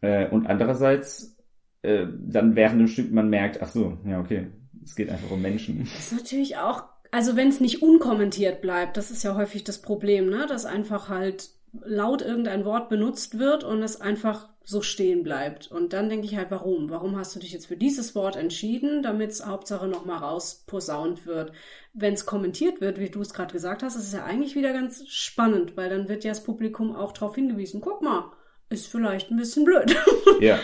Äh, 0.00 0.28
und 0.30 0.46
andererseits 0.46 1.36
äh, 1.82 2.06
dann 2.18 2.54
während 2.56 2.80
dem 2.80 2.86
Stück 2.88 3.12
man 3.12 3.28
merkt, 3.28 3.60
ach 3.62 3.68
so, 3.68 3.98
ja 4.06 4.20
okay, 4.20 4.48
es 4.84 4.94
geht 4.96 5.10
einfach 5.10 5.30
um 5.30 5.42
Menschen. 5.42 5.80
Das 5.80 6.12
ist 6.12 6.16
natürlich 6.16 6.56
auch, 6.58 6.84
also 7.10 7.34
wenn 7.36 7.48
es 7.48 7.60
nicht 7.60 7.82
unkommentiert 7.82 8.60
bleibt, 8.62 8.96
das 8.96 9.10
ist 9.10 9.22
ja 9.24 9.34
häufig 9.36 9.64
das 9.64 9.82
Problem, 9.82 10.28
ne? 10.28 10.46
Dass 10.48 10.64
einfach 10.64 11.08
halt 11.08 11.50
laut 11.84 12.22
irgendein 12.22 12.64
Wort 12.64 12.88
benutzt 12.88 13.38
wird 13.38 13.64
und 13.64 13.82
es 13.82 14.00
einfach 14.00 14.48
so 14.64 14.82
stehen 14.82 15.22
bleibt. 15.22 15.70
Und 15.70 15.92
dann 15.92 16.08
denke 16.08 16.26
ich 16.26 16.36
halt, 16.36 16.50
warum? 16.50 16.90
Warum 16.90 17.16
hast 17.16 17.36
du 17.36 17.40
dich 17.40 17.52
jetzt 17.52 17.66
für 17.66 17.76
dieses 17.76 18.14
Wort 18.14 18.36
entschieden, 18.36 19.02
damit 19.02 19.30
es 19.30 19.46
Hauptsache 19.46 19.86
nochmal 19.86 20.18
rausposaunt 20.18 21.24
wird? 21.26 21.52
Wenn 21.94 22.14
es 22.14 22.26
kommentiert 22.26 22.80
wird, 22.80 22.98
wie 22.98 23.08
du 23.08 23.20
es 23.20 23.32
gerade 23.32 23.52
gesagt 23.52 23.82
hast, 23.82 23.94
ist 23.96 24.08
es 24.08 24.12
ja 24.12 24.24
eigentlich 24.24 24.56
wieder 24.56 24.72
ganz 24.72 25.06
spannend, 25.08 25.76
weil 25.76 25.88
dann 25.88 26.08
wird 26.08 26.24
ja 26.24 26.30
das 26.32 26.42
Publikum 26.42 26.94
auch 26.96 27.12
darauf 27.12 27.34
hingewiesen, 27.36 27.80
guck 27.80 28.02
mal, 28.02 28.32
ist 28.68 28.88
vielleicht 28.88 29.30
ein 29.30 29.36
bisschen 29.36 29.64
blöd. 29.64 29.94
Ja. 30.40 30.58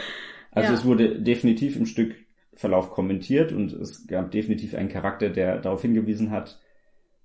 Also 0.50 0.72
Ja. 0.72 0.78
es 0.78 0.84
wurde 0.84 1.18
definitiv 1.20 1.76
im 1.76 1.86
Stückverlauf 1.86 2.90
kommentiert 2.90 3.52
und 3.52 3.72
es 3.72 4.06
gab 4.06 4.30
definitiv 4.32 4.74
einen 4.74 4.88
Charakter, 4.90 5.30
der 5.30 5.58
darauf 5.60 5.80
hingewiesen 5.80 6.30
hat, 6.30 6.60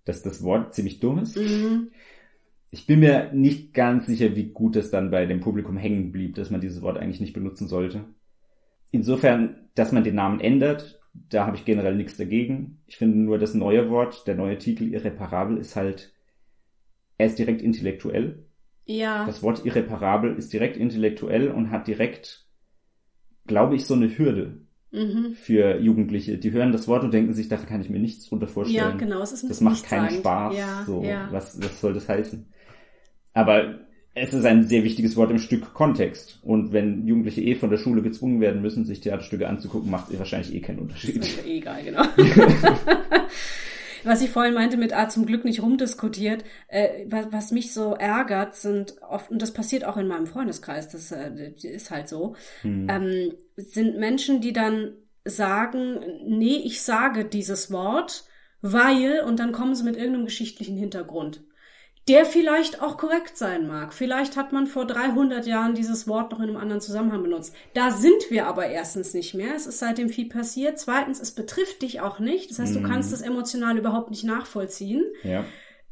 dass 0.06 0.22
das 0.22 0.44
Wort 0.44 0.74
ziemlich 0.74 1.00
dumm 1.02 1.20
ist. 1.20 1.36
mhm. 1.36 1.92
Ich 2.70 2.86
bin 2.86 3.00
mir 3.00 3.32
nicht 3.34 3.74
ganz 3.74 4.08
sicher, 4.08 4.36
wie 4.36 4.52
gut 4.52 4.76
es 4.76 4.92
dann 4.92 5.10
bei 5.10 5.26
dem 5.26 5.40
Publikum 5.40 5.78
hängen 5.78 6.12
blieb, 6.12 6.36
dass 6.36 6.50
man 6.50 6.62
dieses 6.62 6.82
Wort 6.82 6.98
eigentlich 6.98 7.22
nicht 7.22 7.34
benutzen 7.34 7.68
sollte. 7.68 8.04
Insofern, 8.92 9.70
dass 9.76 9.92
man 9.92 10.04
den 10.04 10.16
Namen 10.16 10.40
ändert, 10.40 11.00
da 11.14 11.46
habe 11.46 11.56
ich 11.56 11.66
generell 11.66 11.96
nichts 11.96 12.18
dagegen. 12.18 12.82
Ich 12.86 12.98
finde 12.98 13.18
nur 13.18 13.38
das 13.38 13.54
neue 13.54 13.90
Wort, 13.90 14.28
der 14.28 14.36
neue 14.36 14.58
Titel 14.58 14.84
irreparabel 14.94 15.58
ist 15.58 15.76
halt, 15.76 16.14
er 17.18 17.28
ist 17.28 17.40
direkt 17.40 17.62
intellektuell. 17.62 18.46
Ja. 18.86 19.26
Das 19.26 19.42
Wort 19.44 19.66
irreparabel 19.66 20.36
ist 20.36 20.54
direkt 20.54 20.78
intellektuell 20.78 21.50
und 21.52 21.72
hat 21.72 21.88
direkt, 21.88 22.48
glaube 23.46 23.76
ich, 23.76 23.86
so 23.86 23.94
eine 23.94 24.16
Hürde 24.18 24.62
Mhm. 24.90 25.34
für 25.34 25.80
Jugendliche. 25.82 26.38
Die 26.38 26.52
hören 26.54 26.72
das 26.72 26.88
Wort 26.88 27.04
und 27.04 27.14
denken 27.14 27.34
sich, 27.34 27.50
da 27.50 27.58
kann 27.58 27.82
ich 27.82 27.90
mir 27.90 28.00
nichts 28.00 28.30
drunter 28.30 28.46
Ja, 28.48 28.52
vorstellen. 28.54 28.98
genau, 28.98 29.22
es 29.22 29.34
ist 29.34 29.44
ein 29.44 29.50
Das 29.50 29.60
macht 29.60 29.84
keinen. 29.84 30.10
Spaß. 30.12 30.56
Ja, 30.56 30.84
so, 30.86 31.04
ja. 31.04 31.28
was, 31.30 31.62
was 31.62 31.82
soll 31.82 31.94
das 31.94 32.08
heißen? 32.08 32.46
Aber 33.34 33.80
es 34.14 34.34
ist 34.34 34.46
ein 34.46 34.64
sehr 34.64 34.84
wichtiges 34.84 35.16
Wort 35.16 35.32
im 35.32 35.40
Stück 35.40 35.74
Kontext. 35.74 36.40
Und 36.44 36.74
wenn 36.74 37.06
Jugendliche 37.06 37.42
eh 37.42 37.56
von 37.56 37.70
der 37.70 37.78
Schule 37.78 38.02
gezwungen 38.02 38.42
werden 38.42 38.62
müssen, 38.62 38.86
sich 38.86 39.00
Theaterstücke 39.00 39.48
anzugucken, 39.48 39.92
macht 39.92 40.12
es 40.12 40.20
wahrscheinlich 40.20 40.54
eh 40.54 40.62
keinen 40.62 40.80
Unterschied. 40.80 41.18
Ist 41.18 41.46
mir 41.46 41.52
egal, 41.52 41.84
genau. 41.84 42.04
was 44.04 44.22
ich 44.22 44.30
vorhin 44.30 44.54
meinte 44.54 44.78
mit 44.78 44.94
ah, 44.94 45.10
zum 45.10 45.26
Glück 45.26 45.46
nicht 45.46 45.62
rumdiskutiert, 45.62 46.44
äh, 46.68 47.06
was, 47.08 47.32
was 47.32 47.52
mich 47.52 47.74
so 47.74 47.94
ärgert, 47.94 48.56
sind 48.56 48.96
oft, 49.08 49.30
und 49.30 49.42
das 49.42 49.54
passiert 49.54 49.86
auch 49.86 49.98
in 49.98 50.08
meinem 50.08 50.28
Freundeskreis, 50.28 50.90
das 50.90 51.12
äh, 51.12 51.52
ist 51.62 51.92
halt 51.92 52.08
so, 52.08 52.36
Hm. 52.62 52.88
ähm, 52.90 53.34
sind 53.56 53.98
Menschen, 53.98 54.42
die 54.42 54.54
dann 54.54 54.94
sagen, 55.26 56.00
nee, 56.26 56.62
ich 56.64 56.82
sage 56.82 57.26
dieses 57.26 57.72
Wort, 57.72 58.24
weil, 58.62 59.22
und 59.22 59.40
dann 59.40 59.52
kommen 59.52 59.76
sie 59.76 59.84
mit 59.84 59.98
irgendeinem 59.98 60.26
geschichtlichen 60.26 60.78
Hintergrund. 60.78 61.44
Der 62.08 62.26
vielleicht 62.26 62.82
auch 62.82 62.98
korrekt 62.98 63.38
sein 63.38 63.68
mag. 63.68 63.94
Vielleicht 63.94 64.38
hat 64.38 64.54
man 64.54 64.66
vor 64.68 64.86
300 64.86 65.46
Jahren 65.46 65.76
dieses 65.76 66.08
Wort 66.08 66.32
noch 66.32 66.40
in 66.40 66.46
einem 66.50 66.58
anderen 66.58 66.80
Zusammenhang 66.82 67.22
benutzt. 67.24 67.54
Da 67.74 67.92
sind 67.92 68.30
wir 68.30 68.48
aber 68.48 68.68
erstens 68.68 69.14
nicht 69.14 69.34
mehr. 69.34 69.54
Es 69.56 69.68
ist 69.68 69.80
seitdem 69.80 70.08
viel 70.10 70.30
passiert. 70.30 70.80
Zweitens, 70.80 71.20
es 71.20 71.32
betrifft 71.32 71.82
dich 71.82 72.00
auch 72.00 72.20
nicht. 72.20 72.50
Das 72.50 72.60
heißt, 72.60 72.74
du 72.76 72.80
Mhm. 72.80 72.84
kannst 72.90 73.12
es 73.12 73.22
emotional 73.22 73.78
überhaupt 73.78 74.10
nicht 74.10 74.24
nachvollziehen. 74.24 75.04
ja. 75.24 75.44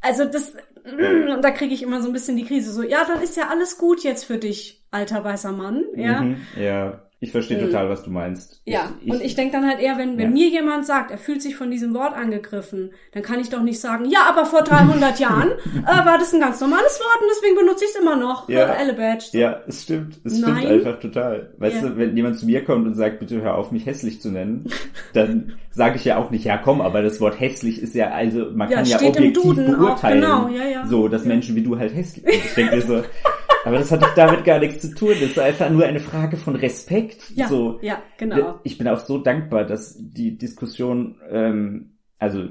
Also 0.01 0.23
das, 0.25 0.53
und 0.85 1.41
da 1.41 1.49
kriege 1.49 1.73
ich 1.73 1.81
immer 1.81 1.99
so 1.99 2.09
ein 2.09 2.13
bisschen 2.13 2.37
die 2.37 2.45
Krise. 2.45 2.71
So, 2.71 2.83
ja, 2.83 3.05
dann 3.07 3.23
ist 3.23 3.35
ja 3.37 3.47
alles 3.49 3.79
gut 3.79 4.03
jetzt 4.03 4.23
für 4.25 4.37
dich, 4.37 4.83
alter 4.91 5.23
weißer 5.23 5.51
Mann. 5.51 5.83
Ja. 5.95 6.21
Mhm. 6.21 6.41
ja. 6.55 7.04
Ich 7.21 7.31
verstehe 7.31 7.57
Mhm. 7.57 7.67
total, 7.67 7.89
was 7.89 8.03
du 8.03 8.11
meinst. 8.11 8.61
Ja, 8.65 8.91
und 9.07 9.21
ich 9.21 9.35
denke 9.35 9.53
dann 9.53 9.67
halt 9.67 9.79
eher, 9.79 9.97
wenn, 9.97 10.17
wenn 10.17 10.25
Ja. 10.25 10.29
mir 10.29 10.47
jemand 10.49 10.85
sagt, 10.85 11.11
er 11.11 11.17
fühlt 11.17 11.41
sich 11.41 11.55
von 11.55 11.71
diesem 11.71 11.93
Wort 11.93 12.13
angegriffen, 12.13 12.91
dann 13.13 13.23
kann 13.23 13.39
ich 13.39 13.49
doch 13.49 13.61
nicht 13.63 13.79
sagen, 13.79 14.05
ja, 14.05 14.25
aber 14.29 14.45
vor 14.45 14.63
300 14.63 15.17
Jahren 15.19 15.51
äh, 15.85 16.05
war 16.05 16.17
das 16.19 16.33
ein 16.33 16.41
ganz 16.41 16.59
normales 16.59 16.99
Wort 16.99 17.21
und 17.21 17.27
deswegen 17.31 17.55
benutze 17.55 17.85
ich 17.85 17.91
es 17.91 17.95
immer 18.01 18.15
noch. 18.17 18.49
Ja. 18.49 18.65
Äh, 18.73 18.81
Elebadge. 18.83 19.25
So. 19.31 19.37
Ja, 19.37 19.61
es 19.67 19.83
stimmt. 19.83 20.19
Es 20.25 20.37
Nein. 20.39 20.57
stimmt 20.57 20.71
einfach 20.71 20.99
total. 20.99 21.53
Weißt 21.57 21.77
Ja. 21.81 21.89
du, 21.89 21.97
wenn 21.97 22.15
jemand 22.17 22.37
zu 22.37 22.45
mir 22.45 22.63
kommt 22.65 22.85
und 22.85 22.95
sagt, 22.95 23.19
bitte 23.19 23.41
hör 23.41 23.55
auf, 23.57 23.71
mich 23.71 23.85
hässlich 23.85 24.21
zu 24.21 24.29
nennen, 24.29 24.67
dann 25.13 25.53
sage 25.71 25.95
ich 25.95 26.05
ja 26.05 26.17
auch 26.17 26.31
nicht, 26.31 26.43
ja 26.45 26.57
komm, 26.57 26.81
aber 26.81 27.01
das 27.01 27.19
Wort 27.21 27.39
hässlich 27.39 27.81
ist 27.81 27.95
ja, 27.95 28.11
also 28.11 28.51
man 28.53 28.69
Ja, 28.69 28.77
kann 28.77 28.85
ja 28.85 29.01
objektiv 29.01 29.55
beurteilen, 29.55 30.21
genau, 30.21 30.47
ja, 30.49 30.63
ja. 30.65 30.85
so, 30.87 31.07
dass. 31.07 31.25
Menschen 31.25 31.55
wie 31.55 31.63
du 31.63 31.77
halt 31.79 31.93
hässlich 31.95 32.23
sind. 32.23 32.33
Ich 32.45 32.53
denke 32.53 32.75
mir 32.75 32.81
so, 32.83 33.01
aber 33.65 33.77
das 33.79 33.89
hat 33.91 34.01
doch 34.03 34.13
damit 34.15 34.45
gar 34.45 34.59
nichts 34.59 34.81
zu 34.81 34.93
tun. 34.93 35.09
Das 35.19 35.31
ist 35.31 35.39
einfach 35.39 35.69
nur 35.71 35.83
eine 35.85 35.99
Frage 35.99 36.37
von 36.37 36.55
Respekt. 36.55 37.04
Ja, 37.33 37.47
so. 37.47 37.79
ja, 37.81 38.01
genau. 38.17 38.59
Ich 38.63 38.77
bin 38.77 38.87
auch 38.87 38.99
so 38.99 39.17
dankbar, 39.17 39.65
dass 39.65 39.95
die 39.97 40.37
Diskussion, 40.37 41.19
ähm, 41.29 41.97
also 42.19 42.47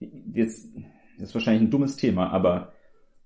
jetzt 0.00 0.68
das 1.18 1.28
ist 1.28 1.34
wahrscheinlich 1.34 1.62
ein 1.62 1.70
dummes 1.70 1.96
Thema, 1.96 2.30
aber 2.30 2.72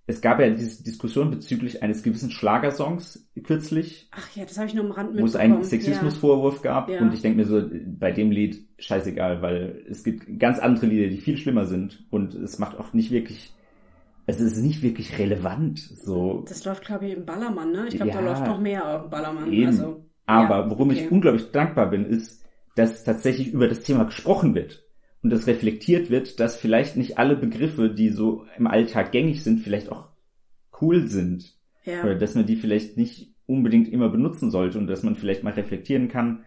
es 0.06 0.20
gab 0.20 0.40
ja 0.40 0.48
diese 0.50 0.82
Diskussion 0.82 1.30
bezüglich 1.30 1.82
eines 1.82 2.02
gewissen 2.02 2.30
Schlagersongs 2.30 3.28
kürzlich, 3.44 4.08
Ach 4.12 4.34
ja, 4.36 4.44
das 4.44 4.56
habe 4.56 4.66
ich 4.66 4.74
nur 4.74 4.84
am 4.86 4.90
Rand 4.92 5.10
wo 5.10 5.24
es 5.24 5.32
mitbekommen. 5.34 5.54
einen 5.54 5.64
Sexismusvorwurf 5.64 6.62
gab. 6.62 6.88
Ja. 6.88 7.00
Und 7.00 7.12
ich 7.12 7.20
denke 7.20 7.38
mir 7.38 7.44
so, 7.44 7.62
bei 7.98 8.10
dem 8.12 8.30
Lied 8.30 8.66
scheißegal, 8.78 9.42
weil 9.42 9.84
es 9.90 10.04
gibt 10.04 10.38
ganz 10.38 10.58
andere 10.58 10.86
Lieder, 10.86 11.08
die 11.08 11.18
viel 11.18 11.36
schlimmer 11.36 11.66
sind. 11.66 12.06
Und 12.10 12.34
es 12.34 12.58
macht 12.58 12.78
auch 12.78 12.94
nicht 12.94 13.10
wirklich, 13.10 13.54
es 14.24 14.40
ist 14.40 14.56
nicht 14.62 14.82
wirklich 14.82 15.18
relevant. 15.18 15.78
So. 15.78 16.36
Ja. 16.38 16.44
Das 16.48 16.64
läuft, 16.64 16.86
glaube 16.86 17.06
ich, 17.06 17.14
im 17.14 17.26
Ballermann, 17.26 17.72
ne? 17.72 17.86
Ich 17.88 17.96
glaube, 17.96 18.12
da 18.12 18.20
Ja. 18.20 18.24
läuft 18.26 18.46
noch 18.46 18.60
mehr 18.60 18.86
auf 18.96 19.02
dem 19.02 19.10
Ballermann. 19.10 19.52
Eben. 19.52 19.66
Also, 19.66 20.07
Aber 20.28 20.70
worum 20.70 20.90
okay. 20.90 21.04
ich 21.04 21.10
unglaublich 21.10 21.50
dankbar 21.50 21.90
bin, 21.90 22.04
ist, 22.04 22.44
dass 22.76 23.02
tatsächlich 23.04 23.52
über 23.52 23.66
das 23.66 23.80
Thema 23.80 24.04
gesprochen 24.04 24.54
wird. 24.54 24.84
Und 25.22 25.30
dass 25.30 25.46
reflektiert 25.48 26.10
wird, 26.10 26.38
dass 26.38 26.56
vielleicht 26.56 26.96
nicht 26.96 27.18
alle 27.18 27.36
Begriffe, 27.36 27.90
die 27.90 28.10
so 28.10 28.46
im 28.56 28.66
Alltag 28.66 29.10
gängig 29.10 29.42
sind, 29.42 29.60
vielleicht 29.60 29.90
auch 29.90 30.10
cool 30.80 31.08
sind. 31.08 31.56
Ja. 31.84 32.04
Oder 32.04 32.14
dass 32.14 32.34
man 32.34 32.46
die 32.46 32.56
vielleicht 32.56 32.96
nicht 32.96 33.34
unbedingt 33.46 33.88
immer 33.88 34.10
benutzen 34.10 34.50
sollte 34.50 34.78
und 34.78 34.86
dass 34.86 35.02
man 35.02 35.16
vielleicht 35.16 35.42
mal 35.42 35.54
reflektieren 35.54 36.08
kann, 36.08 36.44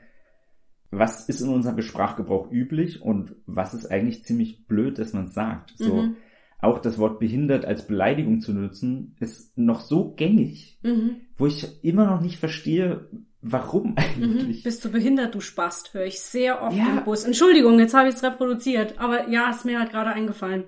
was 0.91 1.27
ist 1.27 1.41
in 1.41 1.49
unserem 1.49 1.81
Sprachgebrauch 1.81 2.51
üblich 2.51 3.01
und 3.01 3.35
was 3.45 3.73
ist 3.73 3.87
eigentlich 3.87 4.23
ziemlich 4.23 4.67
blöd, 4.67 4.99
dass 4.99 5.13
man 5.13 5.25
es 5.25 5.33
sagt. 5.33 5.73
So, 5.77 6.03
Mhm. 6.03 6.15
auch 6.59 6.79
das 6.79 6.99
Wort 6.99 7.19
behindert 7.19 7.65
als 7.65 7.87
Beleidigung 7.87 8.39
zu 8.41 8.53
nutzen, 8.53 9.15
ist 9.19 9.57
noch 9.57 9.79
so 9.79 10.13
gängig, 10.13 10.79
Mhm. 10.83 11.21
wo 11.35 11.47
ich 11.47 11.83
immer 11.83 12.05
noch 12.05 12.21
nicht 12.21 12.37
verstehe, 12.37 13.09
warum 13.41 13.91
Mhm. 13.91 13.95
eigentlich. 13.97 14.63
Bist 14.63 14.83
du 14.85 14.91
behindert, 14.91 15.33
du 15.35 15.41
Spast, 15.41 15.93
höre 15.93 16.05
ich 16.05 16.21
sehr 16.21 16.61
oft 16.61 16.75
Ja. 16.77 16.89
im 16.97 17.03
Bus. 17.03 17.23
Entschuldigung, 17.23 17.79
jetzt 17.79 17.93
habe 17.93 18.09
ich 18.09 18.15
es 18.15 18.23
reproduziert, 18.23 18.99
aber 18.99 19.29
ja, 19.29 19.49
ist 19.49 19.65
mir 19.65 19.79
halt 19.79 19.91
gerade 19.91 20.11
eingefallen. 20.11 20.65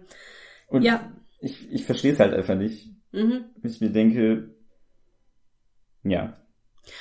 Und 0.68 0.82
Ja. 0.82 1.12
ich, 1.40 1.72
ich 1.72 1.86
verstehe 1.86 2.14
es 2.14 2.20
halt 2.20 2.34
einfach 2.34 2.56
nicht. 2.56 2.90
Mhm. 3.12 3.46
Ich 3.64 3.80
mir 3.82 3.92
denke, 3.92 4.56
ja, 6.04 6.38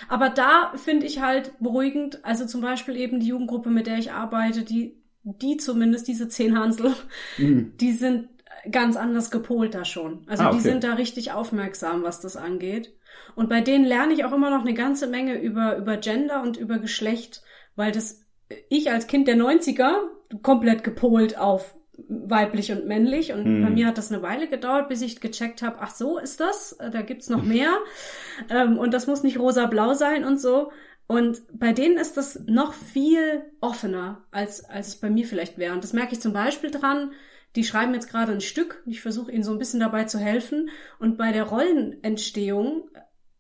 Aber 0.09 0.29
da 0.29 0.75
finde 0.77 1.07
ich 1.07 1.21
halt 1.21 1.59
beruhigend, 1.59 2.25
also 2.25 2.47
zum 2.47 2.61
Beispiel 2.61 2.97
eben 2.97 3.19
die 3.19 3.27
Jugendgruppe, 3.27 3.69
mit 3.69 3.89
der 3.89 3.99
ich 3.99 4.13
arbeite, 4.13 4.63
die, 4.63 5.03
die 5.25 5.57
zumindest, 5.57 6.07
diese 6.07 6.29
zehn 6.29 6.57
Hansel, 6.57 6.95
Mhm. 7.37 7.73
die 7.79 7.91
sind 7.93 8.29
ganz 8.71 8.97
anders 8.97 9.33
gepolt 9.33 9.75
da 9.75 9.85
schon. 9.85 10.25
Also 10.29 10.45
Ah, 10.45 10.51
die 10.53 10.59
okay. 10.59 10.69
sind 10.69 10.85
da 10.85 10.95
richtig 10.95 11.33
aufmerksam, 11.33 12.05
was 12.05 12.21
das 12.21 12.37
angeht. 12.37 12.95
Und 13.35 13.49
bei 13.49 13.61
denen 13.61 13.85
lerne 13.85 14.13
ich 14.13 14.25
auch 14.25 14.33
immer 14.33 14.51
noch 14.51 14.61
eine 14.63 14.75
ganze 14.75 15.07
Menge 15.07 15.39
über, 15.41 15.77
über 15.77 15.97
Gender 15.97 16.43
und 16.43 16.57
über 16.57 16.79
Geschlecht, 16.79 17.43
weil 17.77 17.93
das 17.93 18.21
ich 18.69 18.91
als 18.91 19.07
Kind 19.07 19.29
der 19.29 19.37
90er 19.37 19.95
komplett 20.43 20.85
gepolt 20.85 21.39
auf 21.39 21.75
weiblich 22.09 22.73
und 22.73 22.87
männlich 22.87 23.33
und 23.33 23.45
Mhm. 23.45 23.63
bei 23.63 23.71
mir 23.71 23.87
hat 23.87 23.99
das 23.99 24.11
eine 24.13 24.23
Weile 24.23 24.49
gedauert, 24.49 24.89
bis 24.89 25.03
ich 25.03 25.21
gecheckt 25.21 25.63
habe, 25.63 25.77
ach 25.81 25.91
so 25.91 26.19
ist 26.19 26.41
das, 26.41 26.73
Äh, 26.75 26.91
da 26.91 27.03
gibt's 27.03 27.29
noch 27.31 27.43
mehr 27.43 27.71
ähm, 28.51 28.79
und 28.79 28.93
das 28.95 29.07
muss 29.07 29.23
nicht 29.23 29.39
rosa-blau 29.39 29.95
sein 29.95 30.25
und 30.25 30.41
so. 30.41 30.73
Und 31.07 31.43
bei 31.53 31.73
denen 31.73 31.99
ist 31.99 32.17
das 32.17 32.41
noch 32.47 32.73
viel 32.73 33.45
offener, 33.61 34.23
als, 34.31 34.65
als 34.65 34.89
es 34.89 34.97
bei 34.97 35.11
mir 35.11 35.27
vielleicht 35.27 35.59
wäre. 35.59 35.75
Und 35.75 35.85
das 35.85 35.93
merke 35.93 36.13
ich 36.15 36.21
zum 36.21 36.33
Beispiel 36.33 36.71
dran, 36.71 37.13
die 37.57 37.65
schreiben 37.65 37.95
jetzt 37.95 38.09
gerade 38.09 38.33
ein 38.33 38.41
Stück, 38.41 38.83
ich 38.87 39.01
versuche 39.01 39.31
ihnen 39.31 39.43
so 39.43 39.53
ein 39.53 39.59
bisschen 39.59 39.81
dabei 39.81 40.05
zu 40.05 40.19
helfen. 40.19 40.71
Und 40.99 41.19
bei 41.19 41.33
der 41.33 41.45
Rollenentstehung 41.45 42.91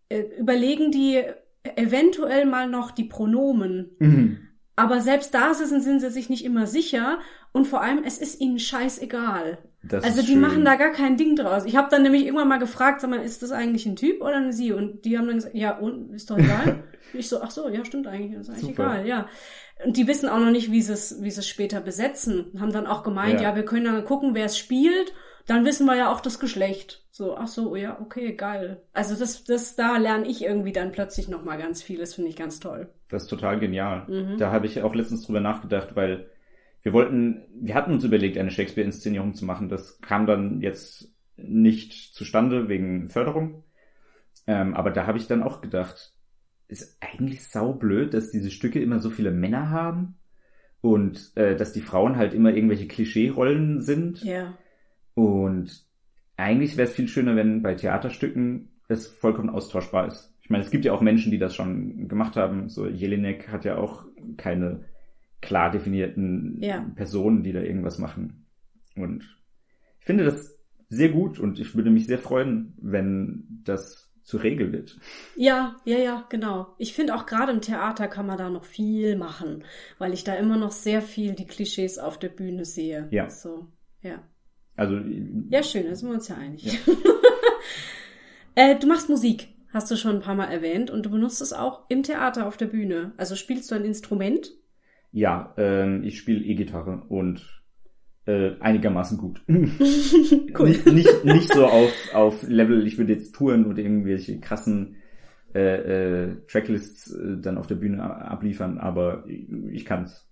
äh, 0.08 0.22
überlegen 0.38 0.90
die 0.90 1.22
eventuell 1.76 2.44
mal 2.44 2.68
noch 2.68 2.90
die 2.90 3.04
Pronomen. 3.04 3.96
Mhm. 3.98 4.48
Aber 4.82 5.00
selbst 5.00 5.32
da 5.34 5.54
sind, 5.54 5.82
sind 5.82 6.00
sie 6.00 6.10
sich 6.10 6.28
nicht 6.28 6.44
immer 6.44 6.66
sicher. 6.66 7.18
Und 7.52 7.66
vor 7.66 7.82
allem, 7.82 8.02
es 8.04 8.18
ist 8.18 8.40
ihnen 8.40 8.58
scheißegal. 8.58 9.58
Das 9.82 10.04
Also 10.04 10.20
die 10.22 10.32
schön. 10.32 10.40
machen 10.40 10.64
da 10.64 10.76
gar 10.76 10.90
kein 10.90 11.16
Ding 11.16 11.36
draus. 11.36 11.64
Ich 11.66 11.76
habe 11.76 11.88
dann 11.90 12.02
nämlich 12.02 12.24
irgendwann 12.24 12.48
mal 12.48 12.58
gefragt, 12.58 13.00
sag 13.00 13.10
mal, 13.10 13.20
ist 13.22 13.42
das 13.42 13.50
eigentlich 13.52 13.86
ein 13.86 13.96
Typ 13.96 14.20
oder 14.22 14.36
eine 14.36 14.52
Sie? 14.52 14.72
Und 14.72 15.04
die 15.04 15.18
haben 15.18 15.26
dann 15.26 15.36
gesagt, 15.36 15.54
ja, 15.54 15.76
und 15.76 16.12
ist 16.14 16.30
doch 16.30 16.38
egal. 16.38 16.82
ich 17.12 17.28
so, 17.28 17.40
ach 17.42 17.50
so, 17.50 17.68
ja, 17.68 17.84
stimmt 17.84 18.06
eigentlich, 18.06 18.32
ist 18.40 18.48
eigentlich 18.50 18.62
Super. 18.62 18.92
egal, 18.94 19.06
ja. 19.06 19.26
Und 19.84 19.96
die 19.96 20.06
wissen 20.06 20.28
auch 20.28 20.38
noch 20.38 20.50
nicht, 20.50 20.70
wie 20.70 20.82
sie 20.82 20.92
es, 20.92 21.22
wie 21.22 21.30
sie 21.30 21.40
es 21.40 21.48
später 21.48 21.80
besetzen. 21.80 22.52
Haben 22.60 22.72
dann 22.72 22.86
auch 22.86 23.02
gemeint, 23.02 23.40
Ja. 23.40 23.50
ja. 23.50 23.56
wir 23.56 23.64
können 23.64 23.84
dann 23.84 24.04
gucken, 24.04 24.34
wer 24.34 24.46
es 24.46 24.56
spielt. 24.58 25.12
Dann 25.46 25.64
wissen 25.64 25.86
wir 25.86 25.96
ja 25.96 26.12
auch 26.12 26.20
das 26.20 26.38
Geschlecht. 26.38 27.04
So, 27.10 27.36
ach 27.36 27.48
so, 27.48 27.74
ja, 27.74 27.98
okay, 28.00 28.34
geil. 28.34 28.80
Also 28.92 29.16
das, 29.16 29.42
das, 29.44 29.74
da 29.74 29.96
lerne 29.96 30.26
ich 30.28 30.42
irgendwie 30.44 30.72
dann 30.72 30.92
plötzlich 30.92 31.28
noch 31.28 31.42
mal 31.44 31.58
ganz 31.58 31.82
viel. 31.82 31.98
Das 31.98 32.14
finde 32.14 32.30
ich 32.30 32.36
ganz 32.36 32.60
toll. 32.60 32.88
Das 33.12 33.24
ist 33.24 33.28
total 33.28 33.60
genial. 33.60 34.06
Mhm. 34.08 34.38
Da 34.38 34.50
habe 34.50 34.66
ich 34.66 34.82
auch 34.82 34.94
letztens 34.94 35.22
drüber 35.22 35.40
nachgedacht, 35.40 35.94
weil 35.94 36.30
wir 36.82 36.92
wollten, 36.92 37.42
wir 37.60 37.74
hatten 37.74 37.92
uns 37.92 38.04
überlegt, 38.04 38.38
eine 38.38 38.50
Shakespeare-Inszenierung 38.50 39.34
zu 39.34 39.44
machen. 39.44 39.68
Das 39.68 40.00
kam 40.00 40.26
dann 40.26 40.60
jetzt 40.60 41.12
nicht 41.36 42.14
zustande 42.14 42.68
wegen 42.68 43.08
Förderung. 43.08 43.64
Ähm, 44.46 44.74
aber 44.74 44.90
da 44.90 45.06
habe 45.06 45.18
ich 45.18 45.26
dann 45.26 45.42
auch 45.42 45.60
gedacht, 45.60 46.12
ist 46.68 46.96
eigentlich 47.00 47.46
saublöd, 47.46 48.14
dass 48.14 48.30
diese 48.30 48.50
Stücke 48.50 48.80
immer 48.80 48.98
so 48.98 49.10
viele 49.10 49.30
Männer 49.30 49.70
haben 49.70 50.16
und 50.80 51.36
äh, 51.36 51.54
dass 51.54 51.72
die 51.72 51.80
Frauen 51.82 52.16
halt 52.16 52.34
immer 52.34 52.52
irgendwelche 52.54 52.88
Klischee-Rollen 52.88 53.80
sind. 53.80 54.24
Ja. 54.24 54.58
Und 55.14 55.86
eigentlich 56.36 56.76
wäre 56.76 56.88
es 56.88 56.94
viel 56.94 57.08
schöner, 57.08 57.36
wenn 57.36 57.62
bei 57.62 57.74
Theaterstücken 57.74 58.70
es 58.88 59.06
vollkommen 59.06 59.50
austauschbar 59.50 60.08
ist. 60.08 60.31
Ich 60.52 60.54
meine, 60.54 60.64
es 60.64 60.70
gibt 60.70 60.84
ja 60.84 60.92
auch 60.92 61.00
Menschen, 61.00 61.30
die 61.30 61.38
das 61.38 61.54
schon 61.54 62.08
gemacht 62.08 62.36
haben. 62.36 62.68
So 62.68 62.86
Jelinek 62.86 63.48
hat 63.48 63.64
ja 63.64 63.78
auch 63.78 64.04
keine 64.36 64.84
klar 65.40 65.70
definierten 65.70 66.58
Ja. 66.60 66.84
Personen, 66.94 67.42
die 67.42 67.52
da 67.52 67.62
irgendwas 67.62 67.98
machen. 67.98 68.44
Und 68.94 69.22
ich 69.98 70.04
finde 70.04 70.24
das 70.24 70.58
sehr 70.90 71.08
gut 71.08 71.38
und 71.38 71.58
ich 71.58 71.74
würde 71.74 71.88
mich 71.88 72.06
sehr 72.06 72.18
freuen, 72.18 72.74
wenn 72.82 73.62
das 73.64 74.12
zur 74.24 74.42
Regel 74.42 74.72
wird. 74.74 74.98
Ja, 75.36 75.76
ja, 75.86 75.96
ja, 75.96 76.26
genau. 76.28 76.74
Ich 76.76 76.92
finde 76.92 77.14
auch 77.14 77.24
gerade 77.24 77.50
im 77.52 77.62
Theater 77.62 78.06
kann 78.06 78.26
man 78.26 78.36
da 78.36 78.50
noch 78.50 78.66
viel 78.66 79.16
machen, 79.16 79.64
weil 79.96 80.12
ich 80.12 80.22
da 80.22 80.34
immer 80.34 80.58
noch 80.58 80.72
sehr 80.72 81.00
viel 81.00 81.32
die 81.32 81.46
Klischees 81.46 81.98
auf 81.98 82.18
der 82.18 82.28
Bühne 82.28 82.66
sehe. 82.66 83.08
Ja. 83.10 83.30
So, 83.30 83.68
ja. 84.02 84.22
Also 84.76 84.98
Ja, 85.48 85.62
schön, 85.62 85.86
da 85.86 85.94
sind 85.94 86.10
wir 86.10 86.14
uns 86.16 86.28
ja 86.28 86.36
einig. 86.36 86.78
äh, 88.54 88.78
du 88.78 88.86
machst 88.86 89.08
Musik, 89.08 89.48
hast 89.72 89.90
du 89.90 89.96
schon 89.96 90.16
ein 90.16 90.22
paar 90.22 90.34
Mal 90.34 90.46
erwähnt, 90.46 90.90
und 90.90 91.04
du 91.04 91.10
benutzt 91.10 91.40
es 91.42 91.52
auch 91.52 91.84
im 91.88 92.02
Theater 92.02 92.46
auf 92.46 92.56
der 92.56 92.66
Bühne. 92.66 93.12
Also 93.16 93.36
spielst 93.36 93.70
du 93.70 93.74
ein 93.74 93.84
Instrument? 93.84 94.52
ja, 95.12 95.52
ähm, 95.58 96.02
ich 96.04 96.18
spiele 96.18 96.42
E-Gitarre 96.42 97.02
und 97.08 97.62
äh, 98.26 98.52
einigermaßen 98.60 99.18
gut. 99.18 99.42
Cool. 100.58 100.68
Nicht, 100.68 100.86
nicht, 100.86 101.24
nicht 101.24 101.52
so 101.52 101.66
auf, 101.66 101.92
auf 102.12 102.42
Level, 102.42 102.86
ich 102.86 102.98
würde 102.98 103.14
jetzt 103.14 103.34
touren 103.34 103.64
oder 103.66 103.78
irgendwelche 103.78 104.38
krassen 104.38 104.96
äh, 105.54 106.24
äh, 106.24 106.36
Tracklists 106.46 107.10
äh, 107.10 107.38
dann 107.40 107.56
auf 107.56 107.66
der 107.66 107.76
Bühne 107.76 108.02
abliefern, 108.02 108.76
aber 108.76 109.24
ich 109.26 109.86
kann's. 109.86 110.28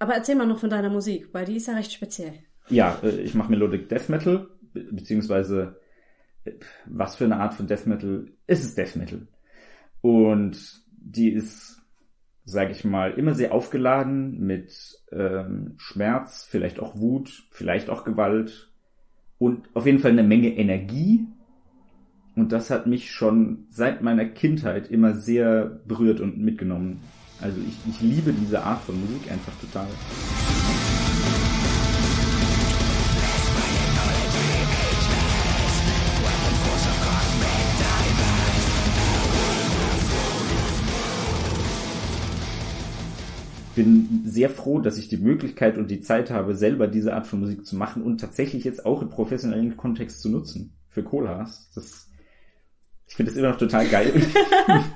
Aber 0.00 0.14
erzähl 0.14 0.34
mal 0.34 0.46
noch 0.46 0.58
von 0.58 0.70
deiner 0.70 0.90
Musik, 0.90 1.28
weil 1.32 1.44
die 1.44 1.56
ist 1.56 1.68
ja 1.68 1.74
recht 1.74 1.92
speziell. 1.92 2.32
Ja, 2.68 2.98
äh, 3.04 3.20
ich 3.20 3.34
mache 3.34 3.50
Melodic 3.50 3.88
Death 3.88 4.08
Metal, 4.08 4.48
be 4.72 4.88
beziehungsweise 4.90 5.80
was 6.86 7.16
für 7.16 7.24
eine 7.24 7.38
Art 7.38 7.54
von 7.54 7.66
Death 7.66 7.86
Metal? 7.86 8.26
Es 8.46 8.62
ist 8.62 8.76
Death 8.76 8.96
Metal. 8.96 9.26
Und 10.00 10.82
die 10.96 11.30
ist, 11.30 11.82
sage 12.44 12.72
ich 12.72 12.84
mal, 12.84 13.12
immer 13.12 13.34
sehr 13.34 13.52
aufgeladen 13.52 14.40
mit 14.40 14.72
ähm, 15.12 15.74
Schmerz, 15.78 16.46
vielleicht 16.48 16.80
auch 16.80 16.98
Wut, 16.98 17.46
vielleicht 17.50 17.88
auch 17.88 18.04
Gewalt 18.04 18.70
und 19.38 19.68
auf 19.74 19.86
jeden 19.86 19.98
Fall 19.98 20.12
eine 20.12 20.22
Menge 20.22 20.56
Energie. 20.56 21.26
Und 22.36 22.52
das 22.52 22.70
hat 22.70 22.86
mich 22.86 23.12
schon 23.12 23.66
seit 23.70 24.02
meiner 24.02 24.24
Kindheit 24.24 24.90
immer 24.90 25.14
sehr 25.14 25.80
berührt 25.86 26.20
und 26.20 26.38
mitgenommen. 26.38 27.00
Also 27.40 27.60
ich, 27.60 27.76
ich 27.88 28.00
liebe 28.00 28.32
diese 28.32 28.62
Art 28.62 28.82
von 28.82 29.00
Musik 29.00 29.30
einfach 29.30 29.52
total. 29.60 29.86
Bin 43.74 44.22
sehr 44.24 44.50
froh, 44.50 44.80
dass 44.80 44.98
ich 44.98 45.08
die 45.08 45.16
Möglichkeit 45.16 45.78
und 45.78 45.90
die 45.90 46.00
Zeit 46.00 46.30
habe, 46.30 46.54
selber 46.54 46.86
diese 46.86 47.14
Art 47.14 47.26
von 47.26 47.40
Musik 47.40 47.64
zu 47.66 47.76
machen 47.76 48.02
und 48.02 48.20
tatsächlich 48.20 48.64
jetzt 48.64 48.84
auch 48.84 49.02
im 49.02 49.10
professionellen 49.10 49.76
Kontext 49.76 50.20
zu 50.20 50.28
nutzen 50.28 50.74
für 50.88 51.02
Kohlhaas. 51.02 51.70
Das, 51.74 52.10
ich 53.06 53.14
finde 53.14 53.30
das 53.30 53.38
immer 53.38 53.50
noch 53.50 53.58
total 53.58 53.86
geil. 53.86 54.12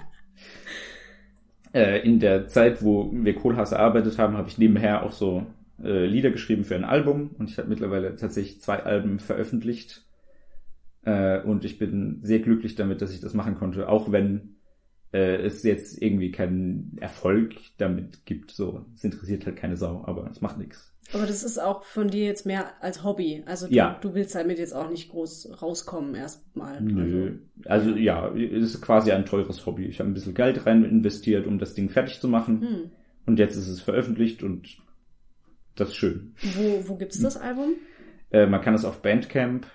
äh, 1.73 2.07
in 2.07 2.21
der 2.21 2.49
Zeit, 2.49 2.83
wo 2.83 3.11
wir 3.13 3.35
Kohlhaas 3.35 3.73
erarbeitet 3.73 4.19
haben, 4.19 4.37
habe 4.37 4.49
ich 4.49 4.59
nebenher 4.59 5.03
auch 5.03 5.13
so 5.13 5.47
äh, 5.83 6.07
Lieder 6.07 6.31
geschrieben 6.31 6.65
für 6.65 6.75
ein 6.75 6.85
Album 6.85 7.31
und 7.39 7.51
ich 7.51 7.59
habe 7.59 7.69
mittlerweile 7.69 8.17
tatsächlich 8.17 8.61
zwei 8.61 8.83
Alben 8.83 9.19
veröffentlicht. 9.19 10.05
Äh, 11.05 11.41
und 11.41 11.65
ich 11.65 11.79
bin 11.79 12.21
sehr 12.23 12.41
glücklich 12.41 12.75
damit, 12.75 13.03
dass 13.03 13.13
ich 13.13 13.21
das 13.21 13.35
machen 13.35 13.55
konnte, 13.55 13.89
auch 13.89 14.13
wenn 14.13 14.58
äh, 15.13 15.37
es 15.37 15.63
jetzt 15.63 16.01
irgendwie 16.03 16.31
keinen 16.31 16.97
Erfolg 17.01 17.55
damit 17.79 18.25
gibt. 18.27 18.51
So, 18.51 18.85
es 18.95 19.05
interessiert 19.05 19.47
halt 19.47 19.57
keine 19.57 19.77
Sau, 19.77 20.05
aber 20.07 20.29
es 20.31 20.41
macht 20.41 20.59
nichts. 20.59 20.93
Aber 21.15 21.27
das 21.27 21.43
ist 21.43 21.59
auch 21.59 21.85
von 21.85 22.09
dir 22.09 22.27
jetzt 22.27 22.45
mehr 22.45 22.83
als 22.83 23.03
Hobby. 23.03 23.43
Also 23.47 23.67
du, 23.67 23.73
Ja. 23.75 23.99
du 24.03 24.15
willst 24.15 24.35
damit 24.35 24.59
jetzt 24.59 24.75
auch 24.75 24.91
nicht 24.91 25.09
groß 25.11 25.63
rauskommen 25.63 26.15
erstmal. 26.15 26.83
Nö. 26.83 27.39
Also 27.65 27.91
ja, 27.97 28.29
es 28.35 28.75
ist 28.75 28.83
quasi 28.83 29.13
ein 29.13 29.25
teures 29.25 29.65
Hobby. 29.65 29.87
Ich 29.87 30.01
habe 30.01 30.11
ein 30.11 30.15
bisschen 30.15 30.35
Geld 30.35 30.67
rein 30.67 30.85
investiert, 30.85 31.47
um 31.47 31.59
das 31.59 31.73
Ding 31.75 31.89
fertig 31.89 32.21
zu 32.21 32.29
machen. 32.29 32.63
Also, 32.63 32.75
hm. 32.77 32.91
Und 33.25 33.39
jetzt 33.39 33.57
ist 33.57 33.69
es 33.69 33.81
veröffentlicht 33.83 34.43
und 34.43 34.79
das 35.77 35.89
ist 35.91 35.97
schön. 35.97 36.35
Wo, 36.57 36.89
wo 36.89 36.97
gibt's 36.97 37.21
das 37.21 37.37
Album? 37.37 37.75
Äh, 38.31 38.47
man 38.47 38.61
kann 38.61 38.75
es 38.75 38.85
auf 38.85 39.01
Bandcamp 39.03 39.67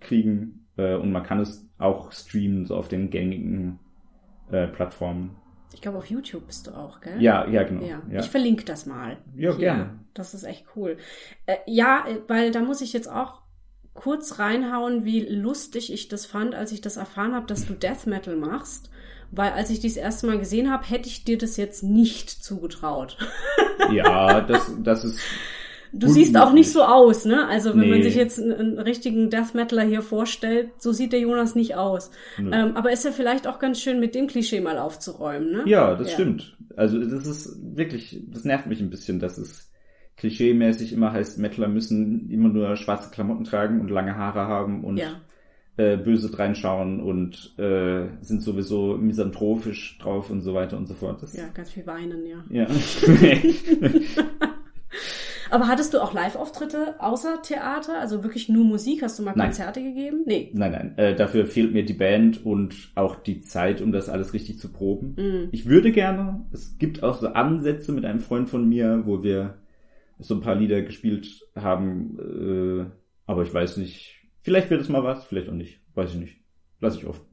kriegen 0.00 0.66
äh, 0.76 0.94
und 0.94 1.10
man 1.12 1.22
kann 1.22 1.40
es 1.40 1.68
auch 1.78 2.12
streamen, 2.12 2.66
so 2.66 2.76
auf 2.76 2.88
den 2.88 3.10
gängigen 3.10 3.78
äh, 4.50 4.66
Plattformen. 4.66 5.36
Ich 5.72 5.80
glaube, 5.82 5.98
auf 5.98 6.06
YouTube 6.06 6.46
bist 6.46 6.66
du 6.66 6.70
auch, 6.70 7.00
gell? 7.00 7.20
Ja, 7.20 7.46
ja, 7.48 7.62
genau. 7.64 7.84
Ja. 7.84 8.02
Ja, 8.10 8.20
ich 8.20 8.30
verlinke 8.30 8.64
das 8.64 8.86
mal. 8.86 9.18
Ja, 9.34 9.50
Hier. 9.50 9.58
gerne. 9.58 9.98
Das 10.14 10.32
ist 10.32 10.44
echt 10.44 10.64
cool. 10.74 10.96
Äh, 11.44 11.56
ja, 11.66 12.06
äh, 12.08 12.20
weil 12.28 12.50
da 12.50 12.60
muss 12.60 12.80
ich 12.80 12.92
jetzt 12.92 13.10
auch 13.10 13.42
kurz 13.92 14.38
reinhauen, 14.38 15.04
wie 15.04 15.20
lustig 15.20 15.92
ich 15.92 16.08
das 16.08 16.26
fand, 16.26 16.54
als 16.54 16.72
ich 16.72 16.80
das 16.80 16.96
erfahren 16.96 17.34
habe, 17.34 17.46
dass 17.46 17.66
du 17.66 17.74
Death 17.74 18.06
Metal 18.06 18.36
machst. 18.36 18.90
Weil 19.32 19.52
als 19.52 19.70
ich 19.70 19.80
dies 19.80 19.96
erste 19.96 20.26
Mal 20.26 20.38
gesehen 20.38 20.70
habe, 20.70 20.86
hätte 20.86 21.08
ich 21.08 21.24
dir 21.24 21.36
das 21.36 21.56
jetzt 21.56 21.82
nicht 21.82 22.30
zugetraut. 22.30 23.18
ja 23.92 24.40
das, 24.40 24.70
das 24.78 25.04
ist. 25.04 25.20
Du 25.92 26.08
siehst 26.08 26.36
auch 26.36 26.52
nicht 26.52 26.70
so 26.70 26.82
aus, 26.82 27.24
ne? 27.24 27.46
Also 27.48 27.70
wenn 27.70 27.88
man 27.88 27.98
Nee. 27.98 28.02
sich 28.02 28.14
jetzt 28.16 28.38
einen, 28.40 28.52
einen 28.52 28.78
richtigen 28.78 29.30
Death 29.30 29.54
Metaler 29.54 29.84
hier 29.84 30.02
vorstellt, 30.02 30.70
so 30.78 30.92
sieht 30.92 31.12
der 31.12 31.20
Jonas 31.20 31.54
nicht 31.54 31.74
aus. 31.76 32.10
Nö. 32.38 32.50
Ähm, 32.52 32.76
aber 32.76 32.92
ist 32.92 33.04
ja 33.04 33.12
vielleicht 33.12 33.46
auch 33.46 33.58
ganz 33.58 33.80
schön, 33.80 34.00
mit 34.00 34.14
dem 34.14 34.26
Klischee 34.26 34.60
mal 34.60 34.78
aufzuräumen, 34.78 35.52
ne? 35.52 35.62
Ja, 35.66 35.94
das 35.94 36.08
Ja. 36.08 36.14
stimmt. 36.14 36.56
Also 36.76 36.98
das 36.98 37.26
ist 37.26 37.56
wirklich, 37.76 38.20
das 38.28 38.44
nervt 38.44 38.66
mich 38.66 38.80
ein 38.80 38.90
bisschen, 38.90 39.18
dass 39.20 39.38
es 39.38 39.70
klischeemäßig 40.16 40.92
immer 40.92 41.12
heißt, 41.12 41.38
Mettler 41.38 41.68
müssen 41.68 42.30
immer 42.30 42.48
nur 42.48 42.76
schwarze 42.76 43.10
Klamotten 43.10 43.44
tragen 43.44 43.80
und 43.80 43.90
lange 43.90 44.16
Haare 44.16 44.40
haben 44.46 44.82
und 44.84 44.96
Ja. 44.98 45.20
äh, 45.78 45.96
böse 45.98 46.36
reinschauen 46.38 47.00
und 47.00 47.54
äh, 47.58 48.06
sind 48.22 48.42
sowieso 48.42 48.96
misanthropisch 48.96 49.98
drauf 49.98 50.30
und 50.30 50.40
so 50.40 50.54
weiter 50.54 50.76
und 50.78 50.86
so 50.86 50.94
fort. 50.94 51.22
Das, 51.22 51.36
Ja, 51.36 51.48
ganz 51.52 51.70
viel 51.70 51.86
weinen, 51.86 52.24
ja. 52.26 52.44
ja. 52.50 52.66
Aber 55.50 55.68
hattest 55.68 55.94
du 55.94 56.02
auch 56.02 56.12
Live-Auftritte 56.12 56.96
außer 56.98 57.42
Theater? 57.42 57.98
Also 57.98 58.22
wirklich 58.22 58.48
nur 58.48 58.64
Musik? 58.64 59.02
Hast 59.02 59.18
du 59.18 59.22
mal 59.22 59.34
Nein. 59.36 59.48
Konzerte 59.48 59.82
gegeben? 59.82 60.22
Nee. 60.26 60.50
nein, 60.54 60.72
nein. 60.72 60.98
Äh, 60.98 61.14
dafür 61.14 61.46
fehlt 61.46 61.72
mir 61.72 61.84
die 61.84 61.94
Band 61.94 62.44
und 62.44 62.92
auch 62.94 63.16
die 63.16 63.40
Zeit, 63.40 63.80
um 63.80 63.92
das 63.92 64.08
alles 64.08 64.32
richtig 64.32 64.58
zu 64.58 64.72
proben. 64.72 65.14
Mhm. 65.16 65.48
Ich 65.52 65.66
würde 65.66 65.92
gerne, 65.92 66.46
es 66.52 66.78
gibt 66.78 67.02
auch 67.02 67.18
so 67.18 67.28
Ansätze 67.28 67.92
mit 67.92 68.04
einem 68.04 68.20
Freund 68.20 68.48
von 68.48 68.68
mir, 68.68 69.02
wo 69.04 69.22
wir 69.22 69.58
so 70.18 70.34
ein 70.34 70.40
paar 70.40 70.54
Lieder 70.54 70.82
gespielt 70.82 71.28
haben, 71.54 72.18
äh, 72.18 72.86
aber 73.26 73.42
ich 73.42 73.52
weiß 73.52 73.76
nicht, 73.76 74.28
vielleicht 74.42 74.70
wird 74.70 74.80
es 74.80 74.88
mal 74.88 75.04
was, 75.04 75.24
vielleicht 75.24 75.48
auch 75.48 75.54
nicht, 75.54 75.80
weiß 75.94 76.14
ich 76.14 76.20
nicht. 76.20 76.36
Lass 76.80 76.96
ich 76.96 77.06
offen. 77.06 77.24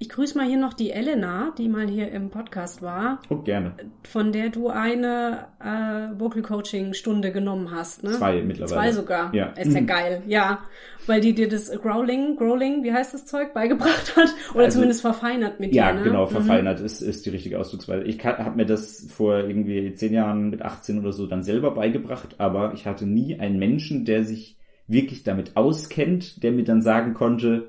Ich 0.00 0.08
grüße 0.08 0.36
mal 0.36 0.46
hier 0.46 0.58
noch 0.58 0.74
die 0.74 0.90
Elena, 0.90 1.54
die 1.56 1.68
mal 1.68 1.86
hier 1.88 2.10
im 2.10 2.28
Podcast 2.28 2.82
war, 2.82 3.20
Oh, 3.30 3.36
gerne. 3.36 3.72
von 4.02 4.32
der 4.32 4.48
du 4.50 4.68
eine 4.68 5.46
äh, 5.60 6.18
Vocal 6.20 6.42
Coaching 6.42 6.94
Stunde 6.94 7.30
genommen 7.32 7.70
hast, 7.70 8.02
ne? 8.02 8.10
Zwei 8.10 8.42
mittlerweile. 8.42 8.72
Zwei 8.74 8.92
sogar. 8.92 9.34
Ja. 9.34 9.46
Ist 9.52 9.72
ja 9.72 9.80
geil, 9.80 10.22
ja. 10.26 10.58
Weil 11.06 11.20
die 11.20 11.32
dir 11.34 11.48
das 11.48 11.70
Growling, 11.80 12.36
Growling, 12.36 12.82
wie 12.82 12.92
heißt 12.92 13.14
das 13.14 13.24
Zeug, 13.26 13.54
beigebracht 13.54 14.16
hat? 14.16 14.34
Oder 14.54 14.64
Also- 14.64 14.74
zumindest 14.76 15.00
verfeinert 15.00 15.60
mit 15.60 15.72
Ja, 15.74 15.92
dir, 15.92 15.98
ne? 15.98 16.04
genau, 16.04 16.24
Mhm. 16.26 16.30
verfeinert 16.30 16.80
ist, 16.80 17.00
ist 17.00 17.24
die 17.24 17.30
richtige 17.30 17.58
Ausdrucksweise. 17.60 18.04
Ich 18.04 18.22
habe 18.24 18.56
mir 18.56 18.66
das 18.66 19.06
vor 19.10 19.38
irgendwie 19.38 19.94
zehn 19.94 20.12
Jahren 20.12 20.50
mit 20.50 20.62
18 20.62 20.98
oder 20.98 21.12
so 21.12 21.26
dann 21.26 21.42
selber 21.44 21.70
beigebracht, 21.72 22.34
aber 22.38 22.74
ich 22.74 22.86
hatte 22.86 23.06
nie 23.06 23.38
einen 23.38 23.58
Menschen, 23.58 24.04
der 24.04 24.24
sich 24.24 24.58
wirklich 24.88 25.22
damit 25.22 25.56
auskennt, 25.56 26.42
der 26.42 26.52
mir 26.52 26.64
dann 26.64 26.82
sagen 26.82 27.14
konnte, 27.14 27.68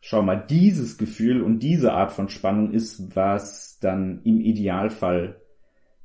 schau 0.00 0.22
mal, 0.22 0.36
dieses 0.36 0.98
Gefühl 0.98 1.42
und 1.42 1.58
diese 1.60 1.92
Art 1.92 2.12
von 2.12 2.28
Spannung 2.28 2.72
ist, 2.72 3.14
was 3.16 3.78
dann 3.80 4.20
im 4.24 4.40
Idealfall 4.40 5.40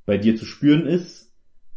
bei 0.05 0.17
dir 0.17 0.35
zu 0.35 0.45
spüren 0.45 0.85
ist, 0.85 1.31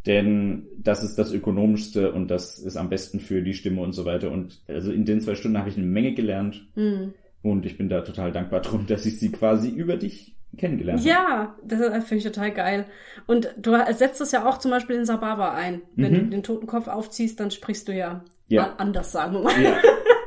denn 0.05 0.67
das 0.77 1.03
ist 1.03 1.15
das 1.17 1.31
ökonomischste 1.33 2.11
und 2.13 2.29
das 2.29 2.59
ist 2.59 2.77
am 2.77 2.89
besten 2.89 3.19
für 3.19 3.41
die 3.41 3.53
Stimme 3.53 3.81
und 3.81 3.91
so 3.91 4.05
weiter. 4.05 4.31
Und 4.31 4.61
also 4.67 4.91
in 4.91 5.05
den 5.05 5.19
zwei 5.21 5.35
Stunden 5.35 5.57
habe 5.57 5.69
ich 5.69 5.77
eine 5.77 5.85
Menge 5.85 6.13
gelernt. 6.13 6.67
Mhm. 6.75 7.13
Und 7.41 7.65
ich 7.65 7.77
bin 7.77 7.89
da 7.89 8.01
total 8.01 8.31
dankbar 8.31 8.61
drum, 8.61 8.87
dass 8.87 9.05
ich 9.05 9.19
sie 9.19 9.31
quasi 9.31 9.69
über 9.69 9.97
dich 9.97 10.35
kennengelernt 10.57 10.99
habe. 11.01 11.09
Ja, 11.09 11.55
das 11.63 11.79
finde 12.05 12.17
ich 12.17 12.23
total 12.23 12.51
geil. 12.51 12.85
Und 13.27 13.53
du 13.57 13.71
setzt 13.93 14.21
das 14.21 14.31
ja 14.31 14.47
auch 14.47 14.57
zum 14.59 14.71
Beispiel 14.71 14.95
in 14.95 15.05
Sababa 15.05 15.51
ein. 15.53 15.81
Wenn 15.95 16.13
Mhm. 16.13 16.15
du 16.17 16.25
den 16.29 16.43
toten 16.43 16.67
Kopf 16.67 16.87
aufziehst, 16.87 17.39
dann 17.39 17.51
sprichst 17.51 17.87
du 17.87 17.93
ja, 17.93 18.23
Ja. 18.47 18.75
anders, 18.77 19.11
sagen 19.11 19.33
wir 19.33 19.41
mal. 19.43 19.61
Ja, 19.61 19.77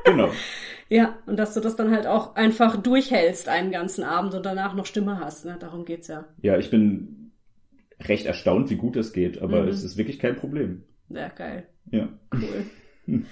genau. 0.05 0.28
Ja, 0.91 1.16
und 1.26 1.38
dass 1.38 1.55
du 1.55 1.61
das 1.61 1.76
dann 1.76 1.93
halt 1.93 2.07
auch 2.09 2.34
einfach 2.34 2.76
durchhältst 2.76 3.49
einen 3.49 3.70
ganzen 3.70 4.03
Abend 4.05 4.34
und 4.34 4.45
danach 4.45 4.74
noch 4.74 4.86
Stimme 4.86 5.20
hast. 5.20 5.45
Ne? 5.45 5.57
Darum 5.59 5.84
geht's 5.84 6.09
ja. 6.09 6.24
Ja, 6.43 6.59
ich 6.59 6.68
bin 6.70 7.30
recht 8.01 8.26
erstaunt, 8.26 8.70
wie 8.70 8.76
gut 8.76 8.97
das 8.97 9.12
geht, 9.12 9.41
aber 9.41 9.62
Mhm. 9.62 9.68
es 9.68 9.84
ist 9.84 9.97
wirklich 9.97 10.18
kein 10.18 10.34
Problem. 10.36 10.82
Ja, 11.09 11.28
geil. 11.28 11.66
Ja. 11.91 12.09
Cool. 12.34 12.66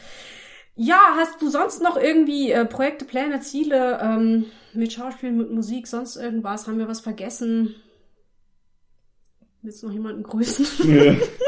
Ja, 0.81 1.01
hast 1.17 1.43
du 1.43 1.49
sonst 1.51 1.83
noch 1.83 1.97
irgendwie 1.97 2.53
äh, 2.53 2.65
Projekte, 2.65 3.05
Pläne, 3.05 3.41
Ziele 3.41 3.99
ähm, 4.01 4.45
mit 4.75 4.93
Schauspiel, 4.93 5.33
mit 5.33 5.51
Musik, 5.51 5.89
sonst 5.89 6.15
irgendwas? 6.15 6.69
Haben 6.69 6.79
wir 6.79 6.87
was 6.87 7.01
vergessen? 7.01 7.75
Willst 9.63 9.83
du 9.83 9.89
noch 9.89 9.93
jemanden 9.93 10.23
grüßen? 10.23 10.65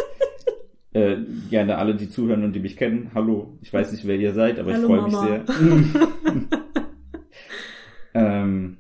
äh, 0.93 1.17
gerne 1.51 1.79
alle, 1.79 1.95
die 1.95 2.09
zuhören 2.09 2.45
und 2.45 2.53
die 2.53 2.61
mich 2.61 2.77
kennen. 2.77 3.11
Hallo, 3.15 3.59
ich 3.63 3.73
weiß 3.73 3.93
nicht, 3.93 4.07
wer 4.07 4.17
ihr 4.17 4.33
seid, 4.35 4.59
aber 4.59 4.73
Hallo, 4.73 5.07
ich 5.07 5.13
freue 5.13 5.31
mich 5.33 5.47
sehr. 5.47 6.51
ähm, 8.15 8.79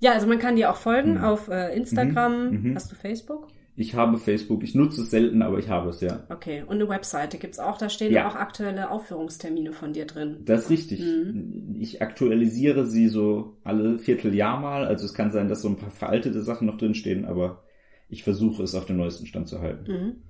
Ja, 0.00 0.12
also 0.12 0.26
man 0.26 0.38
kann 0.38 0.56
dir 0.56 0.70
auch 0.70 0.76
folgen 0.76 1.12
Mhm. 1.14 1.24
auf 1.24 1.48
äh, 1.48 1.74
Instagram. 1.76 2.50
Mhm, 2.50 2.70
mhm. 2.70 2.74
Hast 2.74 2.90
du 2.90 2.96
Facebook? 2.96 3.48
ich 3.78 3.94
habe 3.94 4.16
Facebook, 4.16 4.62
ich 4.62 4.74
nutze 4.74 5.02
es 5.02 5.10
selten, 5.10 5.42
aber 5.42 5.58
ich 5.58 5.68
habe 5.68 5.90
es, 5.90 6.00
ja. 6.00 6.24
Okay, 6.30 6.62
und 6.62 6.76
eine 6.76 6.88
Webseite 6.88 7.36
gibt's 7.36 7.58
auch. 7.58 7.76
Da 7.76 7.90
stehen 7.90 8.10
Ja. 8.10 8.26
auch 8.26 8.34
aktuelle 8.34 8.90
Aufführungstermine 8.90 9.74
von 9.74 9.92
dir 9.92 10.06
drin. 10.06 10.38
Das 10.46 10.62
ist 10.64 10.70
richtig. 10.70 11.00
Mhm. 11.00 11.76
Ich 11.78 12.00
aktualisiere 12.00 12.86
sie 12.86 13.08
so 13.08 13.58
alle 13.64 13.98
Vierteljahr 13.98 14.58
mal. 14.60 14.86
Also 14.86 15.04
es 15.04 15.12
kann 15.12 15.30
sein, 15.30 15.48
dass 15.48 15.60
so 15.60 15.68
ein 15.68 15.76
paar 15.76 15.90
veraltete 15.90 16.40
Sachen 16.42 16.66
noch 16.66 16.78
drinstehen, 16.78 17.26
aber 17.26 17.64
ich 18.08 18.24
versuche 18.24 18.62
es 18.62 18.74
auf 18.74 18.86
den 18.86 18.96
neuesten 18.96 19.26
Stand 19.26 19.46
zu 19.46 19.60
halten. 19.60 20.22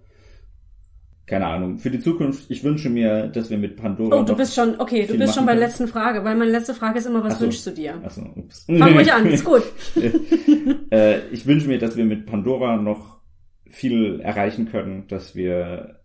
Keine 1.27 1.47
Ahnung. 1.47 1.79
Für 1.79 1.91
die 1.91 1.99
Zukunft, 1.99 2.49
ich 2.51 2.63
wünsche 2.63 2.89
mir, 2.89 3.27
dass 3.27 3.51
wir 3.51 3.59
mit 3.59 3.77
Pandora. 3.77 4.21
Oh, 4.21 4.23
du 4.23 4.37
bist 4.37 4.55
schon, 4.55 4.79
okay, 4.79 5.07
du 5.07 5.19
bist 5.19 5.35
schon 5.35 5.45
bei 5.45 5.55
der 5.55 5.67
letzten 5.67 5.89
Frage, 5.89 6.23
weil 6.23 6.37
meine 6.37 6.53
letzte 6.53 6.73
Frage 6.73 7.01
ist 7.01 7.07
immer, 7.07 7.25
was 7.25 7.35
Ach 7.35 7.39
so. 7.39 7.45
wünschst 7.47 7.67
du 7.67 7.73
dir? 7.73 8.01
Achso, 8.05 8.23
ups. 8.37 8.65
Fang 8.67 8.93
ruhig 8.95 9.13
an, 9.13 9.27
ist 9.27 9.45
gut. 9.45 9.63
äh, 10.91 11.27
ich 11.31 11.45
wünsche 11.45 11.67
mir, 11.67 11.79
dass 11.79 11.97
wir 11.97 12.05
mit 12.05 12.27
Pandora 12.27 12.77
noch 12.77 13.21
viel 13.69 14.21
erreichen 14.21 14.67
können, 14.71 15.09
dass 15.09 15.35
wir 15.35 16.01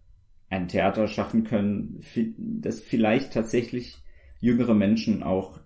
ein 0.50 0.68
Theater 0.68 1.08
schaffen 1.08 1.44
können, 1.44 2.02
das 2.38 2.80
vielleicht 2.80 3.32
tatsächlich 3.32 3.98
jüngere 4.40 4.74
Menschen 4.74 5.22
auch 5.22 5.60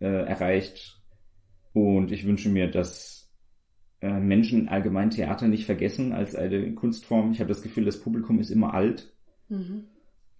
äh, 0.00 0.06
erreicht. 0.06 0.98
Und 1.74 2.10
ich 2.10 2.26
wünsche 2.26 2.48
mir, 2.48 2.70
dass 2.70 3.17
äh, 4.00 4.20
Menschen 4.20 4.68
allgemein 4.68 5.10
Theater 5.10 5.48
nicht 5.48 5.66
vergessen 5.66 6.12
als 6.12 6.34
eine 6.34 6.74
Kunstform. 6.74 7.32
Ich 7.32 7.40
habe 7.40 7.48
das 7.48 7.62
Gefühl, 7.62 7.84
das 7.84 8.00
Publikum 8.00 8.38
ist 8.40 8.50
immer 8.50 8.74
alt. 8.74 9.12
Mhm. 9.48 9.84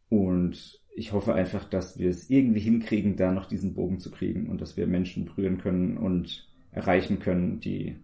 Und 0.09 0.81
ich 0.95 1.13
hoffe 1.13 1.35
einfach, 1.35 1.65
dass 1.65 1.99
wir 1.99 2.11
es 2.11 2.31
irgendwie 2.31 2.61
hinkriegen, 2.61 3.17
da 3.17 3.33
noch 3.33 3.47
diesen 3.47 3.75
Bogen 3.75 4.01
zu 4.01 4.11
kriegen 4.11 4.49
und 4.49 4.61
dass 4.61 4.77
wir 4.77 4.87
Menschen 4.87 5.27
berühren 5.27 5.59
können 5.59 5.97
und 5.97 6.49
erreichen 6.73 7.19
können, 7.19 7.61
die 7.61 7.97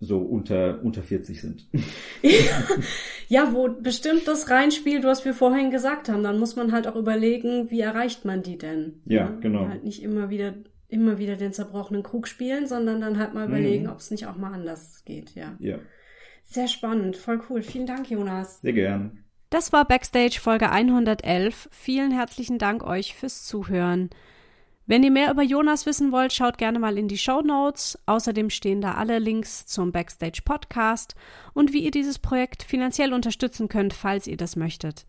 so 0.00 0.18
unter, 0.18 0.82
unter 0.82 1.02
40 1.02 1.40
sind. 1.40 1.68
Ja, 3.30 3.52
wo 3.52 3.68
bestimmt 3.68 4.26
das 4.26 4.50
reinspielt, 4.50 5.04
was 5.04 5.24
wir 5.24 5.34
vorhin 5.34 5.70
gesagt 5.70 6.08
haben, 6.08 6.24
dann 6.24 6.40
muss 6.40 6.56
man 6.56 6.72
halt 6.72 6.88
auch 6.88 6.96
überlegen, 6.96 7.70
wie 7.70 7.80
erreicht 7.80 8.24
man 8.24 8.42
die 8.42 8.58
denn? 8.58 9.02
Ja, 9.04 9.28
genau. 9.40 9.68
Halt 9.68 9.84
nicht 9.84 10.02
immer 10.02 10.30
wieder, 10.30 10.52
immer 10.90 11.18
wieder 11.18 11.36
den 11.36 11.52
zerbrochenen 11.52 12.02
Krug 12.02 12.28
spielen, 12.28 12.66
sondern 12.66 13.00
dann 13.00 13.18
halt 13.18 13.34
mal 13.34 13.46
Mhm. 13.46 13.54
überlegen, 13.54 13.88
ob 13.88 13.98
es 13.98 14.10
nicht 14.10 14.26
auch 14.26 14.36
mal 14.36 14.52
anders 14.52 15.02
geht, 15.04 15.34
ja. 15.34 15.56
Ja, 15.58 15.78
Sehr 16.44 16.66
spannend, 16.68 17.16
voll 17.16 17.40
cool. 17.48 17.62
Vielen 17.62 17.86
Dank, 17.86 18.10
Jonas. 18.10 18.60
sehr 18.60 18.72
gern. 18.72 19.24
Das 19.50 19.72
war 19.72 19.84
Backstage 19.86 20.38
Folge 20.40 20.70
111. 20.70 21.68
Vielen 21.72 22.10
herzlichen 22.10 22.58
Dank 22.58 22.82
euch 22.84 23.14
fürs 23.14 23.44
Zuhören. 23.44 24.10
Wenn 24.90 25.04
ihr 25.04 25.12
mehr 25.12 25.30
über 25.30 25.44
Jonas 25.44 25.86
wissen 25.86 26.10
wollt, 26.10 26.32
schaut 26.32 26.58
gerne 26.58 26.80
mal 26.80 26.98
in 26.98 27.06
die 27.06 27.16
Show 27.16 27.42
Notes. 27.42 27.96
Außerdem 28.06 28.50
stehen 28.50 28.80
da 28.80 28.94
alle 28.94 29.20
Links 29.20 29.64
zum 29.64 29.92
Backstage 29.92 30.40
Podcast 30.44 31.14
und 31.54 31.72
wie 31.72 31.84
ihr 31.84 31.92
dieses 31.92 32.18
Projekt 32.18 32.64
finanziell 32.64 33.12
unterstützen 33.12 33.68
könnt, 33.68 33.94
falls 33.94 34.26
ihr 34.26 34.36
das 34.36 34.56
möchtet. 34.56 35.06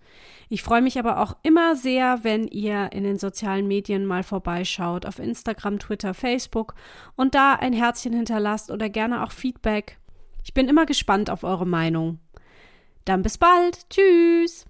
Ich 0.49 0.61
freue 0.61 0.83
mich 0.83 0.99
aber 0.99 1.19
auch 1.19 1.35
immer 1.41 1.75
sehr, 1.75 2.19
wenn 2.21 2.47
ihr 2.47 2.91
in 2.91 3.03
den 3.03 3.17
sozialen 3.17 3.67
Medien 3.67 4.05
mal 4.05 4.21
vorbeischaut, 4.21 5.07
auf 5.07 5.17
Instagram, 5.17 5.79
Twitter, 5.79 6.13
Facebook 6.13 6.75
und 7.15 7.33
da 7.33 7.55
ein 7.55 7.73
Herzchen 7.73 8.13
hinterlasst 8.13 8.69
oder 8.69 8.87
gerne 8.87 9.23
auch 9.23 9.31
Feedback. 9.31 9.97
Ich 10.43 10.53
bin 10.53 10.69
immer 10.69 10.85
gespannt 10.85 11.31
auf 11.31 11.43
eure 11.43 11.65
Meinung. 11.65 12.19
Dann 13.05 13.23
bis 13.23 13.39
bald. 13.39 13.89
Tschüss. 13.89 14.67